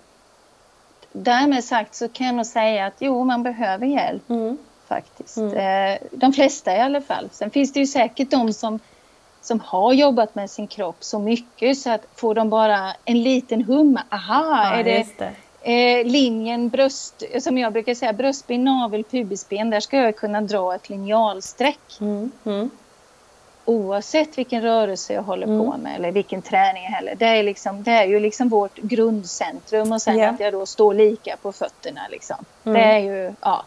därmed 1.12 1.64
sagt 1.64 1.94
så 1.94 2.08
kan 2.08 2.26
jag 2.26 2.34
nog 2.36 2.46
säga 2.46 2.86
att 2.86 2.94
jo, 2.98 3.24
man 3.24 3.42
behöver 3.42 3.86
hjälp. 3.86 4.30
Mm 4.30 4.58
faktiskt. 4.94 5.36
Mm. 5.36 5.56
Eh, 5.56 5.98
de 6.10 6.32
flesta 6.32 6.76
i 6.76 6.80
alla 6.80 7.00
fall. 7.00 7.28
Sen 7.32 7.50
finns 7.50 7.72
det 7.72 7.80
ju 7.80 7.86
säkert 7.86 8.30
de 8.30 8.52
som, 8.52 8.78
som 9.40 9.60
har 9.60 9.92
jobbat 9.92 10.34
med 10.34 10.50
sin 10.50 10.66
kropp 10.66 10.96
så 11.00 11.18
mycket 11.18 11.78
så 11.78 11.90
att 11.90 12.06
får 12.14 12.34
de 12.34 12.50
bara 12.50 12.94
en 13.04 13.22
liten 13.22 13.62
hum, 13.62 13.98
aha, 14.10 14.70
ja, 14.72 14.78
är 14.78 14.84
det, 14.84 15.06
det. 15.18 15.32
Eh, 15.62 16.06
linjen 16.06 16.68
bröst, 16.68 17.22
som 17.40 17.58
jag 17.58 17.72
brukar 17.72 17.94
säga, 17.94 18.12
bröstben, 18.12 18.64
navel, 18.64 19.04
pubisben, 19.04 19.70
där 19.70 19.80
ska 19.80 19.96
jag 19.96 20.16
kunna 20.16 20.40
dra 20.40 20.74
ett 20.74 20.88
linjalsträck. 20.88 22.00
Mm. 22.00 22.30
Mm. 22.44 22.70
Oavsett 23.64 24.38
vilken 24.38 24.62
rörelse 24.62 25.12
jag 25.12 25.22
håller 25.22 25.46
mm. 25.46 25.58
på 25.58 25.76
med 25.76 25.96
eller 25.96 26.12
vilken 26.12 26.42
träning 26.42 26.82
heller. 26.82 27.14
Det 27.14 27.26
är, 27.26 27.42
liksom, 27.42 27.82
det 27.82 27.90
är 27.90 28.04
ju 28.04 28.20
liksom 28.20 28.48
vårt 28.48 28.76
grundcentrum 28.76 29.92
och 29.92 30.02
sen 30.02 30.18
yeah. 30.18 30.34
att 30.34 30.40
jag 30.40 30.52
då 30.52 30.66
står 30.66 30.94
lika 30.94 31.36
på 31.42 31.52
fötterna. 31.52 32.00
Liksom. 32.10 32.36
Det 32.62 32.70
mm. 32.70 32.90
är 32.90 32.98
ju, 32.98 33.32
ja. 33.40 33.64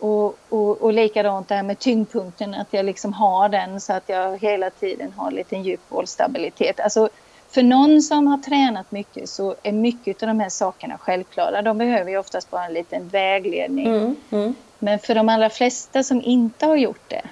Och, 0.00 0.38
och, 0.48 0.82
och 0.82 0.92
likadant 0.92 1.48
det 1.48 1.54
här 1.54 1.62
med 1.62 1.78
tyngdpunkten, 1.78 2.54
att 2.54 2.66
jag 2.70 2.84
liksom 2.84 3.12
har 3.12 3.48
den 3.48 3.80
så 3.80 3.92
att 3.92 4.08
jag 4.08 4.38
hela 4.38 4.70
tiden 4.70 5.12
har 5.16 5.30
lite 5.30 5.56
djup 5.56 5.80
bollstabilitet. 5.88 6.80
Alltså, 6.80 7.08
för 7.48 7.62
någon 7.62 8.02
som 8.02 8.26
har 8.26 8.38
tränat 8.38 8.92
mycket 8.92 9.28
så 9.28 9.54
är 9.62 9.72
mycket 9.72 10.22
av 10.22 10.28
de 10.28 10.40
här 10.40 10.48
sakerna 10.48 10.98
självklara. 10.98 11.62
De 11.62 11.78
behöver 11.78 12.10
ju 12.10 12.18
oftast 12.18 12.50
bara 12.50 12.66
en 12.66 12.72
liten 12.72 13.08
vägledning. 13.08 13.86
Mm, 13.86 14.16
mm. 14.30 14.54
Men 14.78 14.98
för 14.98 15.14
de 15.14 15.28
allra 15.28 15.50
flesta 15.50 16.02
som 16.02 16.22
inte 16.22 16.66
har 16.66 16.76
gjort 16.76 17.08
det, 17.08 17.22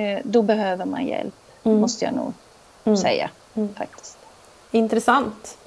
eh, 0.00 0.20
då 0.24 0.42
behöver 0.42 0.84
man 0.84 1.06
hjälp, 1.06 1.34
mm. 1.64 1.80
måste 1.80 2.04
jag 2.04 2.14
nog 2.14 2.32
mm. 2.84 2.96
säga. 2.96 3.30
Mm. 3.54 3.74
faktiskt. 3.74 4.18
Intressant. 4.70 5.58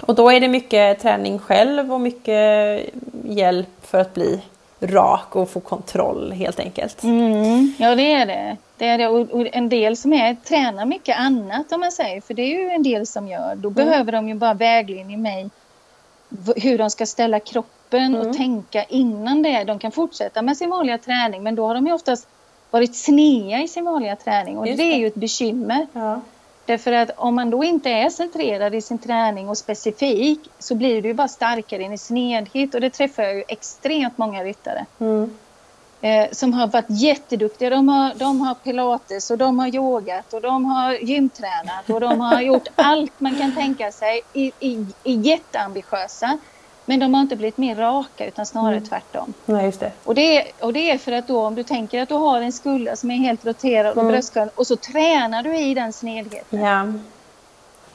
Och 0.00 0.14
då 0.14 0.30
är 0.30 0.40
det 0.40 0.48
mycket 0.48 1.00
träning 1.00 1.38
själv 1.38 1.92
och 1.92 2.00
mycket 2.00 2.80
hjälp 3.24 3.86
för 3.86 3.98
att 3.98 4.14
bli 4.14 4.40
rak 4.80 5.36
och 5.36 5.50
få 5.50 5.60
kontroll 5.60 6.32
helt 6.32 6.60
enkelt. 6.60 7.02
Mm, 7.02 7.74
ja 7.78 7.94
det 7.94 8.12
är 8.12 8.26
det. 8.26 8.56
det, 8.76 8.86
är 8.86 8.98
det. 8.98 9.08
Och, 9.08 9.46
en 9.52 9.68
del 9.68 9.96
som 9.96 10.12
är 10.12 10.34
tränar 10.34 10.84
mycket 10.86 11.18
annat 11.18 11.72
om 11.72 11.80
man 11.80 11.92
säger, 11.92 12.20
för 12.20 12.34
det 12.34 12.42
är 12.42 12.46
ju 12.46 12.70
en 12.70 12.82
del 12.82 13.06
som 13.06 13.28
gör. 13.28 13.54
Då 13.54 13.68
mm. 13.68 13.74
behöver 13.74 14.12
de 14.12 14.28
ju 14.28 14.34
bara 14.34 14.54
vägledning 14.54 15.14
i 15.14 15.16
mig 15.16 15.50
hur 16.56 16.78
de 16.78 16.90
ska 16.90 17.06
ställa 17.06 17.40
kroppen 17.40 18.14
mm. 18.14 18.28
och 18.28 18.36
tänka 18.36 18.84
innan 18.84 19.42
det. 19.42 19.64
De 19.64 19.78
kan 19.78 19.92
fortsätta 19.92 20.42
med 20.42 20.56
sin 20.56 20.70
vanliga 20.70 20.98
träning 20.98 21.42
men 21.42 21.54
då 21.54 21.66
har 21.66 21.74
de 21.74 21.86
ju 21.86 21.92
oftast 21.92 22.28
varit 22.70 22.96
snea 22.96 23.62
i 23.62 23.68
sin 23.68 23.84
vanliga 23.84 24.16
träning 24.16 24.58
och 24.58 24.64
det. 24.64 24.74
det. 24.74 24.82
är 24.82 24.98
ju 24.98 25.06
ett 25.06 25.14
bekymmer. 25.14 25.86
Ja. 25.92 26.20
Därför 26.70 26.92
att 26.92 27.10
om 27.16 27.34
man 27.34 27.50
då 27.50 27.64
inte 27.64 27.90
är 27.90 28.10
centrerad 28.10 28.74
i 28.74 28.80
sin 28.80 28.98
träning 28.98 29.48
och 29.48 29.58
specifik 29.58 30.50
så 30.58 30.74
blir 30.74 31.02
du 31.02 31.14
bara 31.14 31.28
starkare 31.28 31.82
in 31.82 31.92
i 31.92 31.98
snedhet 31.98 32.74
och 32.74 32.80
det 32.80 32.90
träffar 32.90 33.22
jag 33.22 33.34
ju 33.34 33.44
extremt 33.48 34.18
många 34.18 34.44
ryttare. 34.44 34.86
Mm. 34.98 35.38
Eh, 36.00 36.30
som 36.32 36.52
har 36.52 36.66
varit 36.66 36.86
jätteduktiga. 36.88 37.70
De 37.70 37.88
har, 37.88 38.14
de 38.14 38.40
har 38.40 38.54
pilates 38.54 39.30
och 39.30 39.38
de 39.38 39.58
har 39.58 39.74
yogat 39.74 40.34
och 40.34 40.40
de 40.40 40.64
har 40.64 40.92
gymtränat 40.92 41.90
och 41.90 42.00
de 42.00 42.20
har 42.20 42.40
gjort 42.40 42.68
allt 42.76 43.20
man 43.20 43.38
kan 43.38 43.54
tänka 43.54 43.92
sig. 43.92 44.22
Är, 44.32 44.50
är, 44.60 44.86
är 45.04 45.14
jätteambitiösa. 45.14 46.38
Men 46.90 47.00
de 47.00 47.14
har 47.14 47.20
inte 47.20 47.36
blivit 47.36 47.58
mer 47.58 47.76
raka 47.76 48.26
utan 48.26 48.46
snarare 48.46 48.76
mm. 48.76 48.88
tvärtom. 48.88 49.34
Nej, 49.46 49.64
just 49.64 49.80
det. 49.80 49.92
Och, 50.04 50.14
det 50.14 50.36
är, 50.36 50.44
och 50.60 50.72
det 50.72 50.90
är 50.90 50.98
för 50.98 51.12
att 51.12 51.28
då 51.28 51.40
om 51.46 51.54
du 51.54 51.62
tänker 51.62 52.02
att 52.02 52.08
du 52.08 52.14
har 52.14 52.40
en 52.40 52.52
skulda 52.52 52.96
som 52.96 53.10
är 53.10 53.16
helt 53.16 53.46
roterad 53.46 53.90
och 53.92 54.02
mm. 54.02 54.12
bröstkorgen 54.12 54.50
och 54.54 54.66
så 54.66 54.76
tränar 54.76 55.42
du 55.42 55.56
i 55.56 55.74
den 55.74 55.92
snedheten. 55.92 56.60
Ja. 56.60 56.92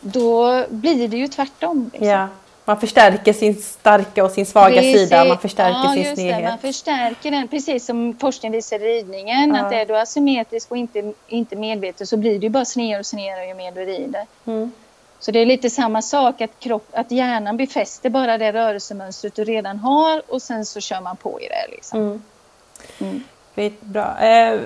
Då 0.01 0.63
blir 0.69 1.07
det 1.07 1.17
ju 1.17 1.27
tvärtom. 1.27 1.89
Liksom. 1.93 2.09
Ja. 2.09 2.27
Man 2.65 2.79
förstärker 2.79 3.33
sin 3.33 3.55
starka 3.55 4.23
och 4.23 4.31
sin 4.31 4.45
svaga 4.45 4.75
precis. 4.75 5.01
sida. 5.01 5.25
Man 5.25 5.39
förstärker 5.39 5.79
ja, 5.83 5.93
sin 5.93 6.15
snedhet. 6.15 6.37
Det, 6.37 6.49
man 6.49 6.59
förstärker 6.59 7.31
den, 7.31 7.47
precis 7.47 7.85
som 7.85 8.17
forskning 8.19 8.51
visar 8.51 8.79
ridningen. 8.79 9.55
Ja. 9.55 9.65
Att 9.65 9.73
är 9.73 9.85
du 9.85 9.97
asymmetrisk 9.97 10.71
och 10.71 10.77
inte, 10.77 11.13
inte 11.27 11.55
medveten 11.55 12.07
så 12.07 12.17
blir 12.17 12.39
ju 12.39 12.49
bara 12.49 12.65
snedare 12.65 12.99
och 12.99 13.05
snedare 13.05 13.47
ju 13.47 13.53
mer 13.53 13.71
du 13.71 13.85
rider. 13.85 14.25
Mm. 14.45 14.71
Så 15.25 15.31
det 15.31 15.39
är 15.39 15.45
lite 15.45 15.69
samma 15.69 16.01
sak 16.01 16.41
att, 16.41 16.59
kropp, 16.59 16.87
att 16.93 17.11
hjärnan 17.11 17.57
befäster 17.57 18.09
bara 18.09 18.37
det 18.37 18.53
rörelsemönstret 18.53 19.35
du 19.35 19.43
redan 19.43 19.79
har 19.79 20.21
och 20.27 20.41
sen 20.41 20.65
så 20.65 20.79
kör 20.79 21.01
man 21.01 21.17
på 21.17 21.41
i 21.41 21.47
det. 21.47 21.71
Liksom. 21.75 21.99
Mm. 21.99 23.23
Mm. 23.55 23.73
Bra. 23.79 24.17
Eh, 24.19 24.59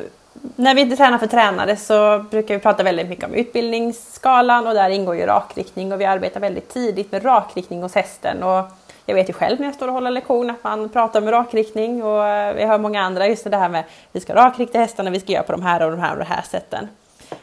när 0.56 0.76
vi 0.76 0.82
inte 0.82 0.96
tränar 0.96 1.18
för 1.18 1.28
tränare 1.28 1.76
så 1.76 2.26
brukar 2.32 2.54
vi 2.54 2.60
prata 2.60 2.84
väldigt 2.84 3.10
mycket 3.10 3.26
om 3.26 3.34
utbildningsskalan 3.34 4.68
och 4.68 4.74
där 4.74 4.90
ingår 4.90 5.16
ju 5.16 5.26
rakriktning 5.26 5.94
och 5.94 6.02
vi 6.02 6.06
arbetar 6.06 6.40
väldigt 6.40 6.70
tidigt 6.70 7.12
med 7.12 7.26
rakriktning 7.26 7.82
hos 7.82 7.96
hästen. 7.96 8.44
Och 8.44 8.66
jag 9.06 9.16
vet 9.16 9.30
ju 9.30 9.34
själv 9.34 9.60
när 9.60 9.68
jag 9.68 9.76
står 9.76 9.88
och 9.88 9.94
håller 9.94 10.12
lektion 10.12 10.50
att 10.50 10.64
man 10.64 10.90
pratar 10.90 11.22
om 11.22 11.32
rakriktning 11.32 12.04
och 12.04 12.28
eh, 12.28 12.56
vi 12.56 12.66
hör 12.66 12.78
många 12.78 13.02
andra 13.02 13.28
just 13.28 13.52
det 13.52 13.58
här 13.58 13.70
med 13.70 13.84
vi 14.12 14.20
ska 14.20 14.36
rakrikta 14.36 14.80
hästarna, 14.80 15.10
vi 15.10 15.20
ska 15.20 15.32
göra 15.32 15.44
på 15.44 15.52
de 15.52 15.62
här 15.62 15.86
och 15.86 15.92
de 15.92 16.00
här 16.00 16.12
och 16.12 16.20
de 16.20 16.26
här 16.26 16.42
sätten. 16.42 16.88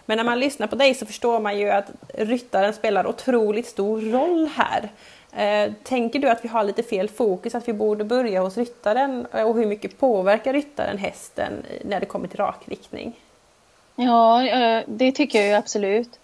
Men 0.07 0.17
när 0.17 0.25
man 0.25 0.41
lyssnar 0.41 0.67
på 0.67 0.77
dig 0.77 0.95
så 0.95 1.07
förstår 1.07 1.41
man 1.41 1.59
ju 1.59 1.71
att 1.71 1.91
ryttaren 2.15 2.73
spelar 2.73 3.07
otroligt 3.07 3.67
stor 3.67 4.01
roll 4.01 4.51
här. 4.55 4.91
Eh, 5.37 5.73
tänker 5.83 6.19
du 6.19 6.29
att 6.29 6.45
vi 6.45 6.49
har 6.49 6.65
lite 6.65 6.83
fel 6.83 7.09
fokus, 7.09 7.55
att 7.55 7.69
vi 7.69 7.73
borde 7.73 8.05
börja 8.05 8.41
hos 8.41 8.57
ryttaren 8.57 9.27
och 9.27 9.55
hur 9.55 9.67
mycket 9.67 10.01
påverkar 10.01 10.53
ryttaren 10.53 10.99
hästen 10.99 11.53
när 11.85 12.01
det 12.01 12.07
kommer 12.07 12.29
till 12.29 12.41
rakriktning? 12.41 13.21
Ja, 13.97 14.47
eh, 14.47 14.85
det 14.87 15.13
tycker 15.13 15.39
jag 15.39 15.49
ju 15.49 15.55
absolut. 15.55 16.19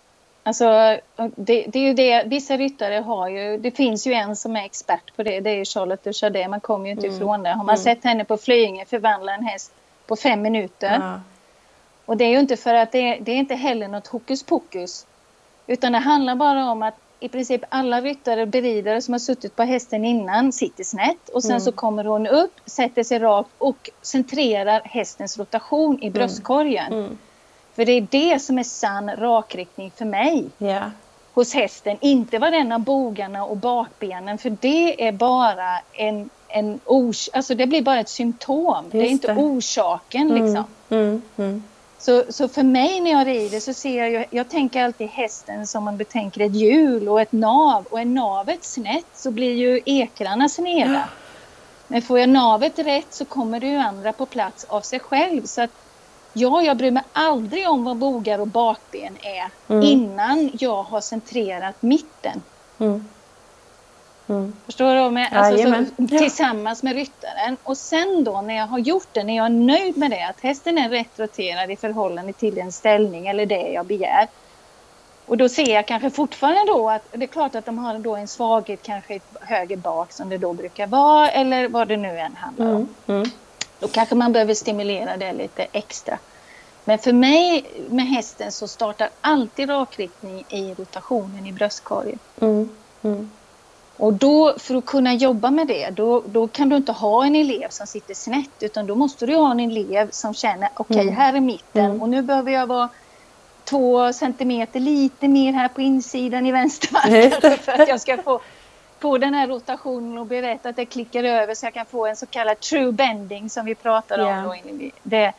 Alltså, 0.44 0.98
det, 1.36 1.64
det, 1.68 1.78
är 1.78 1.82
ju 1.82 1.94
det, 1.94 2.24
vissa 2.26 2.56
ryttare 2.56 2.94
har 2.94 3.28
ju, 3.28 3.58
det 3.58 3.70
finns 3.70 4.06
ju 4.06 4.12
en 4.12 4.36
som 4.36 4.56
är 4.56 4.64
expert 4.64 5.16
på 5.16 5.22
det, 5.22 5.40
det 5.40 5.50
är 5.50 5.54
ju 5.54 5.64
Charlotte 5.64 6.04
Duchardin, 6.04 6.50
man 6.50 6.60
kommer 6.60 6.86
ju 6.86 6.92
inte 6.92 7.06
mm. 7.06 7.16
ifrån 7.16 7.42
det. 7.42 7.48
Har 7.48 7.64
man 7.64 7.74
mm. 7.74 7.76
sett 7.76 8.04
henne 8.04 8.24
på 8.24 8.36
Flyinge 8.36 8.84
förvandla 8.84 9.34
en 9.34 9.44
häst 9.44 9.72
på 10.06 10.16
fem 10.16 10.42
minuter 10.42 10.98
ja. 11.00 11.20
Och 12.12 12.18
det 12.18 12.24
är 12.24 12.28
ju 12.28 12.40
inte 12.40 12.56
för 12.56 12.74
att 12.74 12.92
det, 12.92 13.18
det 13.20 13.32
är 13.32 13.36
inte 13.36 13.54
heller 13.54 13.88
något 13.88 14.06
hokus 14.06 14.42
pokus. 14.42 15.06
Utan 15.66 15.92
det 15.92 15.98
handlar 15.98 16.34
bara 16.34 16.70
om 16.70 16.82
att 16.82 16.94
i 17.20 17.28
princip 17.28 17.64
alla 17.68 18.00
ryttare 18.00 18.42
och 18.42 18.48
beridare 18.48 19.02
som 19.02 19.14
har 19.14 19.18
suttit 19.18 19.56
på 19.56 19.62
hästen 19.62 20.04
innan 20.04 20.52
sitter 20.52 20.84
snett 20.84 21.28
och 21.28 21.42
sen 21.42 21.50
mm. 21.50 21.60
så 21.60 21.72
kommer 21.72 22.04
hon 22.04 22.26
upp, 22.26 22.60
sätter 22.66 23.02
sig 23.02 23.18
rakt 23.18 23.50
och 23.58 23.90
centrerar 24.02 24.80
hästens 24.84 25.38
rotation 25.38 25.98
i 26.02 26.06
mm. 26.06 26.12
bröstkorgen. 26.12 26.92
Mm. 26.92 27.18
För 27.74 27.84
det 27.84 27.92
är 27.92 28.06
det 28.10 28.42
som 28.42 28.58
är 28.58 28.64
sann 28.64 29.10
rakriktning 29.16 29.90
för 29.96 30.04
mig. 30.04 30.46
Yeah. 30.58 30.88
Hos 31.34 31.54
hästen, 31.54 31.96
inte 32.00 32.38
varenda 32.38 32.78
bogarna 32.78 33.44
och 33.44 33.56
bakbenen 33.56 34.38
för 34.38 34.56
det 34.60 35.08
är 35.08 35.12
bara 35.12 35.78
en, 35.92 36.30
en 36.48 36.80
ors 36.84 37.28
alltså 37.32 37.54
det 37.54 37.66
blir 37.66 37.82
bara 37.82 38.00
ett 38.00 38.08
symptom. 38.08 38.84
Just 38.84 38.92
det 38.92 38.98
är 38.98 39.10
inte 39.10 39.34
det. 39.34 39.40
orsaken 39.40 40.30
mm. 40.30 40.44
liksom. 40.44 40.64
Så, 42.02 42.24
så 42.28 42.48
för 42.48 42.62
mig 42.62 43.00
när 43.00 43.10
jag 43.10 43.26
rider 43.26 43.60
så 43.60 43.74
ser 43.74 44.06
jag 44.06 44.26
jag 44.30 44.48
tänker 44.48 44.84
alltid 44.84 45.08
hästen 45.08 45.66
som 45.66 45.84
man 45.84 45.96
betänker 45.96 46.40
ett 46.40 46.54
hjul 46.54 47.08
och 47.08 47.20
ett 47.20 47.32
nav. 47.32 47.86
Och 47.90 48.00
är 48.00 48.04
navet 48.04 48.64
snett 48.64 49.06
så 49.14 49.30
blir 49.30 49.52
ju 49.52 49.80
ekrarna 49.84 50.48
sneda. 50.48 51.08
Men 51.88 52.02
får 52.02 52.18
jag 52.18 52.28
navet 52.28 52.78
rätt 52.78 53.14
så 53.14 53.24
kommer 53.24 53.60
det 53.60 53.66
ju 53.66 53.76
andra 53.76 54.12
på 54.12 54.26
plats 54.26 54.64
av 54.64 54.80
sig 54.80 55.00
själv. 55.00 55.44
Så 55.44 55.62
att 55.62 55.70
ja, 56.32 56.62
jag 56.62 56.76
bryr 56.76 56.90
mig 56.90 57.02
aldrig 57.12 57.68
om 57.68 57.84
vad 57.84 57.96
bogar 57.96 58.38
och 58.38 58.48
bakben 58.48 59.16
är 59.20 59.72
mm. 59.72 59.82
innan 59.82 60.50
jag 60.52 60.82
har 60.82 61.00
centrerat 61.00 61.82
mitten. 61.82 62.42
Mm. 62.78 63.08
Mm. 64.28 64.52
Förstår 64.66 64.94
du? 64.94 65.10
Med, 65.10 65.28
alltså, 65.32 65.86
så, 65.98 66.06
tillsammans 66.18 66.82
med 66.82 66.94
ryttaren. 66.94 67.56
Och 67.62 67.76
sen 67.76 68.24
då 68.24 68.40
när 68.40 68.56
jag 68.56 68.66
har 68.66 68.78
gjort 68.78 69.08
det, 69.12 69.24
när 69.24 69.36
jag 69.36 69.46
är 69.46 69.50
nöjd 69.50 69.96
med 69.96 70.10
det, 70.10 70.26
att 70.26 70.40
hästen 70.40 70.78
är 70.78 70.88
rätt 70.88 71.18
roterad 71.20 71.70
i 71.70 71.76
förhållande 71.76 72.32
till 72.32 72.54
den 72.54 72.72
ställning 72.72 73.26
eller 73.26 73.46
det 73.46 73.72
jag 73.72 73.86
begär. 73.86 74.28
Och 75.26 75.36
då 75.36 75.48
ser 75.48 75.74
jag 75.74 75.86
kanske 75.86 76.10
fortfarande 76.10 76.72
då 76.72 76.90
att 76.90 77.02
det 77.12 77.24
är 77.24 77.26
klart 77.26 77.54
att 77.54 77.66
de 77.66 77.78
har 77.78 77.98
då 77.98 78.16
en 78.16 78.28
svaghet 78.28 78.82
kanske 78.82 79.20
höger 79.40 79.76
bak 79.76 80.12
som 80.12 80.28
det 80.28 80.38
då 80.38 80.52
brukar 80.52 80.86
vara 80.86 81.28
eller 81.28 81.68
vad 81.68 81.88
det 81.88 81.96
nu 81.96 82.18
än 82.18 82.36
handlar 82.36 82.66
om. 82.66 82.88
Mm. 83.06 83.20
Mm. 83.20 83.30
Då 83.78 83.88
kanske 83.88 84.14
man 84.14 84.32
behöver 84.32 84.54
stimulera 84.54 85.16
det 85.16 85.32
lite 85.32 85.66
extra. 85.72 86.18
Men 86.84 86.98
för 86.98 87.12
mig 87.12 87.64
med 87.88 88.06
hästen 88.06 88.52
så 88.52 88.68
startar 88.68 89.08
alltid 89.20 89.70
rakriktning 89.70 90.44
i 90.48 90.74
rotationen 90.74 91.46
i 91.46 91.52
bröstkorgen. 91.52 92.18
Mm. 92.40 92.68
Och 93.96 94.12
då, 94.12 94.54
för 94.58 94.74
att 94.74 94.86
kunna 94.86 95.14
jobba 95.14 95.50
med 95.50 95.66
det, 95.66 95.90
då, 95.90 96.22
då 96.26 96.48
kan 96.48 96.68
du 96.68 96.76
inte 96.76 96.92
ha 96.92 97.26
en 97.26 97.36
elev 97.36 97.68
som 97.68 97.86
sitter 97.86 98.14
snett, 98.14 98.50
utan 98.60 98.86
då 98.86 98.94
måste 98.94 99.26
du 99.26 99.36
ha 99.36 99.50
en 99.50 99.60
elev 99.60 100.10
som 100.10 100.34
känner, 100.34 100.68
okej, 100.74 100.94
okay, 100.94 101.02
mm. 101.02 101.16
här 101.16 101.34
är 101.34 101.40
mitten 101.40 101.84
mm. 101.84 102.02
och 102.02 102.08
nu 102.08 102.22
behöver 102.22 102.52
jag 102.52 102.66
vara 102.66 102.88
två 103.64 104.12
centimeter 104.12 104.80
lite 104.80 105.28
mer 105.28 105.52
här 105.52 105.68
på 105.68 105.80
insidan 105.80 106.46
i 106.46 106.52
vänstervarv 106.52 107.56
för 107.56 107.72
att 107.72 107.88
jag 107.88 108.00
ska 108.00 108.22
få, 108.22 108.40
få 108.98 109.18
den 109.18 109.34
här 109.34 109.48
rotationen 109.48 110.18
och 110.18 110.26
bli 110.26 110.42
rätt 110.42 110.66
att 110.66 110.76
det 110.76 110.86
klickar 110.86 111.24
över 111.24 111.54
så 111.54 111.66
jag 111.66 111.74
kan 111.74 111.86
få 111.86 112.06
en 112.06 112.16
så 112.16 112.26
kallad 112.26 112.60
true 112.60 112.92
bending 112.92 113.50
som 113.50 113.66
vi 113.66 113.74
pratade 113.74 114.22
yeah. 114.22 114.50
om. 114.50 114.56
Då. 114.64 114.90
Det, 115.02 115.32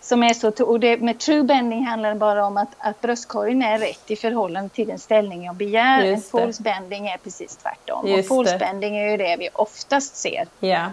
som 0.00 0.22
är 0.22 0.34
så, 0.34 0.64
och 0.64 0.80
det, 0.80 0.96
med 0.96 1.18
true 1.18 1.42
bending 1.42 1.86
handlar 1.86 2.08
det 2.08 2.18
bara 2.18 2.46
om 2.46 2.56
att, 2.56 2.68
att 2.78 3.00
bröstkorgen 3.00 3.62
är 3.62 3.78
rätt 3.78 4.10
i 4.10 4.16
förhållande 4.16 4.68
till 4.68 4.88
den 4.88 4.98
ställning 4.98 5.44
jag 5.44 5.54
begär. 5.54 6.04
En 6.04 6.20
false 6.20 6.62
bending 6.62 7.08
är 7.08 7.16
precis 7.16 7.56
tvärtom. 7.56 8.06
Just 8.06 8.30
och 8.30 8.36
false 8.36 8.58
bending 8.58 8.96
är 8.96 9.10
ju 9.10 9.16
det 9.16 9.36
vi 9.38 9.48
oftast 9.52 10.16
ser. 10.16 10.46
Yeah. 10.60 10.90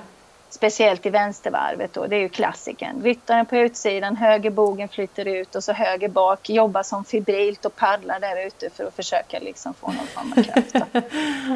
Speciellt 0.49 1.05
i 1.05 1.10
vänstervarvet 1.10 1.93
då, 1.93 2.08
det 2.08 2.16
är 2.16 2.20
ju 2.20 2.30
klassiken. 2.30 3.01
Ryttaren 3.03 3.45
på 3.45 3.55
utsidan, 3.58 4.16
höger 4.16 4.49
bogen 4.49 4.89
flyter 4.89 5.26
ut 5.26 5.55
och 5.55 5.64
så 5.64 5.72
höger 5.72 6.10
bak, 6.10 6.49
jobbar 6.49 6.84
som 6.84 7.05
fibrilt 7.05 7.66
och 7.66 7.76
paddlar 7.76 8.20
där 8.20 8.47
ute 8.47 8.70
för 8.70 8.84
att 8.84 8.95
försöka 8.95 9.39
liksom 9.39 9.74
få 9.74 9.88
någon 9.88 10.08
form 10.08 10.34
av 10.38 10.43
kraft. 10.43 10.76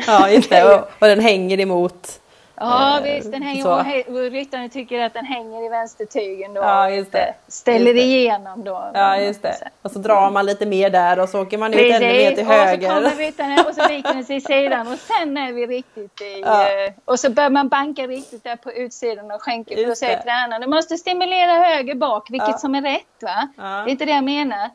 ja, 0.07 0.29
just 0.29 0.49
det. 0.49 0.75
Och, 0.75 0.79
och 0.99 1.07
den 1.07 1.19
hänger 1.19 1.59
emot 1.59 2.21
Ja 2.55 2.97
eh, 2.97 3.03
visst, 3.03 3.31
den 3.31 3.41
hänger, 3.41 3.67
och 4.09 4.31
ryttaren 4.31 4.69
tycker 4.69 4.99
att 4.99 5.13
den 5.13 5.25
hänger 5.25 5.65
i 5.65 5.69
vänstertygen 5.69 6.53
då. 6.53 6.61
Ja, 6.61 6.89
just 6.89 7.11
det. 7.11 7.33
Ställer 7.47 7.85
just 7.85 7.95
det. 7.95 8.01
igenom 8.01 8.63
då. 8.63 8.91
Ja, 8.93 9.17
just 9.17 9.41
det. 9.41 9.55
Och 9.81 9.91
så 9.91 9.99
drar 9.99 10.31
man 10.31 10.45
lite 10.45 10.65
mer 10.65 10.89
där 10.89 11.19
och 11.19 11.29
så 11.29 11.41
åker 11.41 11.57
man 11.57 11.73
ut 11.73 11.79
ännu 11.79 12.07
mer 12.07 12.31
till 12.31 12.45
höger. 12.45 12.97
Och 12.97 13.03
så 13.03 13.09
kommer 13.09 13.25
ryttaren 13.25 13.65
och 13.67 13.75
så 13.75 13.87
viker 13.87 14.13
den 14.13 14.23
sig 14.23 14.35
i 14.35 14.41
sidan 14.41 14.87
och 14.87 14.99
sen 14.99 15.37
är 15.37 15.53
vi 15.53 15.67
riktigt 15.67 16.21
i... 16.21 16.41
Ja. 16.41 16.61
Eh, 16.61 16.93
och 17.05 17.19
så 17.19 17.29
bör 17.29 17.49
man 17.49 17.67
banka 17.67 18.07
riktigt 18.07 18.43
där 18.43 18.55
på 18.55 18.71
utsidan 18.71 19.31
och 19.31 19.41
skänka. 19.41 19.75
För 19.75 19.85
då 19.85 19.95
säger 19.95 20.21
tränaren, 20.21 20.61
du 20.61 20.67
måste 20.67 20.97
stimulera 20.97 21.51
höger 21.51 21.95
bak, 21.95 22.31
vilket 22.31 22.49
ja. 22.49 22.57
som 22.57 22.75
är 22.75 22.81
rätt 22.81 23.21
va? 23.21 23.49
Ja. 23.57 23.63
Det 23.63 23.67
är 23.67 23.89
inte 23.89 24.05
det 24.05 24.11
jag 24.11 24.23
menar. 24.23 24.69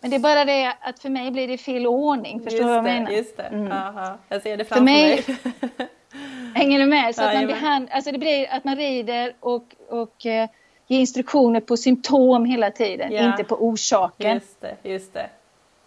Men 0.00 0.10
det 0.10 0.16
är 0.16 0.20
bara 0.20 0.44
det 0.44 0.72
att 0.80 0.98
för 0.98 1.08
mig 1.08 1.30
blir 1.30 1.48
det 1.48 1.58
fel 1.58 1.86
ordning. 1.86 2.40
Förstår 2.44 2.58
du 2.58 2.64
vad 2.64 2.76
jag 2.76 2.84
menar? 2.84 3.10
Just 3.10 3.36
det, 3.36 3.42
mm. 3.42 3.72
jag 4.28 4.42
ser 4.42 4.56
det 4.56 4.64
framför 4.64 4.74
för 4.74 4.80
mig. 4.84 5.24
mig. 5.76 5.88
Hänger 6.54 6.78
du 6.78 6.86
med? 6.86 7.14
Så 7.14 7.22
att 7.22 7.34
man, 7.34 7.46
behand, 7.46 7.88
alltså 7.90 8.12
det 8.12 8.18
blir 8.18 8.48
att 8.50 8.64
man 8.64 8.76
rider 8.76 9.34
och, 9.40 9.64
och 9.88 10.26
uh, 10.26 10.46
ger 10.86 11.00
instruktioner 11.00 11.60
på 11.60 11.76
symptom 11.76 12.44
hela 12.44 12.70
tiden, 12.70 13.12
ja. 13.12 13.26
inte 13.30 13.44
på 13.44 13.54
orsaken. 13.54 14.34
Just 14.34 14.60
det, 14.60 14.76
just 14.82 15.14
det. 15.14 15.30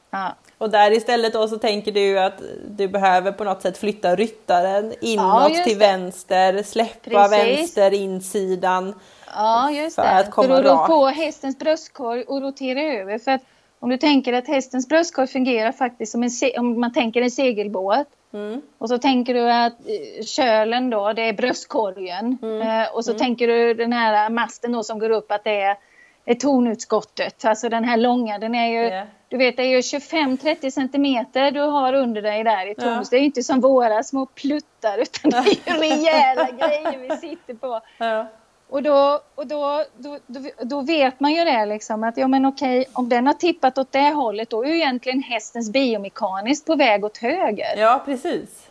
Ja. 0.09 0.35
Och 0.57 0.69
där 0.69 0.91
istället 0.91 1.33
då 1.33 1.47
så 1.47 1.57
tänker 1.57 1.91
du 1.91 2.19
att 2.19 2.41
du 2.67 2.87
behöver 2.87 3.31
på 3.31 3.43
något 3.43 3.61
sätt 3.61 3.77
flytta 3.77 4.15
ryttaren 4.15 4.93
inåt 5.01 5.57
ja, 5.57 5.63
till 5.63 5.77
vänster, 5.77 6.63
släppa 6.63 7.09
Precis. 7.09 7.31
vänster 7.31 7.93
insidan. 7.93 8.93
Ja, 9.35 9.71
just 9.71 9.95
för 9.95 10.01
det. 10.01 10.09
Att 10.09 10.31
komma 10.31 10.47
för 10.47 10.63
att 10.63 10.65
rå 10.65 10.87
på 10.87 11.07
hästens 11.07 11.59
bröstkorg 11.59 12.23
och 12.23 12.41
rotera 12.41 12.81
över. 12.81 13.19
För 13.19 13.31
att 13.31 13.41
om 13.79 13.89
du 13.89 13.97
tänker 13.97 14.33
att 14.33 14.47
hästens 14.47 14.87
bröstkorg 14.87 15.27
fungerar 15.27 15.71
faktiskt 15.71 16.11
som 16.11 16.23
en, 16.23 16.29
om 16.57 16.79
man 16.79 16.93
tänker 16.93 17.21
en 17.21 17.31
segelbåt. 17.31 18.07
Mm. 18.33 18.61
Och 18.77 18.89
så 18.89 18.97
tänker 18.97 19.33
du 19.33 19.51
att 19.51 19.73
eh, 19.73 20.25
kölen 20.25 20.89
då, 20.89 21.13
det 21.13 21.21
är 21.21 21.33
bröstkorgen. 21.33 22.37
Mm. 22.41 22.61
Eh, 22.61 22.95
och 22.95 23.05
så 23.05 23.11
mm. 23.11 23.19
tänker 23.19 23.47
du 23.47 23.73
den 23.73 23.93
här 23.93 24.29
masten 24.29 24.71
då 24.71 24.83
som 24.83 24.99
går 24.99 25.09
upp 25.09 25.31
att 25.31 25.43
det 25.43 25.61
är, 25.61 25.77
är 26.25 26.35
tornutskottet. 26.35 27.45
Alltså 27.45 27.69
den 27.69 27.83
här 27.83 27.97
långa, 27.97 28.39
den 28.39 28.55
är 28.55 28.67
ju, 28.67 28.87
yeah. 28.87 29.07
du 29.29 29.37
vet 29.37 29.57
det 29.57 29.63
är 29.63 29.67
ju 29.67 29.79
25-30 29.79 30.69
centimeter 30.69 31.51
du 31.51 31.59
har 31.59 31.93
under 31.93 32.21
dig 32.21 32.43
där 32.43 32.71
i 32.71 32.75
tornus. 32.75 32.97
Ja. 32.97 33.07
Det 33.09 33.15
är 33.15 33.19
ju 33.19 33.25
inte 33.25 33.43
som 33.43 33.59
våra 33.59 34.03
små 34.03 34.25
pluttar 34.25 34.97
utan 34.97 35.31
det 35.31 35.37
är 35.37 35.73
ju 35.73 35.79
rejäla 35.79 36.47
grejer 36.51 36.97
vi 36.99 37.17
sitter 37.17 37.53
på. 37.53 37.81
Ja. 37.97 38.27
Och, 38.71 38.83
då, 38.83 39.21
och 39.35 39.47
då, 39.47 39.83
då, 39.97 40.17
då, 40.27 40.39
då, 40.61 40.81
vet 40.81 41.19
man 41.19 41.33
ju 41.33 41.45
det 41.45 41.65
liksom 41.65 42.03
att 42.03 42.17
ja 42.17 42.27
men 42.27 42.45
okej 42.45 42.85
om 42.93 43.09
den 43.09 43.27
har 43.27 43.33
tippat 43.33 43.77
åt 43.77 43.91
det 43.91 44.09
hållet 44.09 44.49
då 44.49 44.63
är 44.63 44.67
ju 44.67 44.75
egentligen 44.75 45.23
hästens 45.23 45.71
biomekaniskt 45.71 46.65
på 46.65 46.75
väg 46.75 47.05
åt 47.05 47.17
höger. 47.17 47.77
Ja 47.77 48.01
precis. 48.05 48.69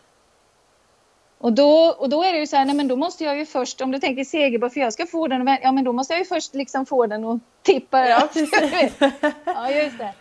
Och 1.38 1.52
då, 1.52 1.94
och 1.98 2.08
då 2.08 2.24
är 2.24 2.32
det 2.32 2.38
ju 2.38 2.46
så 2.46 2.56
här, 2.56 2.64
nej 2.64 2.74
men 2.74 2.88
då 2.88 2.96
måste 2.96 3.24
jag 3.24 3.38
ju 3.38 3.46
först, 3.46 3.80
om 3.80 3.90
du 3.90 3.98
tänker 3.98 4.24
segelbåt, 4.24 4.72
för 4.72 4.80
jag 4.80 4.92
ska 4.92 5.06
få 5.06 5.28
den, 5.28 5.58
ja 5.62 5.72
men 5.72 5.84
då 5.84 5.92
måste 5.92 6.12
jag 6.12 6.18
ju 6.18 6.24
först 6.24 6.54
liksom 6.54 6.86
få 6.86 7.06
den 7.06 7.24
att 7.24 7.40
tippa. 7.62 8.08
Ja, 8.08 8.28
precis. 8.32 8.94
ja 9.44 9.70
just 9.70 9.98
det. 9.98 10.12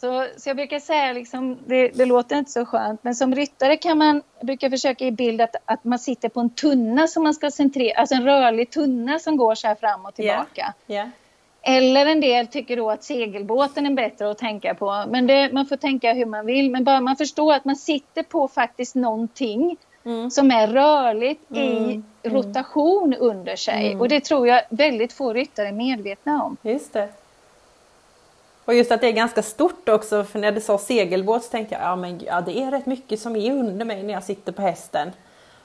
Så, 0.00 0.26
så 0.36 0.48
jag 0.48 0.56
brukar 0.56 0.78
säga, 0.78 1.12
liksom, 1.12 1.58
det, 1.66 1.88
det, 1.88 2.04
låter 2.04 2.36
inte 2.36 2.50
så 2.50 2.64
skönt, 2.64 3.04
men 3.04 3.14
som 3.14 3.34
ryttare 3.34 3.76
kan 3.76 3.98
man, 3.98 4.22
brukar 4.42 4.70
försöka 4.70 5.04
ge 5.04 5.10
bild 5.10 5.40
att, 5.40 5.56
att 5.64 5.84
man 5.84 5.98
sitter 5.98 6.28
på 6.28 6.40
en 6.40 6.50
tunna 6.50 7.06
som 7.06 7.22
man 7.22 7.34
ska 7.34 7.50
centrera, 7.50 8.00
alltså 8.00 8.14
en 8.14 8.24
rörlig 8.24 8.70
tunna 8.70 9.18
som 9.18 9.36
går 9.36 9.54
så 9.54 9.68
här 9.68 9.74
fram 9.74 10.04
och 10.04 10.14
tillbaka. 10.14 10.74
Yeah. 10.88 11.06
Yeah. 11.06 11.08
Eller 11.68 12.06
en 12.06 12.20
del 12.20 12.46
tycker 12.46 12.76
då 12.76 12.90
att 12.90 13.04
segelbåten 13.04 13.86
är 13.86 13.90
bättre 13.90 14.30
att 14.30 14.38
tänka 14.38 14.74
på. 14.74 15.04
Men 15.08 15.26
det, 15.26 15.52
man 15.52 15.66
får 15.66 15.76
tänka 15.76 16.12
hur 16.12 16.26
man 16.26 16.46
vill. 16.46 16.70
Men 16.70 16.84
bara 16.84 17.00
man 17.00 17.16
förstår 17.16 17.52
att 17.52 17.64
man 17.64 17.76
sitter 17.76 18.22
på 18.22 18.48
faktiskt 18.48 18.94
någonting 18.94 19.76
mm. 20.04 20.30
som 20.30 20.50
är 20.50 20.66
rörligt 20.66 21.50
mm. 21.50 21.62
i 21.62 21.76
mm. 21.76 22.04
rotation 22.22 23.14
under 23.14 23.56
sig. 23.56 23.86
Mm. 23.86 24.00
Och 24.00 24.08
det 24.08 24.20
tror 24.20 24.48
jag 24.48 24.62
väldigt 24.70 25.12
få 25.12 25.32
ryttare 25.32 25.68
är 25.68 25.72
medvetna 25.72 26.44
om. 26.44 26.56
Just 26.62 26.92
det. 26.92 27.08
Och 28.66 28.74
just 28.74 28.92
att 28.92 29.00
det 29.00 29.06
är 29.06 29.12
ganska 29.12 29.42
stort 29.42 29.88
också, 29.88 30.24
för 30.24 30.38
när 30.38 30.52
det 30.52 30.60
sa 30.60 30.78
segelbåt 30.78 31.44
så 31.44 31.50
tänkte 31.50 31.74
jag 31.74 31.84
ja 31.84 31.96
men 31.96 32.20
ja, 32.26 32.40
det 32.40 32.58
är 32.58 32.70
rätt 32.70 32.86
mycket 32.86 33.20
som 33.20 33.36
är 33.36 33.52
under 33.52 33.84
mig 33.84 34.02
när 34.02 34.14
jag 34.14 34.24
sitter 34.24 34.52
på 34.52 34.62
hästen. 34.62 35.12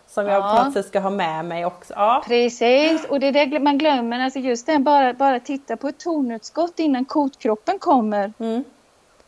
Som 0.08 0.26
jag 0.26 0.42
ja. 0.42 0.58
på 0.58 0.64
något 0.64 0.74
sätt 0.74 0.86
ska 0.86 1.00
ha 1.00 1.10
med 1.10 1.46
mig 1.46 1.66
också. 1.66 1.94
Ja. 1.96 2.24
Precis, 2.28 3.06
och 3.06 3.20
det 3.20 3.28
är 3.28 3.46
det 3.46 3.60
man 3.60 3.78
glömmer, 3.78 4.20
alltså 4.20 4.40
just 4.40 4.66
det 4.66 4.80
bara, 4.80 5.14
bara 5.14 5.40
titta 5.40 5.78
på 5.78 5.88
ett 5.88 6.00
tornutskott 6.00 6.80
innan 6.80 7.06
kotkroppen 7.06 7.80
kommer. 7.80 8.34
Mm. 8.40 8.64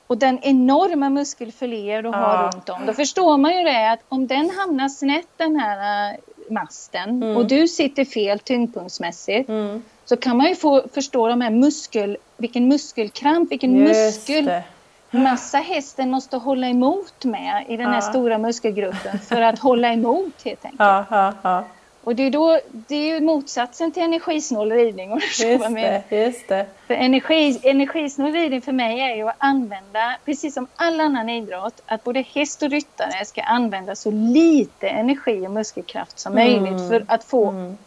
Och 0.08 0.18
den 0.18 0.40
enorma 0.42 1.10
muskelfiléer 1.10 2.04
du 2.04 2.10
ja. 2.10 2.16
har 2.16 2.52
runt 2.52 2.70
om. 2.70 2.86
Då 2.86 2.94
förstår 2.94 3.38
man 3.38 3.58
ju 3.58 3.64
det 3.64 3.92
att 3.92 4.00
om 4.10 4.28
den 4.28 4.50
hamnar 4.50 4.90
snett 4.90 5.28
den 5.38 5.56
här 5.56 6.12
äh, 6.14 6.20
masten 6.50 7.10
mm. 7.24 7.38
och 7.38 7.48
du 7.48 7.68
sitter 7.68 8.06
fel 8.06 8.40
tyngdpunktsmässigt 8.40 9.50
mm 9.50 9.84
så 10.06 10.18
kan 10.18 10.38
man 10.38 10.48
ju 10.48 10.56
få 10.56 10.84
förstå 10.94 11.28
de 11.28 11.42
här 11.42 11.50
muskel, 11.50 12.18
vilken 12.38 12.68
muskelkramp, 12.68 13.52
vilken 13.52 13.84
muskelmassa 13.84 15.58
hästen 15.58 16.10
måste 16.12 16.38
hålla 16.38 16.68
emot 16.68 17.26
med 17.26 17.66
i 17.68 17.78
den 17.78 17.88
här 17.88 17.96
ja. 17.96 18.02
stora 18.02 18.38
muskelgruppen 18.38 19.20
för 19.20 19.42
att 19.42 19.60
hålla 19.60 19.94
emot 19.94 20.44
helt 20.46 20.66
enkelt. 20.66 20.80
Ja, 21.10 21.34
ja. 21.42 21.64
Och 22.04 22.16
det 22.16 22.24
är, 22.24 22.32
då, 22.32 22.60
det 22.72 22.96
är 22.96 23.16
ju 23.16 23.22
motsatsen 23.22 23.92
till 23.92 24.04
energisnål 24.04 24.72
ridning. 24.72 25.12
Om 25.12 25.20
just, 25.20 25.40
det, 25.40 26.04
just 26.10 26.48
det. 26.48 26.66
För 26.88 26.94
energi, 26.94 27.60
energisnål 27.64 28.32
ridning 28.32 28.62
för 28.62 28.72
mig 28.72 29.00
är 29.00 29.16
ju 29.16 29.30
att 29.30 29.36
använda, 29.38 30.16
precis 30.26 30.54
som 30.54 30.68
all 30.76 31.02
annan 31.02 31.30
idrott, 31.30 31.82
att 31.86 32.04
både 32.04 32.22
häst 32.22 32.64
och 32.64 32.70
ryttare 32.70 33.26
ska 33.26 33.42
använda 33.42 33.96
så 33.96 34.12
lite 34.12 34.90
energi 34.90 35.48
och 35.48 35.52
muskelkraft 35.52 36.20
som 36.20 36.38
mm. 36.38 36.64
möjligt 36.64 36.90
för 36.90 37.06
att 37.08 37.24
få 37.24 37.50
mm 37.50 37.78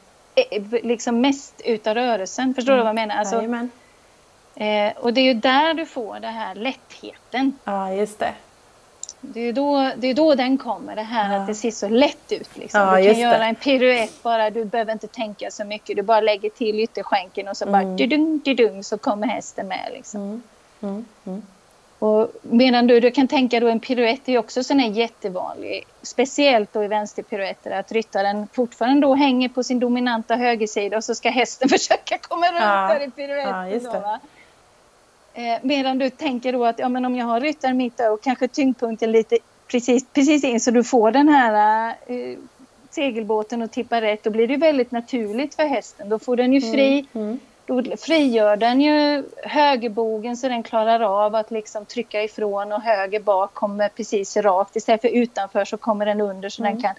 liksom 0.82 1.20
mest 1.20 1.60
utav 1.64 1.94
rörelsen. 1.94 2.54
Förstår 2.54 2.72
mm. 2.72 2.78
du 2.78 2.82
vad 2.82 2.88
jag 2.88 3.08
menar? 3.08 3.16
Alltså, 3.16 3.36
eh, 4.56 4.92
och 4.96 5.12
det 5.12 5.20
är 5.20 5.24
ju 5.24 5.34
där 5.34 5.74
du 5.74 5.86
får 5.86 6.20
den 6.20 6.34
här 6.34 6.54
lättheten. 6.54 7.58
Ja, 7.64 7.92
just 7.92 8.18
det. 8.18 8.34
Det 9.20 9.40
är 9.40 9.52
då, 9.52 9.90
det 9.96 10.06
är 10.06 10.14
då 10.14 10.34
den 10.34 10.58
kommer, 10.58 10.96
det 10.96 11.02
här 11.02 11.34
ja. 11.34 11.40
att 11.40 11.46
det 11.46 11.54
ser 11.54 11.70
så 11.70 11.88
lätt 11.88 12.32
ut. 12.32 12.56
Liksom. 12.56 12.80
Ja, 12.80 12.96
du 12.96 13.04
kan 13.12 13.18
göra 13.18 13.38
det. 13.38 13.44
en 13.44 13.54
piruett 13.54 14.22
bara, 14.22 14.50
du 14.50 14.64
behöver 14.64 14.92
inte 14.92 15.06
tänka 15.06 15.50
så 15.50 15.64
mycket. 15.64 15.96
Du 15.96 16.02
bara 16.02 16.20
lägger 16.20 16.50
till 16.50 16.80
ytterskänken 16.80 17.48
och 17.48 17.56
så 17.56 17.66
bara 17.66 17.82
mm. 17.82 17.96
dudung, 17.96 18.40
dudung, 18.44 18.84
så 18.84 18.98
kommer 18.98 19.26
hästen 19.26 19.68
med. 19.68 19.90
Liksom. 19.92 20.42
Mm. 20.82 21.04
Och 21.98 22.32
medan 22.42 22.86
du, 22.86 23.00
du 23.00 23.10
kan 23.10 23.28
tänka 23.28 23.60
då 23.60 23.68
en 23.68 23.80
piruett 23.80 24.28
är 24.28 24.38
också 24.38 24.64
sån 24.64 24.78
här 24.78 24.88
jättevanlig, 24.88 25.84
speciellt 26.02 26.72
då 26.72 26.84
i 26.84 26.88
vänsterpiruetter, 26.88 27.70
att 27.70 27.92
ryttaren 27.92 28.48
fortfarande 28.52 29.06
då 29.06 29.14
hänger 29.14 29.48
på 29.48 29.62
sin 29.62 29.80
dominanta 29.80 30.36
högersida 30.36 30.96
och 30.96 31.04
så 31.04 31.14
ska 31.14 31.30
hästen 31.30 31.68
försöka 31.78 32.18
komma 32.18 32.46
runt 32.46 32.60
ja. 32.60 32.98
där 32.98 33.06
i 33.06 33.10
piruetten. 33.10 33.90
Ja, 33.92 34.18
eh, 35.34 35.58
medan 35.62 35.98
du 35.98 36.10
tänker 36.10 36.52
då 36.52 36.64
att 36.64 36.78
ja, 36.78 36.88
men 36.88 37.04
om 37.04 37.16
jag 37.16 37.26
har 37.26 37.40
ryttaren 37.40 37.76
mitt 37.76 38.00
och 38.00 38.22
kanske 38.22 38.48
tyngdpunkten 38.48 39.12
lite 39.12 39.38
precis, 39.68 40.06
precis 40.12 40.44
in 40.44 40.60
så 40.60 40.70
du 40.70 40.84
får 40.84 41.10
den 41.10 41.28
här 41.28 41.88
eh, 42.06 42.38
segelbåten 42.90 43.62
att 43.62 43.72
tippa 43.72 44.00
rätt, 44.00 44.24
då 44.24 44.30
blir 44.30 44.48
det 44.48 44.56
väldigt 44.56 44.90
naturligt 44.90 45.54
för 45.54 45.64
hästen. 45.64 46.08
Då 46.08 46.18
får 46.18 46.36
den 46.36 46.52
ju 46.52 46.60
fri 46.60 47.06
mm. 47.12 47.26
Mm 47.26 47.40
då 47.66 47.82
frigör 47.96 48.56
den 48.56 48.80
ju 48.80 49.24
högerbogen 49.44 50.36
så 50.36 50.48
den 50.48 50.62
klarar 50.62 51.00
av 51.00 51.34
att 51.34 51.50
liksom 51.50 51.84
trycka 51.84 52.22
ifrån 52.22 52.72
och 52.72 52.82
höger 52.82 53.20
bak 53.20 53.54
kommer 53.54 53.88
precis 53.88 54.36
rakt. 54.36 54.76
Istället 54.76 55.00
för 55.00 55.08
utanför 55.08 55.64
så 55.64 55.76
kommer 55.76 56.06
den 56.06 56.20
under 56.20 56.48
så 56.48 56.62
mm. 56.62 56.72
den 56.72 56.82
kan 56.82 56.94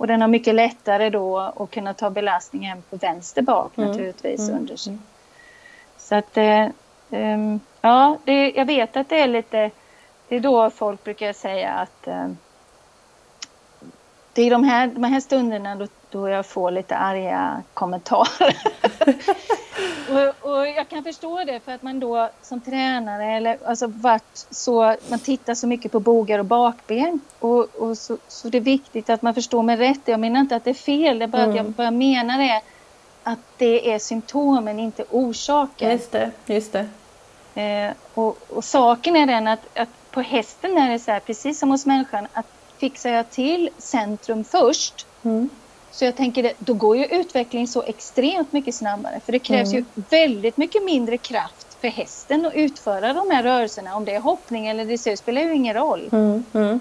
och 0.00 0.06
den 0.06 0.20
har 0.20 0.28
mycket 0.28 0.54
lättare 0.54 1.10
då 1.10 1.38
att 1.38 1.70
kunna 1.70 1.94
ta 1.94 2.10
belastningen 2.10 2.82
på 2.90 2.96
vänster 2.96 3.42
bak 3.42 3.78
mm. 3.78 3.90
naturligtvis 3.90 4.40
mm. 4.40 4.60
under 4.60 4.76
sig. 4.76 4.98
Så 5.98 6.14
att 6.14 6.36
eh, 6.36 6.66
um, 7.10 7.60
ja, 7.80 8.18
det, 8.24 8.50
jag 8.50 8.64
vet 8.64 8.96
att 8.96 9.08
det 9.08 9.20
är 9.20 9.26
lite, 9.26 9.70
det 10.28 10.36
är 10.36 10.40
då 10.40 10.70
folk 10.70 11.04
brukar 11.04 11.32
säga 11.32 11.72
att 11.72 12.06
eh, 12.06 12.28
det 14.32 14.42
är 14.42 14.50
de 14.50 14.64
här, 14.64 14.86
de 14.86 15.04
här 15.04 15.20
stunderna 15.20 15.76
då, 15.76 15.86
då 16.10 16.28
jag 16.28 16.46
får 16.46 16.70
lite 16.70 16.96
arga 16.96 17.62
kommentarer. 17.74 18.56
och, 20.42 20.50
och, 20.50 20.68
jag 20.68 20.88
kan 20.88 21.04
förstå 21.04 21.44
det 21.44 21.60
för 21.60 21.72
att 21.72 21.82
man 21.82 22.00
då 22.00 22.30
som 22.42 22.60
tränare 22.60 23.24
eller 23.24 23.58
alltså 23.66 23.86
vart 23.86 24.36
så 24.50 24.96
man 25.08 25.18
tittar 25.18 25.54
så 25.54 25.66
mycket 25.66 25.92
på 25.92 26.00
bogar 26.00 26.38
och 26.38 26.44
bakben 26.44 27.20
och, 27.38 27.76
och 27.76 27.98
så, 27.98 28.18
så 28.28 28.48
det 28.48 28.58
är 28.58 28.62
viktigt 28.62 29.10
att 29.10 29.22
man 29.22 29.34
förstår 29.34 29.62
mig 29.62 29.76
rätt. 29.76 30.00
Jag 30.04 30.20
menar 30.20 30.40
inte 30.40 30.56
att 30.56 30.64
det 30.64 30.70
är 30.70 30.74
fel, 30.74 31.18
det 31.18 31.24
är 31.24 31.26
bara 31.26 31.42
mm. 31.42 31.50
att 31.50 31.56
jag, 31.56 31.74
vad 31.76 31.86
jag 31.86 31.94
menar 31.94 32.40
är 32.40 32.60
att 33.22 33.38
det 33.56 33.92
är 33.92 33.98
symptomen, 33.98 34.78
inte 34.78 35.04
orsaken. 35.10 35.90
Just 35.90 36.12
det, 36.12 36.30
just 36.46 36.72
det. 36.72 36.88
Eh, 37.62 37.92
och, 38.14 38.38
och, 38.48 38.64
saken 38.64 39.16
är 39.16 39.26
den 39.26 39.48
att, 39.48 39.78
att 39.78 39.88
på 40.10 40.20
hästen 40.20 40.78
är 40.78 40.90
det 40.90 40.98
så 40.98 41.10
här, 41.10 41.20
precis 41.20 41.58
som 41.58 41.70
hos 41.70 41.86
människan, 41.86 42.26
att 42.32 42.46
fixar 42.78 43.10
jag 43.10 43.30
till 43.30 43.70
centrum 43.78 44.44
först 44.44 45.06
mm. 45.22 45.48
Så 45.92 46.04
jag 46.04 46.16
tänker, 46.16 46.52
då 46.58 46.74
går 46.74 46.96
ju 46.96 47.04
utvecklingen 47.04 47.68
så 47.68 47.82
extremt 47.82 48.52
mycket 48.52 48.74
snabbare. 48.74 49.20
För 49.24 49.32
det 49.32 49.38
krävs 49.38 49.72
mm. 49.72 49.84
ju 49.96 50.02
väldigt 50.10 50.56
mycket 50.56 50.84
mindre 50.84 51.18
kraft 51.18 51.76
för 51.80 51.88
hästen 51.88 52.46
att 52.46 52.54
utföra 52.54 53.12
de 53.12 53.30
här 53.30 53.42
rörelserna. 53.42 53.96
Om 53.96 54.04
det 54.04 54.14
är 54.14 54.20
hoppning 54.20 54.66
eller 54.66 54.84
dressyr 54.84 55.16
spelar 55.16 55.42
ju 55.42 55.54
ingen 55.54 55.74
roll. 55.74 56.08
Mm. 56.12 56.44
Mm. 56.52 56.80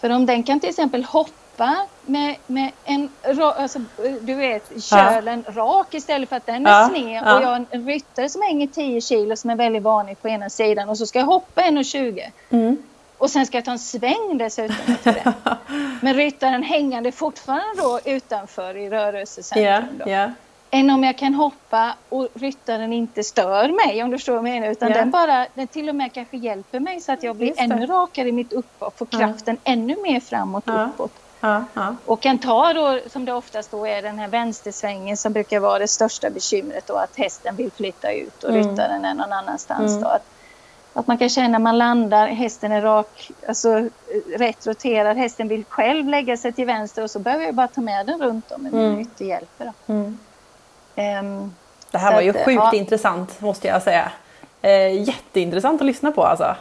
För 0.00 0.10
om 0.10 0.26
den 0.26 0.42
kan 0.42 0.60
till 0.60 0.68
exempel 0.68 1.04
hoppa 1.04 1.86
med, 2.06 2.36
med 2.46 2.70
en 2.84 3.08
alltså, 3.26 3.78
du 4.20 4.34
vet, 4.34 4.82
kölen 4.82 5.44
ja. 5.46 5.52
rak 5.52 5.94
istället 5.94 6.28
för 6.28 6.36
att 6.36 6.46
den 6.46 6.66
är 6.66 6.70
ja. 6.70 6.88
sned. 6.90 7.22
Ja. 7.24 7.36
Och 7.36 7.42
jag 7.42 7.48
har 7.48 7.66
en 7.70 7.86
ryttare 7.86 8.28
som 8.28 8.42
hänger 8.42 8.66
10 8.66 9.00
kilo 9.00 9.36
som 9.36 9.50
är 9.50 9.56
väldigt 9.56 9.82
vanlig 9.82 10.22
på 10.22 10.28
ena 10.28 10.50
sidan 10.50 10.88
och 10.88 10.98
så 10.98 11.06
ska 11.06 11.18
jag 11.18 11.26
hoppa 11.26 11.60
1,20. 11.60 12.30
Mm. 12.50 12.76
Och 13.22 13.30
sen 13.30 13.46
ska 13.46 13.56
jag 13.56 13.64
ta 13.64 13.70
en 13.70 13.78
sväng 13.78 14.38
dessutom 14.38 14.76
efter 14.88 15.12
det. 15.12 15.34
Men 16.00 16.14
ryttaren 16.14 16.62
hängande 16.62 17.12
fortfarande 17.12 17.82
då 17.82 18.00
utanför 18.04 18.76
i 18.76 18.90
rörelsecentrum. 18.90 19.64
Yeah, 19.64 19.84
yeah. 20.06 20.30
Än 20.70 20.90
om 20.90 21.04
jag 21.04 21.18
kan 21.18 21.34
hoppa 21.34 21.94
och 22.08 22.28
ryttaren 22.34 22.92
inte 22.92 23.24
stör 23.24 23.68
mig 23.68 24.02
om 24.02 24.10
du 24.10 24.18
förstår 24.18 24.32
vad 24.32 24.38
jag 24.38 24.54
menar. 24.54 24.68
Utan 24.68 24.88
yeah. 24.88 25.00
den 25.00 25.10
bara, 25.10 25.46
den 25.54 25.66
till 25.66 25.88
och 25.88 25.94
med 25.94 26.12
kanske 26.12 26.36
hjälper 26.36 26.80
mig 26.80 27.00
så 27.00 27.12
att 27.12 27.22
jag 27.22 27.36
blir 27.36 27.54
ännu 27.56 27.86
rakare 27.86 28.28
i 28.28 28.32
mitt 28.32 28.52
uppåt. 28.52 28.98
Får 28.98 29.06
kraften 29.06 29.56
ännu 29.64 29.96
mer 30.02 30.20
framåt 30.20 30.68
och 30.68 30.84
uppåt. 30.84 31.12
Och 32.04 32.20
kan 32.20 32.38
ta 32.38 32.72
då, 32.72 33.00
som 33.10 33.24
det 33.24 33.32
oftast 33.32 33.70
då 33.70 33.86
är, 33.86 34.02
den 34.02 34.18
här 34.18 34.28
vänstersvängen 34.28 35.16
som 35.16 35.32
brukar 35.32 35.60
vara 35.60 35.78
det 35.78 35.88
största 35.88 36.30
bekymret 36.30 36.86
då 36.86 36.94
att 36.94 37.16
hästen 37.16 37.56
vill 37.56 37.70
flytta 37.70 38.12
ut 38.12 38.44
och 38.44 38.50
mm. 38.50 38.70
ryttaren 38.70 39.04
är 39.04 39.14
någon 39.14 39.32
annanstans. 39.32 39.90
Mm. 39.90 40.02
Då. 40.02 40.08
Att 40.08 40.26
att 40.92 41.06
man 41.06 41.18
kan 41.18 41.28
känna 41.28 41.58
man 41.58 41.78
landar, 41.78 42.26
hästen 42.26 42.72
är 42.72 42.82
rak, 42.82 43.30
alltså 43.48 43.88
rätt 44.36 44.66
roterad, 44.66 45.16
hästen 45.16 45.48
vill 45.48 45.64
själv 45.64 46.08
lägga 46.08 46.36
sig 46.36 46.52
till 46.52 46.66
vänster 46.66 47.02
och 47.02 47.10
så 47.10 47.18
behöver 47.18 47.44
jag 47.44 47.54
bara 47.54 47.68
ta 47.68 47.80
med 47.80 48.06
den 48.06 48.22
runt 48.22 48.52
om 48.52 48.62
med 48.62 48.72
min 48.72 48.84
mm. 48.84 49.00
ytterhjälper. 49.00 49.72
Mm. 49.86 50.18
Um, 50.96 51.54
det 51.90 51.98
här 51.98 52.12
var 52.12 52.20
ju 52.20 52.30
att, 52.30 52.44
sjukt 52.44 52.62
ja. 52.72 52.74
intressant 52.74 53.40
måste 53.40 53.68
jag 53.68 53.82
säga. 53.82 54.12
Eh, 54.62 55.02
jätteintressant 55.02 55.80
att 55.80 55.86
lyssna 55.86 56.12
på 56.12 56.24
alltså. 56.24 56.56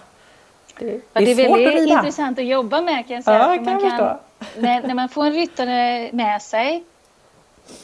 Det, 0.80 0.86
det, 0.86 0.96
är, 1.14 1.26
det 1.26 1.32
är 1.32 1.50
väldigt 1.50 1.90
intressant 1.90 2.40
att 2.40 2.46
jobba 2.46 2.82
med 2.82 3.08
kan 3.08 3.16
jag 3.16 3.24
säga. 3.24 3.38
Ja, 3.38 3.56
kan 3.56 3.82
man 3.82 3.98
kan, 3.98 4.18
när, 4.58 4.88
när, 4.88 4.94
man 4.94 5.10
får 5.10 5.26
en 5.26 5.34
ryttare 5.34 6.10
med 6.12 6.42
sig 6.42 6.84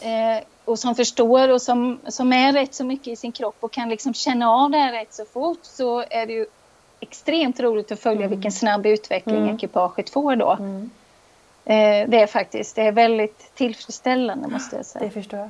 eh, 0.02 0.44
och 0.66 0.80
som 0.80 0.96
förstår 0.96 1.50
och 1.50 1.62
som, 1.62 2.00
som 2.08 2.34
är 2.34 2.54
rätt 2.54 2.74
så 2.74 2.86
mycket 2.86 3.08
i 3.08 3.16
sin 3.16 3.32
kropp 3.32 3.56
och 3.60 3.72
kan 3.72 3.90
liksom 3.90 4.14
känna 4.14 4.52
av 4.52 4.72
det 4.72 4.78
här 4.78 4.92
rätt 4.92 5.14
så 5.14 5.26
fort 5.26 5.60
så 5.62 6.04
är 6.10 6.26
det 6.26 6.34
ju 6.34 6.46
extremt 7.00 7.60
roligt 7.60 7.92
att 7.92 8.00
följa 8.00 8.26
mm. 8.26 8.30
vilken 8.30 8.52
snabb 8.52 8.86
utveckling 8.86 9.38
mm. 9.38 9.56
ekipaget 9.56 10.10
får 10.10 10.36
då. 10.36 10.52
Mm. 10.52 10.90
Eh, 11.66 12.10
det 12.10 12.22
är 12.22 12.28
faktiskt, 12.28 12.76
det 12.76 12.82
är 12.82 12.92
väldigt 12.92 13.56
tillfredsställande 13.56 14.48
måste 14.48 14.76
jag 14.76 14.86
säga. 14.86 15.06
Det 15.06 15.12
förstår 15.12 15.40
jag. 15.40 15.50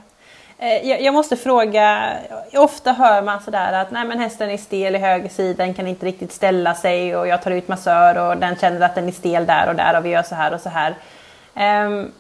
Eh, 0.60 0.90
jag, 0.90 1.02
jag 1.02 1.14
måste 1.14 1.38
fråga, 1.38 2.14
ofta 2.54 2.94
hör 2.94 3.22
man 3.22 3.42
sådär 3.42 3.74
att 3.74 3.92
nej 3.92 4.06
men 4.06 4.20
hästen 4.20 4.50
är 4.50 4.58
stel 4.58 4.96
i 4.96 5.00
höger 5.00 5.30
sida, 5.30 5.64
den 5.64 5.74
kan 5.74 5.88
inte 5.88 6.06
riktigt 6.06 6.32
ställa 6.32 6.76
sig 6.76 7.16
och 7.16 7.28
jag 7.28 7.42
tar 7.42 7.52
ut 7.52 7.68
massör 7.68 8.18
och 8.18 8.38
den 8.38 8.56
känner 8.56 8.82
att 8.82 8.96
den 8.96 9.08
är 9.08 9.12
stel 9.12 9.46
där 9.46 9.70
och 9.70 9.76
där 9.76 9.98
och 9.98 10.06
vi 10.06 10.10
gör 10.10 10.24
så 10.24 10.36
här 10.36 10.54
och 10.54 10.62
så 10.62 10.70
här. 10.70 10.96
Um, 11.86 12.12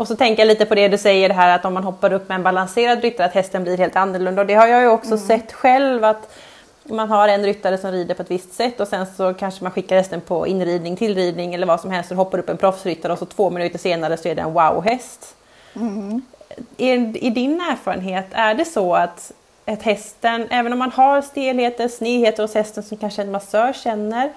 och 0.00 0.08
så 0.08 0.16
tänker 0.16 0.42
jag 0.42 0.48
lite 0.48 0.66
på 0.66 0.74
det 0.74 0.88
du 0.88 0.98
säger 0.98 1.30
här 1.30 1.54
att 1.54 1.64
om 1.64 1.74
man 1.74 1.84
hoppar 1.84 2.12
upp 2.12 2.28
med 2.28 2.36
en 2.36 2.42
balanserad 2.42 3.02
ryttare 3.02 3.26
att 3.26 3.34
hästen 3.34 3.62
blir 3.62 3.78
helt 3.78 3.96
annorlunda. 3.96 4.42
Och 4.42 4.46
det 4.46 4.54
har 4.54 4.66
jag 4.66 4.82
ju 4.82 4.88
också 4.88 5.14
mm. 5.14 5.26
sett 5.26 5.52
själv 5.52 6.04
att 6.04 6.34
man 6.84 7.08
har 7.08 7.28
en 7.28 7.44
ryttare 7.44 7.78
som 7.78 7.92
rider 7.92 8.14
på 8.14 8.22
ett 8.22 8.30
visst 8.30 8.52
sätt 8.52 8.80
och 8.80 8.88
sen 8.88 9.06
så 9.16 9.34
kanske 9.34 9.64
man 9.64 9.72
skickar 9.72 9.96
hästen 9.96 10.20
på 10.20 10.46
inridning, 10.46 10.96
tillridning 10.96 11.54
eller 11.54 11.66
vad 11.66 11.80
som 11.80 11.90
helst 11.90 12.10
och 12.10 12.16
hoppar 12.16 12.38
upp 12.38 12.48
en 12.48 12.56
proffsryttare 12.56 13.12
och 13.12 13.18
så 13.18 13.26
två 13.26 13.50
minuter 13.50 13.78
senare 13.78 14.16
så 14.16 14.28
är 14.28 14.34
det 14.34 14.42
en 14.42 14.52
wow-häst. 14.52 15.36
Mm. 15.76 16.22
I, 16.76 17.30
din 17.30 17.60
erfarenhet, 17.60 18.26
är 18.30 18.54
det 18.54 18.64
så 18.64 18.94
att 18.94 19.32
ett 19.66 19.82
hästen, 19.82 20.46
även 20.50 20.72
om 20.72 20.78
man 20.78 20.90
har 20.90 21.22
stelheter, 21.22 21.88
snedheter 21.88 22.42
hos 22.42 22.54
hästen 22.54 22.82
som 22.82 22.96
kanske 22.96 23.22
en 23.22 23.30
massör 23.30 23.72
känner, 23.72 24.32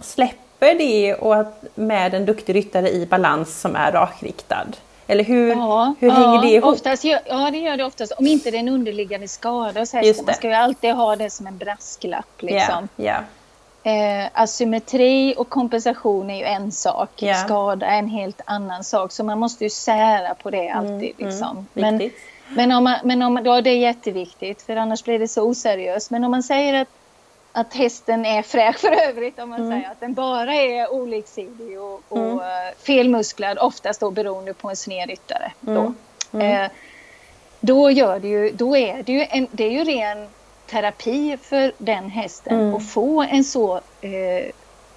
släpper 0.00 0.74
det 0.74 1.14
och 1.14 1.36
att 1.36 1.64
med 1.74 2.14
en 2.14 2.26
duktig 2.26 2.54
ryttare 2.54 2.90
i 2.90 3.06
balans 3.06 3.60
som 3.60 3.76
är 3.76 3.92
rakriktad? 3.92 4.66
Eller 5.06 5.24
hur, 5.24 5.50
ja, 5.50 5.94
hur 6.00 6.10
hänger 6.10 6.34
ja, 6.34 6.40
det 6.42 6.48
ihop? 6.48 6.74
Oftast, 6.74 7.04
ja, 7.04 7.50
det 7.52 7.58
gör 7.58 7.76
det 7.76 7.84
oftast. 7.84 8.12
Om 8.12 8.26
inte 8.26 8.50
det 8.50 8.56
är 8.56 8.60
en 8.60 8.68
underliggande 8.68 9.28
skada 9.28 9.80
hos 9.80 9.92
hästen. 9.92 10.24
Man 10.26 10.34
ska 10.34 10.48
ju 10.48 10.54
alltid 10.54 10.94
ha 10.94 11.16
det 11.16 11.30
som 11.30 11.46
en 11.46 11.58
brasklapp. 11.58 12.42
Liksom. 12.42 12.88
Yeah, 12.96 13.22
yeah. 13.84 14.24
Eh, 14.24 14.30
asymmetri 14.34 15.34
och 15.36 15.48
kompensation 15.48 16.30
är 16.30 16.38
ju 16.38 16.44
en 16.44 16.72
sak. 16.72 17.22
Yeah. 17.22 17.44
Skada 17.44 17.86
är 17.86 17.98
en 17.98 18.08
helt 18.08 18.40
annan 18.44 18.84
sak. 18.84 19.12
Så 19.12 19.24
man 19.24 19.38
måste 19.38 19.64
ju 19.64 19.70
sära 19.70 20.34
på 20.34 20.50
det 20.50 20.70
alltid. 20.70 20.92
Mm, 20.92 21.00
mm 21.00 21.14
liksom. 21.18 21.66
mm, 21.74 21.96
men, 21.96 22.10
men, 22.48 22.72
om 22.72 22.84
man, 22.84 22.98
men 23.04 23.22
om, 23.22 23.40
ja, 23.44 23.60
det 23.60 23.70
är 23.70 23.78
jätteviktigt 23.78 24.62
för 24.62 24.76
annars 24.76 25.04
blir 25.04 25.18
det 25.18 25.28
så 25.28 25.42
oseriöst. 25.42 26.10
Men 26.10 26.24
om 26.24 26.30
man 26.30 26.42
säger 26.42 26.74
att 26.74 26.88
att 27.52 27.74
hästen 27.74 28.26
är 28.26 28.42
fräsch 28.42 28.78
för 28.78 29.08
övrigt 29.08 29.38
om 29.38 29.50
man 29.50 29.60
mm. 29.60 29.70
säger 29.70 29.90
att 29.92 30.00
den 30.00 30.14
bara 30.14 30.54
är 30.54 30.92
oliksidig 30.92 31.80
och, 31.80 32.02
och 32.08 32.18
mm. 32.18 32.38
Eh, 32.38 32.74
felmusklad 32.82 33.58
oftast 33.58 34.00
då 34.00 34.10
beroende 34.10 34.54
på 34.54 34.70
en 34.70 34.76
sned 34.76 35.08
ryttare. 35.08 35.52
Mm. 35.66 35.74
Då. 35.74 35.92
Mm. 36.38 36.62
Eh, 36.64 36.70
då, 37.60 37.90
gör 37.90 38.20
det 38.20 38.28
ju, 38.28 38.50
då 38.50 38.76
är 38.76 39.02
det 39.02 39.12
ju, 39.12 39.26
en, 39.30 39.46
det 39.50 39.64
är 39.64 39.70
ju 39.70 39.84
ren 39.84 40.28
terapi 40.70 41.38
för 41.42 41.72
den 41.78 42.10
hästen 42.10 42.60
mm. 42.60 42.74
att 42.74 42.90
få 42.90 43.22
en 43.22 43.44
så 43.44 43.80
eh, 44.00 44.50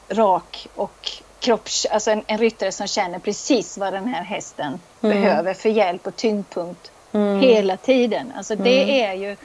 rak 0.10 0.68
och 0.76 1.12
kropps, 1.40 1.86
alltså 1.86 2.12
en, 2.12 2.24
en 2.28 2.38
ryttare 2.38 2.72
som 2.72 2.88
känner 2.88 3.20
precis 3.20 3.78
vad 3.78 3.94
den 3.94 4.08
här 4.08 4.24
hästen 4.24 4.80
mm. 5.02 5.22
behöver 5.22 5.54
för 5.54 5.70
hjälp 5.70 6.08
och 6.08 6.16
tyngdpunkt 6.16 6.92
mm. 7.12 7.40
hela 7.40 7.78
tiden. 7.78 8.34
Alltså 8.38 8.56
det 8.56 9.04
är 9.04 9.14
ju 9.14 9.36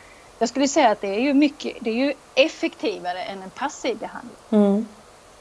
jag 0.40 0.48
skulle 0.48 0.68
säga 0.68 0.90
att 0.90 1.00
det 1.00 1.08
är 1.08 1.20
ju 1.20 1.34
mycket, 1.34 1.76
det 1.80 1.90
är 1.90 1.94
ju 1.94 2.14
effektivare 2.34 3.22
än 3.22 3.42
en 3.42 3.50
passiv 3.50 3.98
behandling. 3.98 4.36
Mm. 4.50 4.86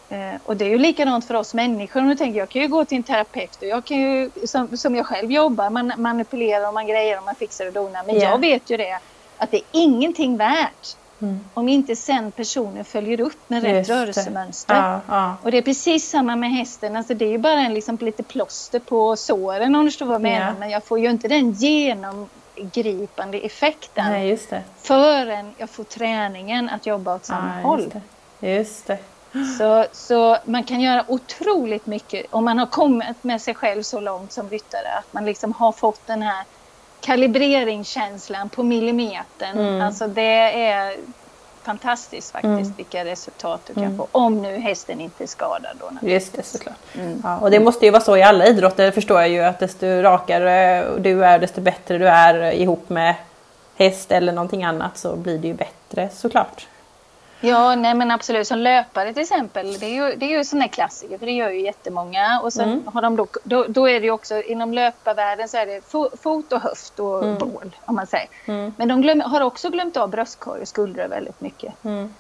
Eh, 0.10 0.42
och 0.46 0.58
det 0.58 0.66
är 0.66 0.70
ju 0.70 0.78
likadant 0.78 1.26
för 1.26 1.34
oss 1.34 1.54
människor. 1.54 2.02
Nu 2.02 2.16
tänker 2.16 2.40
jag 2.40 2.50
kan 2.50 2.62
ju 2.62 2.68
gå 2.68 2.86
till 2.86 2.98
en 2.98 3.04
terapeut 3.04 3.56
och 3.56 3.68
jag 3.68 3.86
kan 3.86 3.98
ju, 3.98 4.32
som, 4.46 4.78
som 4.78 4.96
jag 4.96 5.06
själv 5.06 5.32
jobbar, 5.32 5.70
man 5.70 5.94
manipulerar 5.98 6.68
och 6.68 6.74
man 6.74 6.88
grejer 6.88 7.18
och 7.18 7.24
man 7.24 7.36
fixar 7.36 7.68
och 7.68 7.74
donar. 7.74 8.04
Men 8.06 8.16
yeah. 8.16 8.32
jag 8.32 8.40
vet 8.40 8.70
ju 8.70 8.78
det 8.78 9.00
att 9.38 9.52
det 9.52 9.58
är 9.58 9.64
ingenting 9.72 10.38
värt 10.38 10.98
mm. 11.22 11.40
om 11.54 11.70
inte 11.70 11.96
sen 11.96 12.32
personen 12.32 12.86
följer 12.86 13.22
upp 13.22 13.40
med 13.50 13.64
rätt 13.64 13.90
rörelsemönster. 13.90 14.76
Ja, 14.76 15.02
ja. 15.08 15.36
Och 15.44 15.52
det 15.52 15.58
är 15.58 15.62
precis 15.62 16.10
samma 16.10 16.36
med 16.36 16.52
hästen. 16.52 16.96
Alltså 16.96 17.14
det 17.14 17.26
är 17.26 17.32
ju 17.32 17.38
bara 17.38 17.62
en 17.62 17.74
liksom 17.74 17.98
lite 18.02 18.24
plåster 18.24 18.80
på 18.80 19.16
såren 19.16 19.76
om 19.76 19.86
du 19.86 19.92
förstår 19.92 20.06
vad 20.06 20.16
jag 20.16 20.22
menar. 20.22 20.46
Yeah. 20.46 20.60
Men 20.60 20.70
jag 20.70 20.84
får 20.84 21.00
ju 21.00 21.10
inte 21.10 21.28
den 21.28 21.52
genom 21.52 22.30
gripande 22.74 23.40
effekten 23.40 24.12
Nej, 24.12 24.30
just 24.30 24.50
det. 24.50 24.64
förrän 24.82 25.54
jag 25.58 25.70
får 25.70 25.84
träningen 25.84 26.70
att 26.70 26.86
jobba 26.86 27.16
åt 27.16 27.26
samma 27.26 27.60
ah, 27.60 27.62
håll. 27.62 27.82
Just 27.82 27.94
det. 27.94 28.50
Just 28.50 28.88
det. 28.88 28.98
Så, 29.58 29.86
så 29.92 30.38
man 30.46 30.64
kan 30.64 30.82
göra 30.82 31.06
otroligt 31.08 31.86
mycket 31.86 32.26
om 32.30 32.46
man 32.46 32.60
har 32.60 32.66
kommit 32.66 33.24
med 33.24 33.42
sig 33.42 33.56
själv 33.56 33.84
så 33.84 34.00
långt 34.00 34.32
som 34.32 34.50
ryttare 34.50 34.92
att 35.00 35.14
man 35.14 35.26
liksom 35.26 35.54
har 35.54 35.72
fått 35.72 36.08
den 36.08 36.22
här 36.22 36.44
kalibreringskänslan 37.02 38.50
på 38.50 38.64
millimetern. 38.64 39.58
Mm. 39.58 39.82
Alltså 39.82 40.08
det 40.08 40.62
är 40.62 40.98
fantastiskt 41.70 42.32
faktiskt 42.32 42.54
mm. 42.54 42.74
vilka 42.78 43.06
resultat 43.06 43.62
du 43.68 43.74
kan 43.74 43.84
mm. 43.84 43.98
få. 43.98 44.08
Om 44.12 44.42
nu 44.42 44.58
hästen 44.58 45.02
inte 45.02 45.24
är 45.24 45.28
skadad. 45.28 45.78
Då, 45.80 46.08
Just 46.08 46.34
det, 46.34 46.44
såklart. 46.44 46.76
Mm. 46.96 47.22
Ja, 47.24 47.38
och 47.38 47.52
det 47.52 47.60
måste 47.60 47.86
ju 47.86 47.92
vara 47.92 48.02
så 48.02 48.18
i 48.18 48.24
alla 48.24 48.48
idrotter 48.48 48.86
det 48.86 48.92
förstår 48.92 49.20
jag 49.20 49.30
ju 49.30 49.40
att 49.40 49.60
desto 49.60 49.86
rakare 49.86 50.86
du 51.00 51.26
är 51.26 51.40
desto 51.40 51.62
bättre 51.62 51.98
du 51.98 52.08
är 52.08 52.52
ihop 52.52 52.90
med 52.90 53.16
häst 53.76 54.12
eller 54.12 54.32
någonting 54.32 54.64
annat 54.64 54.98
så 54.98 55.16
blir 55.16 55.38
det 55.38 55.48
ju 55.48 55.54
bättre 55.54 56.10
såklart. 56.14 56.68
Ja, 57.42 57.76
nej 57.76 57.94
men 57.94 58.12
absolut. 58.12 58.48
Som 58.48 58.58
löpare 58.58 59.14
till 59.14 59.22
exempel, 59.24 59.80
det 59.80 59.86
är 59.86 59.94
ju, 59.94 60.16
det 60.16 60.26
är 60.26 60.38
ju 60.38 60.44
sån 60.44 60.60
där 60.60 60.68
klassiker 60.68 61.18
för 61.18 61.26
det 61.26 61.32
gör 61.32 61.50
ju 61.50 61.62
jättemånga. 61.62 62.40
Och 62.44 62.54
sen 62.54 62.70
mm. 62.70 62.88
har 62.88 63.02
de 63.02 63.16
då, 63.16 63.28
då, 63.44 63.66
då, 63.68 63.90
är 63.90 64.00
det 64.00 64.06
ju 64.06 64.12
också 64.12 64.42
inom 64.42 64.74
löparvärlden 64.74 65.50
så 65.50 65.58
är 65.58 65.66
det 65.66 65.82
fot 66.22 66.54
och 66.54 66.62
höft 66.62 67.00
och 67.00 67.24
mm. 67.24 67.38
bål 67.38 67.76
om 67.86 67.96
man 67.96 68.08
säger. 68.08 68.28
Mm. 68.46 68.74
Men 68.78 68.88
de 68.88 69.02
glöm, 69.02 69.22
har 69.22 69.42
också 69.42 69.70
glömt 69.70 69.98
av 69.98 70.10
bröstkorg 70.10 70.62
och 70.62 70.68
skuldror 70.68 71.08
väldigt 71.08 71.42
mycket. 71.42 71.74
Mm. 71.84 72.14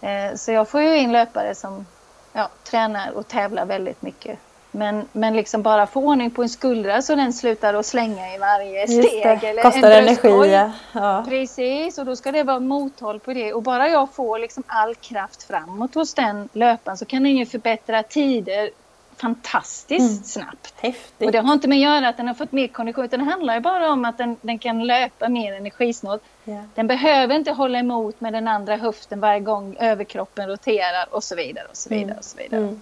Eh, 0.00 0.36
så 0.36 0.52
jag 0.52 0.68
får 0.68 0.82
ju 0.82 0.96
in 0.96 1.12
löpare 1.12 1.54
som 1.54 1.86
ja, 2.32 2.48
tränar 2.64 3.10
och 3.10 3.28
tävlar 3.28 3.66
väldigt 3.66 4.02
mycket 4.02 4.38
men, 4.74 5.08
men 5.12 5.36
liksom 5.36 5.62
bara 5.62 5.86
få 5.86 6.00
ordning 6.00 6.30
på 6.30 6.42
en 6.42 6.48
skuldra 6.48 7.02
så 7.02 7.14
den 7.14 7.32
slutar 7.32 7.74
att 7.74 7.86
slänga 7.86 8.34
i 8.34 8.38
varje 8.38 8.88
steg. 8.88 9.44
Eller 9.44 9.62
Kostar 9.62 9.90
en 9.90 10.08
energi. 10.08 10.70
Ja. 10.92 11.24
Precis, 11.28 11.98
och 11.98 12.04
då 12.04 12.16
ska 12.16 12.32
det 12.32 12.42
vara 12.42 12.60
mothåll 12.60 13.20
på 13.20 13.32
det. 13.32 13.52
Och 13.52 13.62
bara 13.62 13.88
jag 13.88 14.14
får 14.14 14.38
liksom 14.38 14.62
all 14.66 14.94
kraft 14.94 15.42
framåt 15.42 15.94
hos 15.94 16.14
den 16.14 16.48
löparen 16.52 16.98
så 16.98 17.04
kan 17.04 17.22
den 17.22 17.36
ju 17.36 17.46
förbättra 17.46 18.02
tider 18.02 18.70
fantastiskt 19.16 20.00
mm. 20.00 20.24
snabbt. 20.24 20.74
Häftigt. 20.76 21.26
Och 21.26 21.32
det 21.32 21.38
har 21.38 21.52
inte 21.52 21.68
med 21.68 21.76
att 21.76 21.82
göra 21.82 22.08
att 22.08 22.16
den 22.16 22.26
har 22.26 22.34
fått 22.34 22.52
mer 22.52 22.68
kondition 22.68 23.04
utan 23.04 23.20
det 23.20 23.30
handlar 23.30 23.54
ju 23.54 23.60
bara 23.60 23.92
om 23.92 24.04
att 24.04 24.18
den, 24.18 24.36
den 24.40 24.58
kan 24.58 24.86
löpa 24.86 25.28
mer 25.28 25.52
energisnålt. 25.52 26.22
Yeah. 26.44 26.64
Den 26.74 26.86
behöver 26.86 27.34
inte 27.34 27.52
hålla 27.52 27.78
emot 27.78 28.20
med 28.20 28.32
den 28.32 28.48
andra 28.48 28.76
höften 28.76 29.20
varje 29.20 29.40
gång 29.40 29.76
överkroppen 29.80 30.48
roterar 30.48 31.06
och 31.10 31.24
så 31.24 31.34
vidare. 31.36 31.66
och 31.70 31.76
så 31.76 31.88
vidare. 31.88 32.04
Mm. 32.04 32.18
Och 32.18 32.24
så 32.24 32.38
vidare. 32.38 32.60
Mm. 32.60 32.80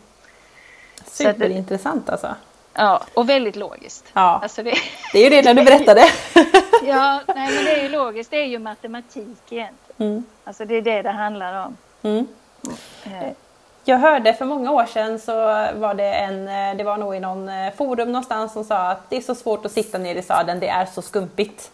Superintressant 1.07 2.11
alltså. 2.11 2.35
Ja, 2.75 3.03
och 3.15 3.29
väldigt 3.29 3.57
logiskt. 3.57 4.05
Ja. 4.13 4.41
Alltså 4.43 4.63
det... 4.63 4.75
det 5.13 5.19
är 5.19 5.25
ju 5.25 5.31
det 5.31 5.43
när 5.43 5.55
du 5.55 5.65
berättade. 5.65 6.01
ja, 6.85 7.21
nej, 7.27 7.55
men 7.55 7.65
det 7.65 7.79
är 7.79 7.83
ju 7.83 7.89
logiskt. 7.89 8.31
Det 8.31 8.37
är 8.37 8.47
ju 8.47 8.59
matematik 8.59 9.39
egentligen. 9.51 9.97
Mm. 9.99 10.25
Alltså 10.45 10.65
det 10.65 10.75
är 10.75 10.83
det 10.83 11.03
det 11.03 11.11
handlar 11.11 11.67
om. 11.67 11.77
Mm. 12.03 12.27
Eh. 13.05 13.33
jag 13.85 13.99
hörde 13.99 14.35
för 14.35 14.45
många 14.45 14.71
år 14.71 14.87
sedan 14.87 15.19
så 15.19 15.35
var 15.75 15.95
det 15.95 16.13
en, 16.15 16.49
eh, 16.49 16.77
det 16.77 16.85
var 16.85 16.97
nog 16.97 17.17
i 17.17 17.21
någon 17.21 17.49
eh, 17.49 17.73
forum 17.75 18.13
någonstans 18.13 18.53
som 18.53 18.65
sa 18.65 18.91
att 18.91 19.11
det 19.11 19.17
är 19.17 19.21
så 19.21 19.35
svårt 19.35 19.67
att 19.67 19.73
sitta 19.73 19.99
ner 19.99 20.15
i 20.15 20.23
sadeln, 20.23 20.61
det 20.61 20.69
är 20.69 20.87
så 20.87 21.03
skumpigt. 21.03 21.71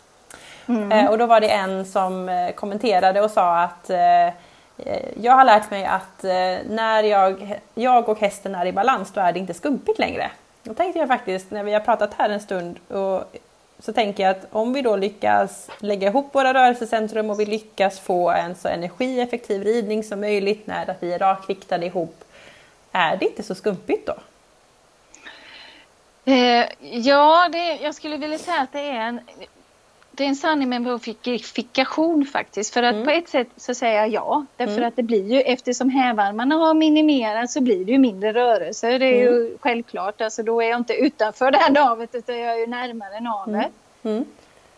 Mm. 0.68 1.08
Och 1.08 1.18
då 1.18 1.26
var 1.26 1.40
det 1.40 1.48
en 1.48 1.84
som 1.84 2.30
kommenterade 2.56 3.20
och 3.20 3.30
sa 3.30 3.58
att 3.58 3.90
Eh, 4.78 5.08
jag 5.22 5.32
har 5.32 5.44
lärt 5.44 5.70
mig 5.70 5.84
att 5.84 6.24
eh, 6.24 6.58
när 6.68 7.02
jag, 7.02 7.60
jag 7.74 8.08
och 8.08 8.18
hästen 8.18 8.54
är 8.54 8.66
i 8.66 8.72
balans 8.72 9.12
då 9.12 9.20
är 9.20 9.32
det 9.32 9.38
inte 9.38 9.54
skumpigt 9.54 9.98
längre. 9.98 10.30
Då 10.62 10.74
tänkte 10.74 10.98
jag 10.98 11.08
faktiskt 11.08 11.50
när 11.50 11.64
vi 11.64 11.72
har 11.72 11.80
pratat 11.80 12.14
här 12.14 12.30
en 12.30 12.40
stund 12.40 12.78
och 12.88 13.24
så 13.78 13.92
tänker 13.92 14.22
jag 14.22 14.30
att 14.30 14.46
om 14.50 14.72
vi 14.72 14.82
då 14.82 14.96
lyckas 14.96 15.70
lägga 15.78 16.08
ihop 16.08 16.34
våra 16.34 16.54
rörelsecentrum 16.54 17.30
och 17.30 17.40
vi 17.40 17.46
lyckas 17.46 18.00
få 18.00 18.30
en 18.30 18.54
så 18.54 18.68
energieffektiv 18.68 19.62
ridning 19.62 20.04
som 20.04 20.20
möjligt 20.20 20.66
när 20.66 20.90
att 20.90 21.02
vi 21.02 21.12
är 21.12 21.18
rakriktade 21.18 21.86
ihop, 21.86 22.24
är 22.92 23.16
det 23.16 23.24
inte 23.24 23.42
så 23.42 23.54
skumpigt 23.54 24.06
då? 24.06 24.14
Eh, 26.32 26.66
ja, 26.80 27.48
det, 27.52 27.76
jag 27.76 27.94
skulle 27.94 28.16
vilja 28.16 28.38
säga 28.38 28.60
att 28.60 28.72
det 28.72 28.80
är 28.80 29.00
en, 29.00 29.20
det 30.16 30.24
är 30.24 30.28
en 30.28 30.36
sanning 30.36 30.68
med 30.68 30.82
modifikation 30.82 32.24
faktiskt. 32.24 32.74
För 32.74 32.82
att 32.82 32.94
mm. 32.94 33.04
på 33.04 33.10
ett 33.10 33.28
sätt 33.28 33.48
så 33.56 33.74
säger 33.74 33.96
jag 33.96 34.08
ja. 34.08 34.44
Därför 34.56 34.76
mm. 34.76 34.88
att 34.88 34.96
det 34.96 35.02
blir 35.02 35.32
ju 35.32 35.40
eftersom 35.40 35.90
hävarmarna 35.90 36.54
har 36.54 36.74
minimerats 36.74 37.54
så 37.54 37.60
blir 37.60 37.84
det 37.84 37.92
ju 37.92 37.98
mindre 37.98 38.32
rörelse. 38.32 38.98
Det 38.98 39.06
är 39.06 39.28
mm. 39.28 39.34
ju 39.34 39.58
självklart. 39.60 40.20
Alltså 40.20 40.42
då 40.42 40.62
är 40.62 40.68
jag 40.68 40.76
inte 40.76 40.94
utanför 40.94 41.50
det 41.50 41.58
här 41.58 41.70
navet 41.70 42.14
utan 42.14 42.38
jag 42.38 42.54
är 42.54 42.58
ju 42.58 42.66
närmare 42.66 43.20
navet. 43.20 43.72
Mm. 44.02 44.16
mm. 44.16 44.26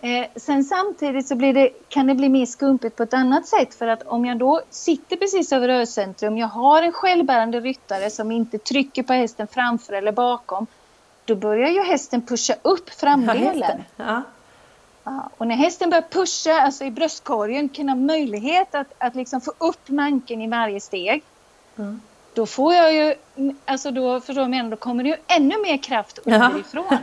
Eh, 0.01 0.28
sen 0.36 0.64
samtidigt 0.64 1.28
så 1.28 1.34
blir 1.34 1.53
det, 1.53 1.70
kan 1.89 2.07
det 2.07 2.14
bli 2.14 2.28
mer 2.28 2.47
skumpigt 2.47 2.97
på 2.97 3.03
ett 3.03 3.14
annat 3.14 3.47
sätt. 3.47 3.74
För 3.74 3.86
att 3.86 4.03
om 4.03 4.24
jag 4.24 4.39
då 4.39 4.61
sitter 4.70 5.16
precis 5.16 5.53
över 5.53 5.68
rörcentrum, 5.68 6.39
jag 6.39 6.47
har 6.47 6.82
en 6.82 6.93
självbärande 6.93 7.61
ryttare 7.61 8.11
som 8.11 8.32
inte 8.32 8.59
trycker 8.59 9.03
på 9.03 9.12
hästen 9.12 9.47
framför 9.47 9.93
eller 9.93 10.12
bakom. 10.12 10.66
Då 11.24 11.34
börjar 11.34 11.68
ju 11.68 11.82
hästen 11.82 12.22
pusha 12.22 12.55
upp 12.62 12.91
framdelen. 12.91 13.84
Ja, 13.97 14.22
och 15.39 15.47
när 15.47 15.57
hästen 15.57 15.91
börjar 15.91 16.05
pusha, 16.11 16.61
alltså 16.61 16.85
i 16.85 16.91
bröstkorgen, 16.91 17.69
kan 17.69 17.89
ha 17.89 17.97
möjlighet 17.97 18.75
att, 18.75 18.87
att 18.99 19.15
liksom 19.15 19.41
få 19.41 19.53
upp 19.59 19.89
manken 19.89 20.43
i 20.43 20.49
varje 20.49 20.81
steg. 20.81 21.23
Mm. 21.79 22.01
Då 22.35 22.47
får 22.47 22.75
jag 22.75 22.95
ju, 22.95 23.15
alltså 23.65 23.91
då 23.91 24.21
förstår 24.21 24.43
du 24.43 24.49
menar, 24.49 24.71
då 24.71 24.77
kommer 24.77 25.03
det 25.05 25.09
ju 25.09 25.17
ännu 25.27 25.63
mer 25.63 25.77
kraft 25.77 26.19
underifrån. 26.19 26.99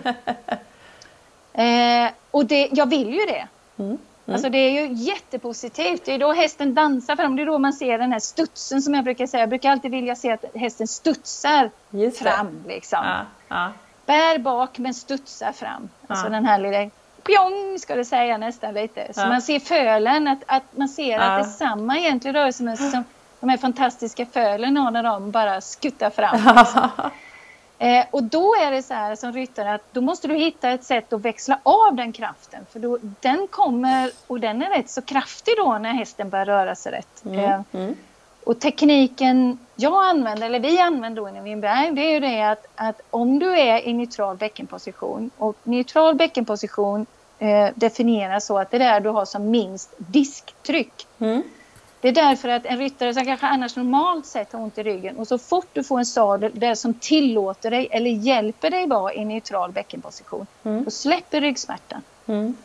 eh, 1.54 2.12
och 2.32 2.46
det, 2.46 2.70
jag 2.72 2.90
vill 2.90 3.14
ju 3.14 3.26
det. 3.26 3.48
Mm. 3.78 3.98
Mm. 4.28 4.36
Alltså 4.36 4.50
det 4.50 4.58
är 4.58 4.72
ju 4.72 4.94
jättepositivt. 4.94 6.06
Det 6.06 6.12
är 6.14 6.20
då 6.20 6.34
hästen 6.34 6.74
dansar 6.74 7.16
fram. 7.16 7.36
Det 7.36 7.42
är 7.42 7.46
då 7.46 7.58
man 7.58 7.74
ser 7.74 7.98
den 7.98 8.12
här 8.12 8.20
studsen 8.20 8.82
som 8.82 8.94
jag 8.94 9.04
brukar 9.04 9.28
säga. 9.28 9.42
Jag 9.42 9.50
brukar 9.50 9.72
alltid 9.72 9.92
vilja 9.92 10.16
se 10.16 10.32
att 10.32 10.46
hästen 10.56 10.88
studsar 10.88 11.72
fram. 12.12 12.64
Liksom. 12.68 13.00
Ja, 13.04 13.26
ja. 13.48 13.72
Bär 14.06 14.38
bak 14.38 14.78
men 14.78 14.94
studsar 14.94 15.52
fram. 15.52 15.90
Alltså 16.08 16.30
den 16.30 16.46
här 16.46 16.60
lilla 16.60 16.90
pjong 17.26 17.80
ska 17.80 17.96
det 17.96 18.06
säga 18.06 18.38
nästan 18.38 18.74
lite. 18.74 19.14
Så 19.14 19.22
ja. 19.22 19.28
man 19.28 19.42
ser 19.42 19.60
fölen, 19.60 20.28
att, 20.28 20.40
att 20.46 20.64
man 20.72 20.90
ser 20.90 21.12
ja. 21.12 21.22
att 21.22 21.44
det 21.44 21.50
är 21.50 21.52
samma 21.52 21.98
egentlig 21.98 22.36
rörelsemönster 22.36 22.90
som 22.90 23.04
de 23.40 23.50
här 23.50 23.58
fantastiska 23.58 24.26
fölen 24.26 24.78
har 24.78 24.92
när 24.92 25.04
de 25.04 25.32
bara 25.32 25.62
skuttar 25.62 26.10
fram. 26.10 26.56
Liksom. 26.58 26.90
Eh, 27.80 28.06
och 28.12 28.24
då 28.24 28.56
är 28.56 28.72
det 28.72 28.84
så 28.84 28.94
här 28.94 29.16
som 29.16 29.34
ryttare 29.34 29.74
att 29.74 29.94
då 29.94 30.02
måste 30.02 30.28
du 30.28 30.36
hitta 30.36 30.70
ett 30.70 30.84
sätt 30.84 31.14
att 31.14 31.22
växla 31.22 31.60
av 31.64 31.96
den 31.96 32.12
kraften. 32.12 32.66
För 32.72 32.80
då, 32.80 32.98
den 33.02 33.48
kommer, 33.48 34.12
och 34.28 34.40
den 34.40 34.62
är 34.62 34.70
rätt 34.70 34.90
så 34.90 35.02
kraftig 35.02 35.54
då 35.58 35.78
när 35.78 35.94
hästen 35.94 36.30
börjar 36.30 36.46
röra 36.46 36.76
sig 36.76 36.92
rätt. 36.92 37.26
Mm. 37.26 37.40
Eh, 37.40 37.62
mm. 37.72 37.96
Och 38.46 38.60
tekniken 38.60 39.58
jag 39.76 40.06
använder, 40.06 40.46
eller 40.46 40.60
vi 40.60 40.80
använder 40.80 41.22
då 41.22 41.30
inom 41.30 41.44
Winberg, 41.44 41.92
det 41.92 42.02
är 42.02 42.14
ju 42.14 42.20
det 42.20 42.42
att, 42.42 42.68
att 42.76 43.02
om 43.10 43.40
du 43.40 43.60
är 43.60 43.88
i 43.88 43.94
neutral 43.94 44.38
bäckenposition 44.38 45.30
och 45.38 45.58
neutral 45.64 46.16
bäckenposition 46.16 47.06
eh, 47.40 47.70
definieras 47.76 48.46
så 48.46 48.58
att 48.58 48.72
det 48.72 48.78
är 48.78 48.80
där 48.80 49.00
du 49.00 49.10
har 49.10 49.26
som 49.26 49.52
minst 49.52 49.94
disktryck. 49.98 51.08
Mm. 51.20 51.44
Det 52.02 52.08
är 52.08 52.14
därför 52.14 52.50
att 52.50 52.66
en 52.66 52.78
ryttare 52.78 53.14
som 53.14 53.26
kanske 53.26 53.48
annars 53.48 53.76
normalt 53.76 54.26
sett 54.26 54.54
har 54.54 54.60
ont 54.60 54.78
i 54.78 54.84
ryggen 54.84 55.18
och 55.18 55.28
så 55.28 55.38
fort 55.38 55.68
du 55.74 55.84
får 55.84 56.00
en 56.00 56.06
sadel 56.06 56.52
där 56.54 56.76
som 56.76 56.94
tillåter 56.94 57.72
dig 57.72 57.88
eller 57.92 58.10
hjälper 58.10 58.70
dig 58.70 58.88
vara 58.88 59.14
i 59.14 59.26
neutral 59.26 59.72
bäckenposition, 59.72 60.48
mm. 60.64 60.84
då 60.84 60.92
släpper 60.92 61.42
ryggsmärtan. 61.42 62.02
Mm. 62.28 62.56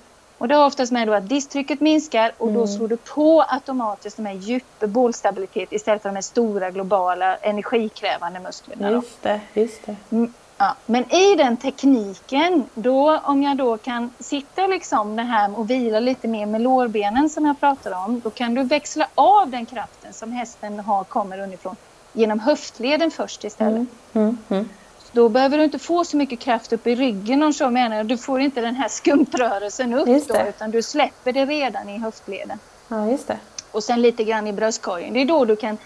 Och 0.40 0.48
det 0.48 0.54
har 0.54 0.66
oftast 0.66 0.92
med 0.92 1.08
då 1.08 1.14
att 1.14 1.28
disktrycket 1.28 1.80
minskar 1.80 2.32
och 2.38 2.52
då 2.52 2.60
mm. 2.60 2.68
slår 2.68 2.88
du 2.88 2.96
på 2.96 3.42
automatiskt 3.48 4.16
de 4.16 4.26
här 4.26 4.34
djup 4.34 4.80
bålstabilitet 4.80 5.72
istället 5.72 6.02
för 6.02 6.08
de 6.08 6.14
här 6.14 6.22
stora 6.22 6.70
globala 6.70 7.36
energikrävande 7.36 8.40
musklerna. 8.40 8.90
Just 8.90 9.22
det, 9.22 9.40
just 9.54 9.86
det. 9.86 9.96
Mm. 10.10 10.32
Ja, 10.58 10.74
men 10.86 11.14
i 11.14 11.36
den 11.36 11.56
tekniken, 11.56 12.64
då 12.74 13.18
om 13.18 13.42
jag 13.42 13.56
då 13.56 13.76
kan 13.76 14.10
sitta 14.18 14.66
liksom 14.66 15.16
det 15.16 15.22
här 15.22 15.58
och 15.58 15.70
vila 15.70 16.00
lite 16.00 16.28
mer 16.28 16.46
med 16.46 16.60
lårbenen 16.60 17.30
som 17.30 17.46
jag 17.46 17.60
pratade 17.60 17.96
om, 17.96 18.20
då 18.20 18.30
kan 18.30 18.54
du 18.54 18.62
växla 18.62 19.08
av 19.14 19.50
den 19.50 19.66
kraften 19.66 20.12
som 20.12 20.32
hästen 20.32 20.80
har 20.80 21.04
kommer 21.04 21.38
underifrån 21.38 21.76
genom 22.12 22.40
höftleden 22.40 23.10
först 23.10 23.44
istället. 23.44 23.74
Mm, 23.74 23.88
mm, 24.12 24.38
mm. 24.48 24.68
Då 25.12 25.28
behöver 25.28 25.58
du 25.58 25.64
inte 25.64 25.78
få 25.78 26.04
så 26.04 26.16
mycket 26.16 26.40
kraft 26.40 26.72
upp 26.72 26.86
i 26.86 26.94
ryggen 26.94 27.42
om 27.42 27.52
så 27.52 27.70
menar 27.70 27.96
jag. 27.96 28.06
Du 28.06 28.18
får 28.18 28.40
inte 28.40 28.60
den 28.60 28.74
här 28.74 28.88
skumprörelsen 28.88 29.94
upp 29.94 30.28
då, 30.28 30.36
utan 30.48 30.70
du 30.70 30.82
släpper 30.82 31.32
det 31.32 31.46
redan 31.46 31.88
i 31.88 31.98
höftleden. 31.98 32.58
Ja, 32.88 33.06
just 33.06 33.28
det. 33.28 33.38
Och 33.70 33.84
sen 33.84 34.02
lite 34.02 34.24
grann 34.24 34.46
i 34.46 34.52
bröstkorgen. 34.52 35.14
Det 35.14 35.20
är 35.20 35.24
då 35.24 35.44
du 35.44 35.56
kan 35.56 35.78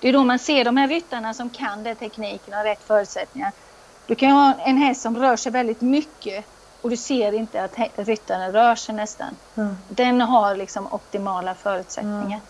det 0.00 0.08
är 0.08 0.12
då 0.12 0.24
man 0.24 0.38
ser 0.38 0.64
de 0.64 0.76
här 0.76 0.88
ryttarna 0.88 1.34
som 1.34 1.50
kan 1.50 1.84
den 1.84 1.96
tekniken 1.96 2.54
och 2.54 2.64
rätt 2.64 2.82
förutsättningar. 2.86 3.52
Du 4.06 4.14
kan 4.14 4.30
ha 4.30 4.54
en 4.64 4.76
häst 4.76 5.02
som 5.02 5.16
rör 5.16 5.36
sig 5.36 5.52
väldigt 5.52 5.80
mycket 5.80 6.44
och 6.82 6.90
du 6.90 6.96
ser 6.96 7.32
inte 7.32 7.64
att 7.64 7.78
ryttaren 7.96 8.52
rör 8.52 8.74
sig 8.74 8.94
nästan. 8.94 9.36
Mm. 9.56 9.76
Den 9.88 10.20
har 10.20 10.56
liksom 10.56 10.92
optimala 10.92 11.54
förutsättningar. 11.54 12.24
Mm. 12.24 12.40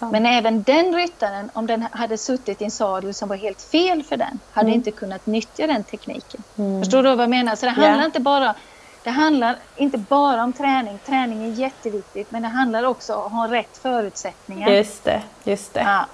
Men 0.00 0.26
även 0.26 0.62
den 0.62 0.94
ryttaren, 0.94 1.50
om 1.52 1.66
den 1.66 1.86
hade 1.90 2.18
suttit 2.18 2.62
i 2.62 2.64
en 2.64 2.70
sadel 2.70 3.14
som 3.14 3.28
var 3.28 3.36
helt 3.36 3.62
fel 3.62 4.02
för 4.02 4.16
den, 4.16 4.40
hade 4.52 4.68
mm. 4.68 4.74
inte 4.74 4.90
kunnat 4.90 5.26
nyttja 5.26 5.66
den 5.66 5.84
tekniken. 5.84 6.42
Mm. 6.56 6.82
Förstår 6.82 7.02
du 7.02 7.08
vad 7.08 7.22
jag 7.22 7.30
menar? 7.30 7.56
Så 7.56 7.66
det 7.66 7.72
handlar, 7.72 7.94
yeah. 7.94 8.04
inte 8.04 8.20
bara, 8.20 8.54
det 9.02 9.10
handlar 9.10 9.56
inte 9.76 9.98
bara 9.98 10.44
om 10.44 10.52
träning. 10.52 10.98
Träning 11.06 11.44
är 11.44 11.48
jätteviktigt, 11.48 12.30
men 12.30 12.42
det 12.42 12.48
handlar 12.48 12.82
också 12.84 13.14
om 13.14 13.26
att 13.26 13.32
ha 13.32 13.48
rätt 13.56 13.78
förutsättningar. 13.82 14.68
Just 14.70 15.04
det, 15.04 15.22
just 15.44 15.74
det. 15.74 15.80
Ja. 15.80 16.06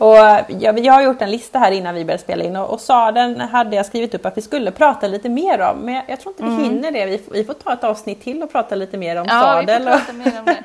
Och 0.00 0.16
jag, 0.60 0.78
jag 0.78 0.92
har 0.92 1.02
gjort 1.02 1.22
en 1.22 1.30
lista 1.30 1.58
här 1.58 1.72
innan 1.72 1.94
vi 1.94 2.04
började 2.04 2.22
spela 2.22 2.44
in 2.44 2.56
och, 2.56 2.70
och 2.70 2.80
sadeln 2.80 3.40
hade 3.40 3.76
jag 3.76 3.86
skrivit 3.86 4.14
upp 4.14 4.26
att 4.26 4.36
vi 4.36 4.42
skulle 4.42 4.70
prata 4.70 5.06
lite 5.06 5.28
mer 5.28 5.60
om. 5.60 5.78
Men 5.78 5.94
jag, 5.94 6.04
jag 6.06 6.20
tror 6.20 6.32
inte 6.32 6.42
vi 6.42 6.48
mm. 6.48 6.64
hinner 6.64 6.90
det. 6.90 7.06
Vi, 7.06 7.22
vi, 7.32 7.44
får 7.44 7.54
ta 7.54 7.72
ett 7.72 7.84
avsnitt 7.84 8.22
till 8.22 8.42
och 8.42 8.52
prata 8.52 8.74
lite 8.74 8.96
mer 8.96 9.16
om 9.16 9.26
ja, 9.28 9.40
sadel. 9.40 9.84
Prata 9.84 10.12
mer 10.12 10.38
om 10.38 10.44
det. 10.44 10.64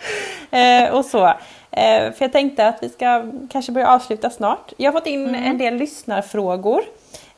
Eh, 0.57 0.93
och 0.93 1.05
så. 1.05 1.25
Eh, 1.71 2.11
för 2.11 2.15
jag 2.17 2.31
tänkte 2.31 2.67
att 2.67 2.77
vi 2.81 2.89
ska 2.89 3.23
kanske 3.51 3.71
börja 3.71 3.87
avsluta 3.87 4.29
snart. 4.29 4.73
Jag 4.77 4.91
har 4.91 4.99
fått 4.99 5.07
in 5.07 5.27
mm. 5.29 5.43
en 5.43 5.57
del 5.57 5.75
lyssnarfrågor. 5.75 6.81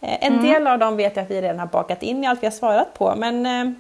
Eh, 0.02 0.26
en 0.26 0.34
mm. 0.34 0.46
del 0.46 0.68
av 0.68 0.80
dem 0.80 0.98
vet 0.98 1.16
jag 1.16 1.24
att 1.24 1.32
vi 1.32 1.42
redan 1.42 1.60
har 1.60 1.68
bakat 1.68 2.04
in 2.04 2.24
i 2.24 2.28
allt 2.28 2.44
vi 2.44 2.48
har 2.48 2.52
svarat 2.52 2.94
på. 2.94 3.14
Men 3.18 3.76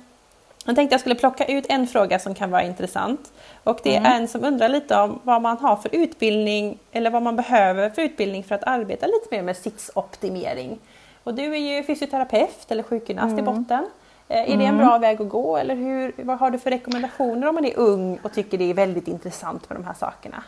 jag 0.68 0.76
tänkte 0.76 0.94
jag 0.94 1.00
skulle 1.00 1.16
plocka 1.16 1.46
ut 1.46 1.66
en 1.70 1.88
fråga 1.88 2.20
som 2.20 2.36
kan 2.36 2.52
vara 2.52 2.64
intressant. 2.64 3.32
Och 3.64 3.80
det 3.84 3.96
mm. 3.96 4.12
är 4.12 4.16
en 4.16 4.28
som 4.28 4.44
undrar 4.44 4.70
lite 4.70 4.98
om 4.98 5.20
vad 5.24 5.42
man 5.42 5.58
har 5.58 5.76
för 5.76 5.96
utbildning 5.96 6.80
eller 6.92 7.10
vad 7.10 7.22
man 7.22 7.36
behöver 7.36 7.90
för 7.90 8.02
utbildning 8.02 8.44
för 8.44 8.56
att 8.56 8.64
arbeta 8.64 9.06
lite 9.06 9.28
mer 9.32 9.42
med 9.42 9.58
sitsoptimering. 9.58 10.80
Och 11.24 11.34
du 11.34 11.44
är 11.56 11.76
ju 11.76 11.84
fysioterapeut 11.84 12.66
eller 12.72 12.84
sjukgymnast 12.84 13.32
mm. 13.32 13.40
i 13.40 13.42
botten. 13.42 13.86
Eh, 14.30 14.42
är 14.42 14.46
det 14.46 14.52
en 14.54 14.62
mm. 14.62 14.78
bra 14.78 14.98
väg 14.98 15.22
att 15.22 15.30
gå 15.30 15.58
eller 15.58 15.76
hur, 15.76 16.14
vad 16.18 16.40
har 16.40 16.52
du 16.52 16.60
för 16.60 16.70
rekommendationer 16.70 17.48
om 17.48 17.56
man 17.56 17.66
är 17.66 17.78
ung 17.78 18.20
och 18.24 18.34
tycker 18.34 18.58
det 18.58 18.70
är 18.70 18.74
väldigt 18.74 19.08
intressant 19.08 19.70
med 19.70 19.78
de 19.78 19.86
här 19.86 19.94
sakerna? 19.94 20.44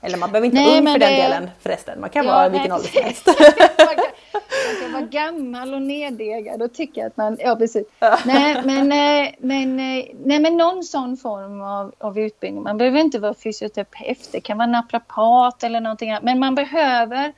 Eller 0.00 0.18
man 0.18 0.30
behöver 0.32 0.46
inte 0.46 0.64
vara 0.64 0.78
ung 0.78 0.86
för 0.86 0.98
det... 0.98 1.06
den 1.06 1.16
delen 1.16 1.50
förresten, 1.60 2.00
man 2.00 2.10
kan 2.10 2.26
ja, 2.26 2.32
vara 2.32 2.48
vilken 2.48 2.72
ålder 2.72 2.88
som 2.88 3.02
helst. 3.02 3.28
vara 4.92 5.02
gammal 5.02 5.74
och 5.74 5.82
neddegad 5.82 6.62
och 6.62 6.72
tycka 6.72 7.06
att 7.06 7.16
man, 7.16 7.36
ja 7.40 7.56
precis. 7.56 7.86
nej, 8.26 8.62
men, 8.64 8.88
men, 9.38 9.76
nej 10.24 10.40
men 10.40 10.56
någon 10.56 10.84
sån 10.84 11.16
form 11.16 11.60
av, 11.60 11.94
av 11.98 12.18
utbildning. 12.18 12.62
Man 12.62 12.78
behöver 12.78 13.00
inte 13.00 13.18
vara 13.18 13.34
fysioterapeut, 13.34 14.28
det 14.32 14.40
kan 14.40 14.58
vara 14.58 14.68
naprapat 14.68 15.62
eller 15.62 15.80
någonting 15.80 16.10
annat. 16.10 16.22
Men 16.22 16.38
man 16.38 16.54
behöver, 16.54 17.32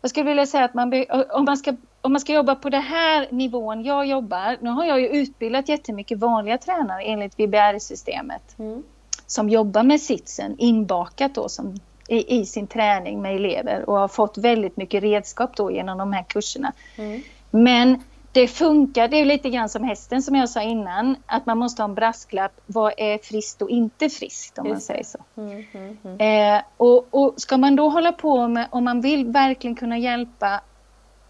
jag 0.00 0.10
skulle 0.10 0.28
vilja 0.28 0.46
säga 0.46 0.64
att 0.64 0.74
man 0.74 0.90
be, 0.90 1.04
om, 1.30 1.44
man 1.44 1.56
ska, 1.56 1.76
om 2.00 2.12
man 2.12 2.20
ska 2.20 2.32
jobba 2.32 2.54
på 2.54 2.70
den 2.70 2.82
här 2.82 3.26
nivån 3.30 3.84
jag 3.84 4.06
jobbar, 4.06 4.56
nu 4.60 4.70
har 4.70 4.84
jag 4.84 5.00
ju 5.00 5.08
utbildat 5.08 5.68
jättemycket 5.68 6.18
vanliga 6.18 6.58
tränare 6.58 7.02
enligt 7.02 7.38
VBR-systemet. 7.38 8.58
Mm 8.58 8.82
som 9.26 9.48
jobbar 9.48 9.82
med 9.82 10.00
sitsen 10.00 10.54
inbakat 10.58 11.34
då 11.34 11.48
som, 11.48 11.74
i, 12.08 12.40
i, 12.40 12.46
sin 12.46 12.66
träning 12.66 13.22
med 13.22 13.36
elever 13.36 13.88
och 13.90 13.98
har 13.98 14.08
fått 14.08 14.38
väldigt 14.38 14.76
mycket 14.76 15.02
redskap 15.02 15.56
då 15.56 15.70
genom 15.70 15.98
de 15.98 16.12
här 16.12 16.22
kurserna. 16.28 16.72
Mm. 16.96 17.22
Men 17.50 18.02
det 18.32 18.48
funkar, 18.48 19.08
det 19.08 19.20
är 19.20 19.24
lite 19.24 19.50
grann 19.50 19.68
som 19.68 19.84
hästen 19.84 20.22
som 20.22 20.34
jag 20.34 20.48
sa 20.48 20.62
innan, 20.62 21.16
att 21.26 21.46
man 21.46 21.58
måste 21.58 21.82
ha 21.82 21.88
en 21.88 21.94
brasklapp. 21.94 22.52
Vad 22.66 22.92
är 22.96 23.18
friskt 23.18 23.62
och 23.62 23.70
inte 23.70 24.08
friskt 24.08 24.58
om 24.58 24.68
man 24.68 24.80
säger 24.80 25.04
så. 25.04 25.18
Mm, 25.36 25.64
mm, 25.72 25.96
mm. 26.04 26.56
Eh, 26.56 26.62
och, 26.76 27.06
och 27.10 27.34
ska 27.36 27.56
man 27.56 27.76
då 27.76 27.88
hålla 27.88 28.12
på 28.12 28.48
med, 28.48 28.68
om 28.70 28.84
man 28.84 29.00
vill 29.00 29.26
verkligen 29.26 29.76
kunna 29.76 29.98
hjälpa 29.98 30.60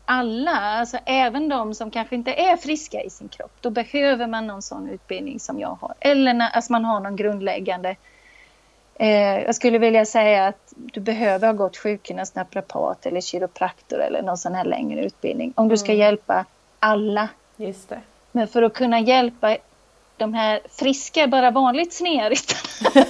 alla, 0.05 0.51
alltså 0.51 0.99
även 1.05 1.49
de 1.49 1.75
som 1.75 1.91
kanske 1.91 2.15
inte 2.15 2.33
är 2.33 2.57
friska 2.57 3.03
i 3.03 3.11
sin 3.11 3.29
kropp, 3.29 3.53
då 3.61 3.71
behöver 3.71 4.27
man 4.27 4.47
någon 4.47 4.63
sån 4.63 4.89
utbildning 4.89 5.41
som 5.41 5.61
jag 5.61 5.79
har. 5.81 5.95
Eller 6.01 6.35
när 6.35 6.51
alltså 6.51 6.73
man 6.73 6.85
har 6.85 7.01
någon 7.01 7.17
grundläggande 7.17 7.97
eh, 8.95 9.43
jag 9.43 9.55
skulle 9.55 9.79
vilja 9.79 10.05
säga 10.05 10.47
att 10.47 10.73
du 10.77 11.01
behöver 11.01 11.47
ha 11.47 11.55
gått 11.55 11.77
sjukgymnast, 11.77 12.35
naprapat 12.35 13.07
eller 13.07 13.21
kiropraktor 13.21 13.99
eller 13.99 14.23
någon 14.23 14.39
sån 14.39 14.55
här 14.55 14.65
längre 14.65 15.05
utbildning 15.05 15.53
om 15.57 15.69
du 15.69 15.77
ska 15.77 15.93
mm. 15.93 15.99
hjälpa 15.99 16.45
alla. 16.79 17.29
Just 17.57 17.89
det. 17.89 18.01
Men 18.33 18.49
för 18.49 18.63
att 18.63 18.75
kunna 18.75 19.01
hjälpa 19.01 19.57
de 20.17 20.35
här 20.35 20.61
friska, 20.71 21.27
bara 21.27 21.51
vanligt 21.51 21.93
snearyttarna. 21.93 23.07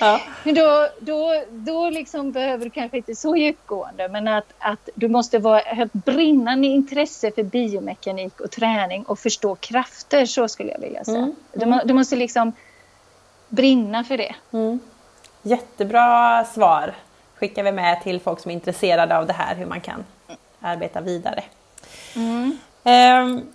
ja. 0.00 0.20
då, 0.44 0.88
då, 1.00 1.44
då 1.50 1.90
liksom 1.90 2.32
behöver 2.32 2.64
du 2.64 2.70
kanske 2.70 2.96
inte 2.96 3.14
så 3.14 3.36
djupgående, 3.36 4.08
men 4.08 4.28
att, 4.28 4.54
att 4.58 4.88
du 4.94 5.08
måste 5.08 5.38
vara, 5.38 5.74
ha 5.74 5.84
ett 5.84 5.92
brinnande 5.92 6.66
intresse 6.66 7.30
för 7.30 7.42
biomekanik 7.42 8.40
och 8.40 8.50
träning 8.50 9.02
och 9.02 9.18
förstå 9.18 9.54
krafter, 9.54 10.26
så 10.26 10.48
skulle 10.48 10.72
jag 10.72 10.80
vilja 10.80 11.04
säga. 11.04 11.18
Mm. 11.18 11.34
Mm. 11.52 11.78
Du, 11.78 11.84
du, 11.84 11.94
måste 11.94 12.16
liksom 12.16 12.52
brinna 13.52 14.04
för 14.04 14.16
det. 14.16 14.34
Mm. 14.52 14.80
Jättebra 15.42 16.44
svar 16.44 16.94
skickar 17.34 17.62
vi 17.62 17.72
med 17.72 18.02
till 18.02 18.20
folk 18.20 18.40
som 18.40 18.50
är 18.50 18.54
intresserade 18.54 19.18
av 19.18 19.26
det 19.26 19.32
här, 19.32 19.54
hur 19.54 19.66
man 19.66 19.80
kan 19.80 20.04
arbeta 20.60 21.00
vidare. 21.00 21.44
Mm. 22.16 22.58
Um, 22.84 23.52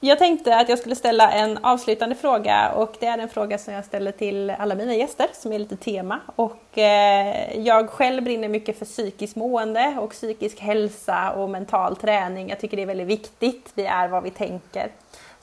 jag 0.00 0.18
tänkte 0.18 0.56
att 0.56 0.68
jag 0.68 0.78
skulle 0.78 0.96
ställa 0.96 1.32
en 1.32 1.58
avslutande 1.64 2.14
fråga 2.14 2.72
och 2.72 2.94
det 3.00 3.06
är 3.06 3.18
en 3.18 3.28
fråga 3.28 3.58
som 3.58 3.74
jag 3.74 3.84
ställer 3.84 4.12
till 4.12 4.50
alla 4.50 4.74
mina 4.74 4.94
gäster 4.94 5.26
som 5.32 5.52
är 5.52 5.58
lite 5.58 5.76
tema. 5.76 6.20
Och 6.36 6.78
eh, 6.78 7.60
jag 7.60 7.90
själv 7.90 8.22
brinner 8.22 8.48
mycket 8.48 8.78
för 8.78 8.84
psykiskt 8.84 9.36
mående 9.36 9.96
och 10.00 10.10
psykisk 10.10 10.60
hälsa 10.60 11.32
och 11.32 11.50
mental 11.50 11.96
träning. 11.96 12.48
Jag 12.48 12.60
tycker 12.60 12.76
det 12.76 12.82
är 12.82 12.86
väldigt 12.86 13.06
viktigt. 13.06 13.70
Vi 13.74 13.86
är 13.86 14.08
vad 14.08 14.22
vi 14.22 14.30
tänker. 14.30 14.88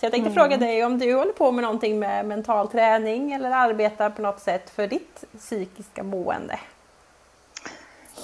Så 0.01 0.05
jag 0.05 0.11
tänkte 0.11 0.31
mm. 0.31 0.41
fråga 0.41 0.57
dig 0.57 0.85
om 0.85 0.99
du 0.99 1.15
håller 1.15 1.33
på 1.33 1.51
med 1.51 1.63
någonting 1.63 1.99
med 1.99 2.25
mental 2.25 2.67
träning 2.67 3.33
eller 3.33 3.51
arbetar 3.51 4.09
på 4.09 4.21
något 4.21 4.39
sätt 4.39 4.69
för 4.69 4.87
ditt 4.87 5.23
psykiska 5.37 6.03
mående? 6.03 6.59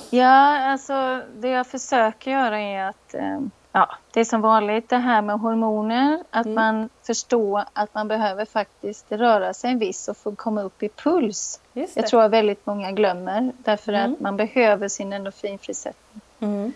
Ja, 0.09 0.57
alltså 0.57 1.21
det 1.35 1.49
jag 1.49 1.67
försöker 1.67 2.31
göra 2.31 2.59
är 2.59 2.83
att 2.83 3.13
eh, 3.13 3.39
Ja, 3.71 3.95
det 4.13 4.19
är 4.19 4.25
som 4.25 4.41
vanligt 4.41 4.89
det 4.89 4.97
här 4.97 5.21
med 5.21 5.39
hormoner, 5.39 6.23
att 6.29 6.45
mm. 6.45 6.55
man 6.55 6.89
förstår 7.03 7.63
att 7.73 7.93
man 7.93 8.07
behöver 8.07 8.45
faktiskt 8.45 9.11
röra 9.11 9.53
sig 9.53 9.71
en 9.71 9.79
viss 9.79 10.07
och 10.07 10.17
få 10.17 10.35
komma 10.35 10.61
upp 10.61 10.83
i 10.83 10.89
puls. 10.89 11.61
Jag 11.73 12.07
tror 12.07 12.23
att 12.23 12.31
väldigt 12.31 12.65
många 12.65 12.91
glömmer 12.91 13.51
därför 13.57 13.93
mm. 13.93 14.13
att 14.13 14.19
man 14.19 14.37
behöver 14.37 14.87
sin 14.87 15.13
endorfinfrisättning. 15.13 16.21
Mm. 16.39 16.73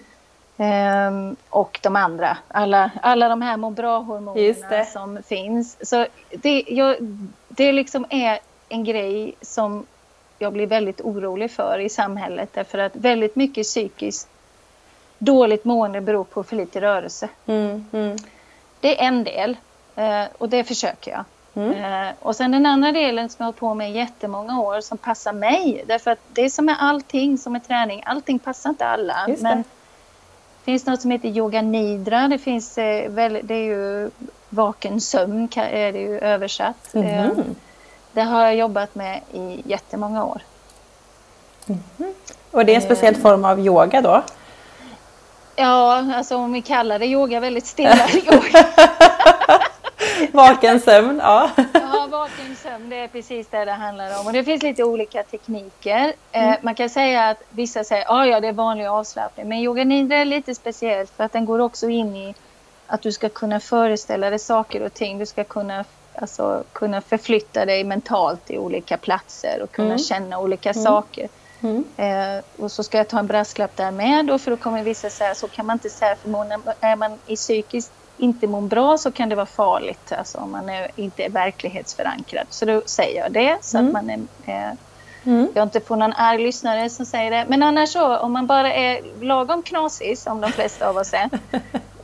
Um, 0.57 1.35
och 1.49 1.79
de 1.83 1.95
andra, 1.95 2.37
alla, 2.47 2.91
alla 3.01 3.29
de 3.29 3.41
här 3.41 3.57
må 3.57 3.69
bra-hormonerna 3.69 4.85
som 4.85 5.23
finns. 5.23 5.89
Så 5.89 6.07
det, 6.29 6.63
jag, 6.67 6.95
det 7.47 7.71
liksom 7.71 8.05
är 8.09 8.39
en 8.69 8.83
grej 8.83 9.35
som 9.41 9.85
jag 10.39 10.53
blir 10.53 10.67
väldigt 10.67 11.01
orolig 11.01 11.51
för 11.51 11.79
i 11.79 11.89
samhället 11.89 12.49
därför 12.53 12.77
att 12.77 12.95
väldigt 12.95 13.35
mycket 13.35 13.65
psykiskt 13.65 14.27
dåligt 15.17 15.65
mående 15.65 16.01
beror 16.01 16.23
på 16.23 16.43
för 16.43 16.55
lite 16.55 16.81
rörelse. 16.81 17.29
Mm, 17.45 17.85
mm. 17.91 18.17
Det 18.79 19.01
är 19.01 19.07
en 19.07 19.23
del 19.23 19.57
eh, 19.95 20.23
och 20.37 20.49
det 20.49 20.63
försöker 20.63 21.11
jag. 21.11 21.23
Mm. 21.53 22.07
Eh, 22.07 22.13
och 22.19 22.35
sen 22.35 22.51
den 22.51 22.65
andra 22.65 22.91
delen 22.91 23.29
som 23.29 23.43
jag 23.43 23.47
har 23.47 23.51
på 23.51 23.73
med 23.73 23.91
i 23.91 23.93
jättemånga 23.93 24.61
år 24.61 24.81
som 24.81 24.97
passar 24.97 25.33
mig. 25.33 25.83
Därför 25.87 26.11
att 26.11 26.19
det 26.27 26.41
är 26.41 26.49
som 26.49 26.65
med 26.65 26.75
allting 26.79 27.37
som 27.37 27.55
är 27.55 27.59
träning, 27.59 28.03
allting 28.05 28.39
passar 28.39 28.69
inte 28.69 28.85
alla. 28.85 29.27
Men 29.39 29.63
det 30.63 30.65
finns 30.65 30.85
något 30.85 31.01
som 31.01 31.11
heter 31.11 31.29
yoga 31.29 31.61
nidra. 31.61 32.27
Det 32.27 32.37
finns 32.37 32.77
eh, 32.77 33.09
väl, 33.09 33.39
det 33.43 33.53
är 33.53 33.63
ju 33.63 34.09
vaken 34.49 35.01
sömn 35.01 35.49
är 35.55 35.91
det 35.91 35.99
ju 35.99 36.19
översatt. 36.19 36.93
Mm. 36.93 37.55
Det 38.11 38.21
har 38.21 38.43
jag 38.43 38.55
jobbat 38.55 38.95
med 38.95 39.21
i 39.33 39.61
jättemånga 39.65 40.25
år. 40.25 40.41
Mm. 41.67 42.13
Och 42.51 42.65
det 42.65 42.71
är 42.71 42.75
en 42.75 42.81
speciell 42.81 43.15
form 43.15 43.45
av 43.45 43.59
yoga 43.59 44.01
då? 44.01 44.23
Ja, 45.55 46.05
alltså 46.15 46.35
om 46.35 46.53
vi 46.53 46.61
kallar 46.61 46.99
det 46.99 47.05
yoga 47.05 47.39
väldigt 47.39 47.65
stilla 47.65 48.09
yoga. 48.13 48.67
vaken 50.31 50.79
sömn, 50.79 51.19
ja. 51.23 51.49
ja, 51.73 51.90
sömn, 52.55 52.89
det 52.89 52.95
är 52.95 53.07
precis 53.07 53.47
det 53.47 53.65
det 53.65 53.71
handlar 53.71 54.19
om. 54.19 54.27
Och 54.27 54.33
det 54.33 54.43
finns 54.43 54.63
lite 54.63 54.83
olika 54.83 55.23
tekniker. 55.23 56.13
Eh, 56.31 56.43
mm. 56.43 56.59
man 56.61 56.75
kan 56.75 56.89
säga 56.89 57.29
att 57.29 57.43
vissa 57.49 57.83
säger 57.83 58.03
att 58.03 58.11
ah, 58.11 58.25
ja, 58.25 58.39
det 58.39 58.47
är 58.47 58.53
vanlig 58.53 58.85
avslappning. 58.85 59.49
Men 59.49 59.57
yoga 59.57 59.83
nidra 59.83 60.17
är 60.17 60.25
lite 60.25 60.55
speciellt 60.55 61.09
för 61.09 61.23
att 61.23 61.33
den 61.33 61.45
går 61.45 61.59
också 61.59 61.89
in 61.89 62.15
i 62.15 62.35
att 62.87 63.01
du 63.01 63.11
ska 63.11 63.29
kunna 63.29 63.59
föreställa 63.59 64.29
dig 64.29 64.39
saker 64.39 64.81
och 64.81 64.93
ting. 64.93 65.19
Du 65.19 65.25
ska 65.25 65.43
kunna, 65.43 65.85
alltså, 66.15 66.63
kunna 66.73 67.01
förflytta 67.01 67.65
dig 67.65 67.83
mentalt 67.83 68.51
i 68.51 68.57
olika 68.57 68.97
platser 68.97 69.61
och 69.63 69.71
kunna 69.71 69.87
mm. 69.87 69.99
känna 69.99 70.39
olika 70.39 70.69
mm. 70.69 70.83
saker. 70.83 71.29
Mm. 71.61 71.83
Eh, 71.97 72.43
och 72.57 72.71
så 72.71 72.83
ska 72.83 72.97
jag 72.97 73.07
ta 73.07 73.19
en 73.19 73.27
brasklapp 73.27 73.77
där 73.77 73.91
med 73.91 74.25
då 74.25 74.39
för 74.39 74.51
då 74.51 74.57
kommer 74.57 74.83
vissa 74.83 75.09
säga 75.09 75.35
så 75.35 75.47
kan 75.47 75.65
man 75.65 75.75
inte 75.75 75.89
säga 75.89 76.15
för 76.15 76.29
är 76.79 76.95
man 76.95 77.19
i 77.27 77.35
psykiskt 77.35 77.91
inte 78.17 78.47
mår 78.47 78.61
bra 78.61 78.97
så 78.97 79.11
kan 79.11 79.29
det 79.29 79.35
vara 79.35 79.45
farligt 79.45 80.11
alltså 80.11 80.37
om 80.37 80.51
man 80.51 80.69
är, 80.69 80.87
inte 80.95 81.23
är 81.23 81.29
verklighetsförankrad. 81.29 82.45
Så 82.49 82.65
då 82.65 82.81
säger 82.85 83.21
jag 83.21 83.31
det 83.31 83.57
så 83.61 83.77
mm. 83.77 83.87
att 83.87 84.05
man 84.05 84.27
är 84.45 84.67
eh, 84.67 84.73
Mm. 85.23 85.47
Jag 85.55 85.63
inte 85.63 85.79
får 85.79 85.95
någon 85.95 86.13
arg 86.13 86.43
lyssnare 86.43 86.89
som 86.89 87.05
säger 87.05 87.31
det. 87.31 87.45
Men 87.47 87.63
annars 87.63 87.89
så, 87.89 88.17
om 88.17 88.33
man 88.33 88.47
bara 88.47 88.73
är 88.73 89.01
lagom 89.21 89.63
knasig, 89.63 90.17
som 90.17 90.41
de 90.41 90.51
flesta 90.51 90.89
av 90.89 90.97
oss 90.97 91.13
är, 91.13 91.29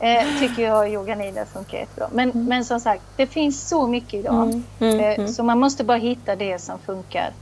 eh, 0.00 0.38
tycker 0.40 0.62
jag 0.62 0.92
yoga 0.92 1.14
nidra 1.14 1.46
funkar 1.46 1.78
jättebra. 1.78 2.08
Men, 2.12 2.30
mm. 2.30 2.46
men 2.46 2.64
som 2.64 2.80
sagt, 2.80 3.02
det 3.16 3.26
finns 3.26 3.68
så 3.68 3.86
mycket 3.86 4.14
idag. 4.14 4.42
Mm. 4.42 4.64
mm 4.80 5.00
eh, 5.00 5.18
mm. 5.18 5.28
så 5.28 5.42
man 5.42 5.58
måste 5.58 5.84
bara 5.84 5.98
hitta 5.98 6.36
det 6.36 6.58
som 6.58 6.78
funkar 6.78 7.32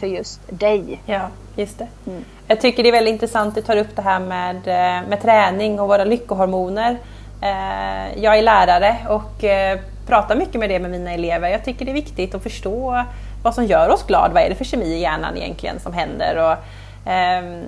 för 0.00 0.06
just 0.06 0.40
dig. 0.48 1.00
Ja, 1.06 1.28
just 1.56 1.78
det. 1.78 1.88
Jag 2.46 2.60
tycker 2.60 2.82
det 2.82 2.88
är 2.88 2.92
väldigt 2.92 3.12
intressant 3.12 3.48
att 3.48 3.54
du 3.54 3.62
tar 3.62 3.76
upp 3.76 3.96
det 3.96 4.02
här 4.02 4.20
med, 4.20 4.56
eh, 4.56 5.08
med 5.08 5.22
träning 5.22 5.80
och 5.80 5.88
våra 5.88 6.04
lyckohormoner. 6.04 6.98
Eh, 7.40 8.22
jag 8.22 8.38
är 8.38 8.42
lärare 8.42 8.96
och 9.08 9.44
eh, 9.44 9.78
pratar 10.06 10.36
mycket 10.36 10.60
med 10.60 10.70
det 10.70 10.78
med 10.78 10.90
mina 10.90 11.12
elever. 11.12 11.48
Jag 11.48 11.64
tycker 11.64 11.84
det 11.84 11.90
är 11.90 11.94
viktigt 11.94 12.34
att 12.34 12.42
förstå 12.42 13.04
vad 13.42 13.54
som 13.54 13.64
gör 13.64 13.88
oss 13.88 14.06
glad. 14.06 14.32
Vad 14.32 14.42
är 14.42 14.48
det 14.48 14.54
för 14.54 14.64
kemi 14.64 14.86
i 14.86 15.00
hjärnan 15.00 15.36
egentligen 15.36 15.80
som 15.80 15.92
händer? 15.92 16.36
Och, 16.36 17.10
eh, 17.10 17.62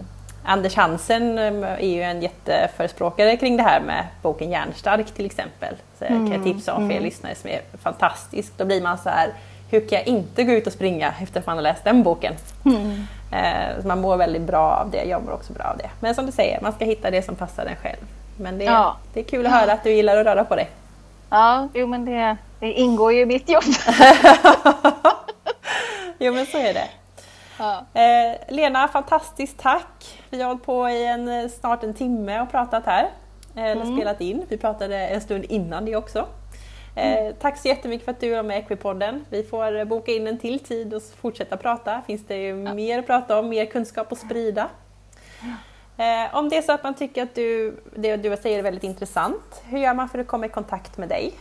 Anders 0.45 0.77
Hansen 0.77 1.39
är 1.39 1.89
ju 1.89 2.03
en 2.03 2.23
jätteförespråkare 2.23 3.37
kring 3.37 3.57
det 3.57 3.62
här 3.62 3.81
med 3.81 4.05
boken 4.23 4.51
Hjärnstark 4.51 5.07
till 5.14 5.27
exempel. 5.27 5.75
Så 5.99 6.05
mm. 6.05 6.31
kan 6.31 6.35
jag 6.35 6.45
tipsa 6.45 6.75
om 6.75 6.83
för 6.83 6.91
er 6.91 6.97
mm. 6.97 7.05
lyssnare 7.05 7.35
som 7.35 7.51
är 7.51 7.61
fantastisk. 7.83 8.53
Då 8.57 8.64
blir 8.64 8.83
man 8.83 8.99
så 8.99 9.09
här 9.09 9.33
hur 9.71 9.89
kan 9.89 9.99
jag 9.99 10.07
inte 10.07 10.45
gå 10.45 10.53
ut 10.53 10.66
och 10.66 10.73
springa 10.73 11.14
efter 11.21 11.41
att 11.41 11.47
man 11.47 11.57
har 11.57 11.62
läst 11.62 11.85
den 11.85 12.03
boken? 12.03 12.35
Mm. 12.64 13.07
Eh, 13.33 13.85
man 13.85 14.01
mår 14.01 14.16
väldigt 14.16 14.43
bra 14.43 14.71
av 14.71 14.91
det, 14.91 15.05
jag 15.05 15.25
mår 15.25 15.33
också 15.33 15.53
bra 15.53 15.64
av 15.64 15.79
det. 15.79 15.91
Men 16.01 16.14
som 16.14 16.27
du 16.27 16.33
säger, 16.33 16.61
man 16.61 16.73
ska 16.73 16.85
hitta 16.85 17.11
det 17.11 17.23
som 17.23 17.35
passar 17.35 17.66
en 17.66 17.77
själv. 17.77 18.07
Men 18.39 18.59
det, 18.59 18.64
ja. 18.64 18.97
det 19.12 19.20
är 19.20 19.24
kul 19.24 19.47
att 19.47 19.53
höra 19.53 19.72
att 19.72 19.84
du 19.84 19.93
gillar 19.93 20.16
att 20.16 20.26
röra 20.26 20.45
på 20.45 20.57
dig. 20.57 20.70
Ja, 21.30 21.68
jo 21.74 21.86
men 21.86 22.05
det, 22.05 22.36
det 22.61 22.72
ingår 22.72 23.12
ju 23.12 23.20
i 23.20 23.26
mitt 23.26 23.49
jobb. 23.49 23.62
jo 26.18 26.32
men 26.32 26.47
så 26.47 26.59
är 26.59 26.74
det. 26.74 26.89
Ja. 27.59 27.84
Eh, 27.95 28.55
Lena, 28.55 28.89
fantastiskt 28.89 29.59
tack! 29.59 30.20
Vi 30.30 30.41
har 30.41 30.49
hållit 30.49 30.64
på 30.64 30.89
i 30.89 31.07
en, 31.07 31.51
snart 31.51 31.84
en 31.84 31.95
timme 31.95 32.41
och 32.41 32.51
pratat 32.51 32.86
här. 32.86 33.11
Eh, 33.57 33.64
eller 33.64 33.82
mm. 33.82 33.97
spelat 33.97 34.20
in. 34.20 34.45
Vi 34.49 34.59
pratade 34.59 34.97
en 34.97 35.20
stund 35.20 35.45
innan 35.45 35.84
det 35.84 35.97
också. 35.97 36.26
Eh, 36.95 37.34
tack 37.41 37.59
så 37.59 37.68
jättemycket 37.68 38.05
för 38.05 38.12
att 38.12 38.20
du 38.20 38.30
var 38.34 38.43
med 38.43 38.57
i 38.57 38.61
Equipodden. 38.61 39.24
Vi 39.30 39.43
får 39.43 39.84
boka 39.84 40.12
in 40.12 40.26
en 40.26 40.39
till 40.39 40.59
tid 40.59 40.95
och 40.95 41.03
fortsätta 41.20 41.57
prata. 41.57 42.03
Finns 42.07 42.26
det 42.26 42.36
ju 42.36 42.62
ja. 42.62 42.74
mer 42.74 42.99
att 42.99 43.07
prata 43.07 43.39
om, 43.39 43.49
mer 43.49 43.64
kunskap 43.64 44.12
att 44.12 44.18
sprida. 44.18 44.68
Eh, 45.99 46.34
om 46.34 46.49
det 46.49 46.57
är 46.57 46.62
så 46.62 46.72
att 46.72 46.82
man 46.82 46.94
tycker 46.94 47.22
att 47.22 47.34
du, 47.34 47.76
det 47.94 48.16
du 48.16 48.36
säger 48.36 48.59
är 48.59 48.62
väldigt 48.62 48.84
intressant, 48.84 49.62
hur 49.64 49.78
gör 49.78 49.94
man 49.94 50.09
för 50.09 50.18
att 50.18 50.26
komma 50.26 50.46
i 50.46 50.49
kontakt 50.49 50.99
med 50.99 51.09
dig? 51.09 51.34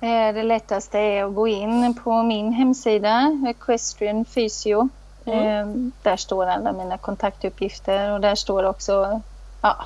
Eh, 0.00 0.34
det 0.34 0.42
lättaste 0.42 0.98
är 0.98 1.24
att 1.24 1.34
gå 1.34 1.48
in 1.48 1.94
på 2.04 2.22
min 2.22 2.52
hemsida, 2.52 3.36
Equestrian 3.48 4.24
Physio. 4.24 4.88
Mm. 5.24 5.46
Eh, 5.46 5.90
där 6.02 6.16
står 6.16 6.46
alla 6.46 6.72
mina 6.72 6.98
kontaktuppgifter 6.98 8.12
och 8.12 8.20
där 8.20 8.34
står 8.34 8.64
också 8.64 9.20
ja, 9.62 9.84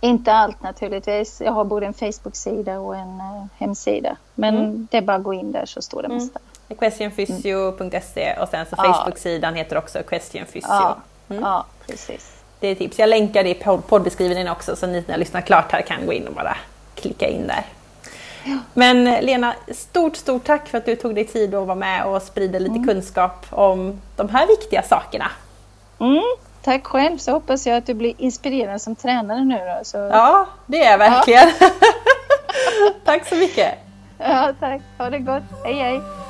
inte 0.00 0.32
allt 0.32 0.62
naturligtvis. 0.62 1.40
Jag 1.40 1.52
har 1.52 1.64
både 1.64 1.86
en 1.86 1.94
Facebook-sida 1.94 2.78
och 2.78 2.96
en 2.96 3.20
uh, 3.20 3.44
hemsida. 3.58 4.16
Men 4.34 4.56
mm. 4.56 4.88
det 4.90 4.96
är 4.96 5.02
bara 5.02 5.16
att 5.16 5.22
gå 5.22 5.34
in 5.34 5.52
där 5.52 5.66
så 5.66 5.82
står 5.82 6.02
det 6.02 6.06
mm. 6.06 6.18
mesta. 6.18 6.40
Equestrianfysio.se 6.68 8.36
och 8.40 8.48
sen 8.48 8.66
så 8.66 8.76
Facebook-sidan 8.76 9.54
heter 9.54 9.78
också 9.78 9.98
Equestrian 9.98 10.46
Physio. 10.46 10.68
Ja, 10.68 10.96
mm. 11.28 11.42
ja 11.42 11.64
precis. 11.86 12.31
Det 12.62 12.68
är 12.68 12.74
tips. 12.74 12.98
Jag 12.98 13.08
länkar 13.08 13.44
det 13.44 13.50
i 13.50 13.54
poddbeskrivningen 13.88 14.48
också 14.48 14.76
så 14.76 14.86
ni 14.86 15.04
när 15.06 15.18
lyssnar 15.18 15.40
klart 15.40 15.72
här 15.72 15.82
kan 15.82 16.06
gå 16.06 16.12
in 16.12 16.26
och 16.26 16.34
bara 16.34 16.56
klicka 16.94 17.28
in 17.28 17.46
där. 17.46 17.64
Men 18.74 19.04
Lena, 19.04 19.54
stort, 19.68 20.16
stort 20.16 20.44
tack 20.44 20.68
för 20.68 20.78
att 20.78 20.84
du 20.84 20.96
tog 20.96 21.14
dig 21.14 21.24
tid 21.24 21.54
att 21.54 21.66
vara 21.66 21.74
med 21.74 22.04
och 22.04 22.22
sprida 22.22 22.58
lite 22.58 22.74
mm. 22.74 22.86
kunskap 22.86 23.46
om 23.50 24.00
de 24.16 24.28
här 24.28 24.46
viktiga 24.46 24.82
sakerna. 24.82 25.30
Mm, 26.00 26.22
tack 26.62 26.86
själv, 26.86 27.18
så 27.18 27.32
hoppas 27.32 27.66
jag 27.66 27.76
att 27.76 27.86
du 27.86 27.94
blir 27.94 28.14
inspirerad 28.18 28.82
som 28.82 28.96
tränare 28.96 29.44
nu 29.44 29.58
då. 29.58 29.84
Så... 29.84 29.96
Ja, 29.96 30.46
det 30.66 30.84
är 30.84 30.90
jag 30.90 30.98
verkligen. 30.98 31.48
Ja. 31.60 31.70
tack 33.04 33.28
så 33.28 33.34
mycket. 33.34 33.74
Ja, 34.18 34.52
tack. 34.60 34.82
Ha 34.98 35.10
det 35.10 35.18
gott. 35.18 35.42
Hej, 35.64 35.74
hej. 35.74 36.21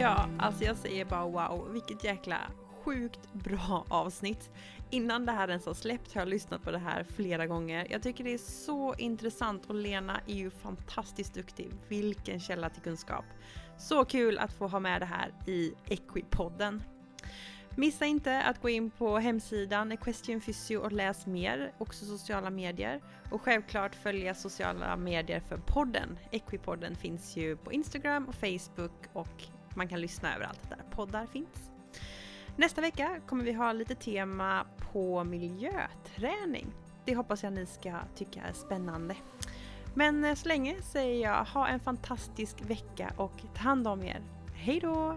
Ja, 0.00 0.28
alltså 0.38 0.64
jag 0.64 0.76
säger 0.76 1.04
bara 1.04 1.24
wow, 1.24 1.68
vilket 1.72 2.04
jäkla 2.04 2.36
sjukt 2.84 3.32
bra 3.32 3.84
avsnitt. 3.88 4.50
Innan 4.90 5.26
det 5.26 5.32
här 5.32 5.48
ens 5.48 5.66
har 5.66 5.74
släppt 5.74 6.14
har 6.14 6.20
jag 6.20 6.28
lyssnat 6.28 6.62
på 6.62 6.70
det 6.70 6.78
här 6.78 7.04
flera 7.04 7.46
gånger. 7.46 7.86
Jag 7.90 8.02
tycker 8.02 8.24
det 8.24 8.34
är 8.34 8.38
så 8.38 8.94
intressant 8.94 9.66
och 9.66 9.74
Lena 9.74 10.20
är 10.26 10.34
ju 10.34 10.50
fantastiskt 10.50 11.34
duktig. 11.34 11.70
Vilken 11.88 12.40
källa 12.40 12.70
till 12.70 12.82
kunskap. 12.82 13.24
Så 13.78 14.04
kul 14.04 14.38
att 14.38 14.52
få 14.52 14.66
ha 14.66 14.80
med 14.80 15.02
det 15.02 15.06
här 15.06 15.32
i 15.46 15.74
Equipodden. 15.86 16.82
Missa 17.76 18.06
inte 18.06 18.42
att 18.42 18.62
gå 18.62 18.68
in 18.68 18.90
på 18.90 19.18
hemsidan 19.18 19.92
Equestrian 19.92 20.40
Physio 20.40 20.76
och 20.76 20.92
läs 20.92 21.26
mer, 21.26 21.72
också 21.78 22.04
sociala 22.04 22.50
medier. 22.50 23.00
Och 23.30 23.42
självklart 23.42 23.94
följa 23.94 24.34
sociala 24.34 24.96
medier 24.96 25.40
för 25.40 25.56
podden. 25.56 26.18
Equipodden 26.30 26.96
finns 26.96 27.36
ju 27.36 27.56
på 27.56 27.72
Instagram 27.72 28.26
och 28.28 28.34
Facebook 28.34 28.92
och 29.12 29.48
man 29.74 29.88
kan 29.88 30.00
lyssna 30.00 30.34
överallt 30.34 30.70
där 30.70 30.84
poddar 30.90 31.26
finns. 31.26 31.70
Nästa 32.56 32.80
vecka 32.80 33.20
kommer 33.26 33.44
vi 33.44 33.52
ha 33.52 33.72
lite 33.72 33.94
tema 33.94 34.66
på 34.92 35.24
miljöträning. 35.24 36.66
Det 37.04 37.14
hoppas 37.14 37.42
jag 37.42 37.52
ni 37.52 37.66
ska 37.66 37.94
tycka 38.16 38.42
är 38.42 38.52
spännande. 38.52 39.16
Men 39.94 40.24
eh, 40.24 40.34
så 40.34 40.48
länge 40.48 40.82
säger 40.82 41.22
jag 41.22 41.44
ha 41.44 41.68
en 41.68 41.80
fantastisk 41.80 42.56
vecka 42.60 43.12
och 43.16 43.32
ta 43.54 43.62
hand 43.62 43.88
om 43.88 44.02
er. 44.02 44.22
Hej 44.54 44.80
då! 44.80 45.16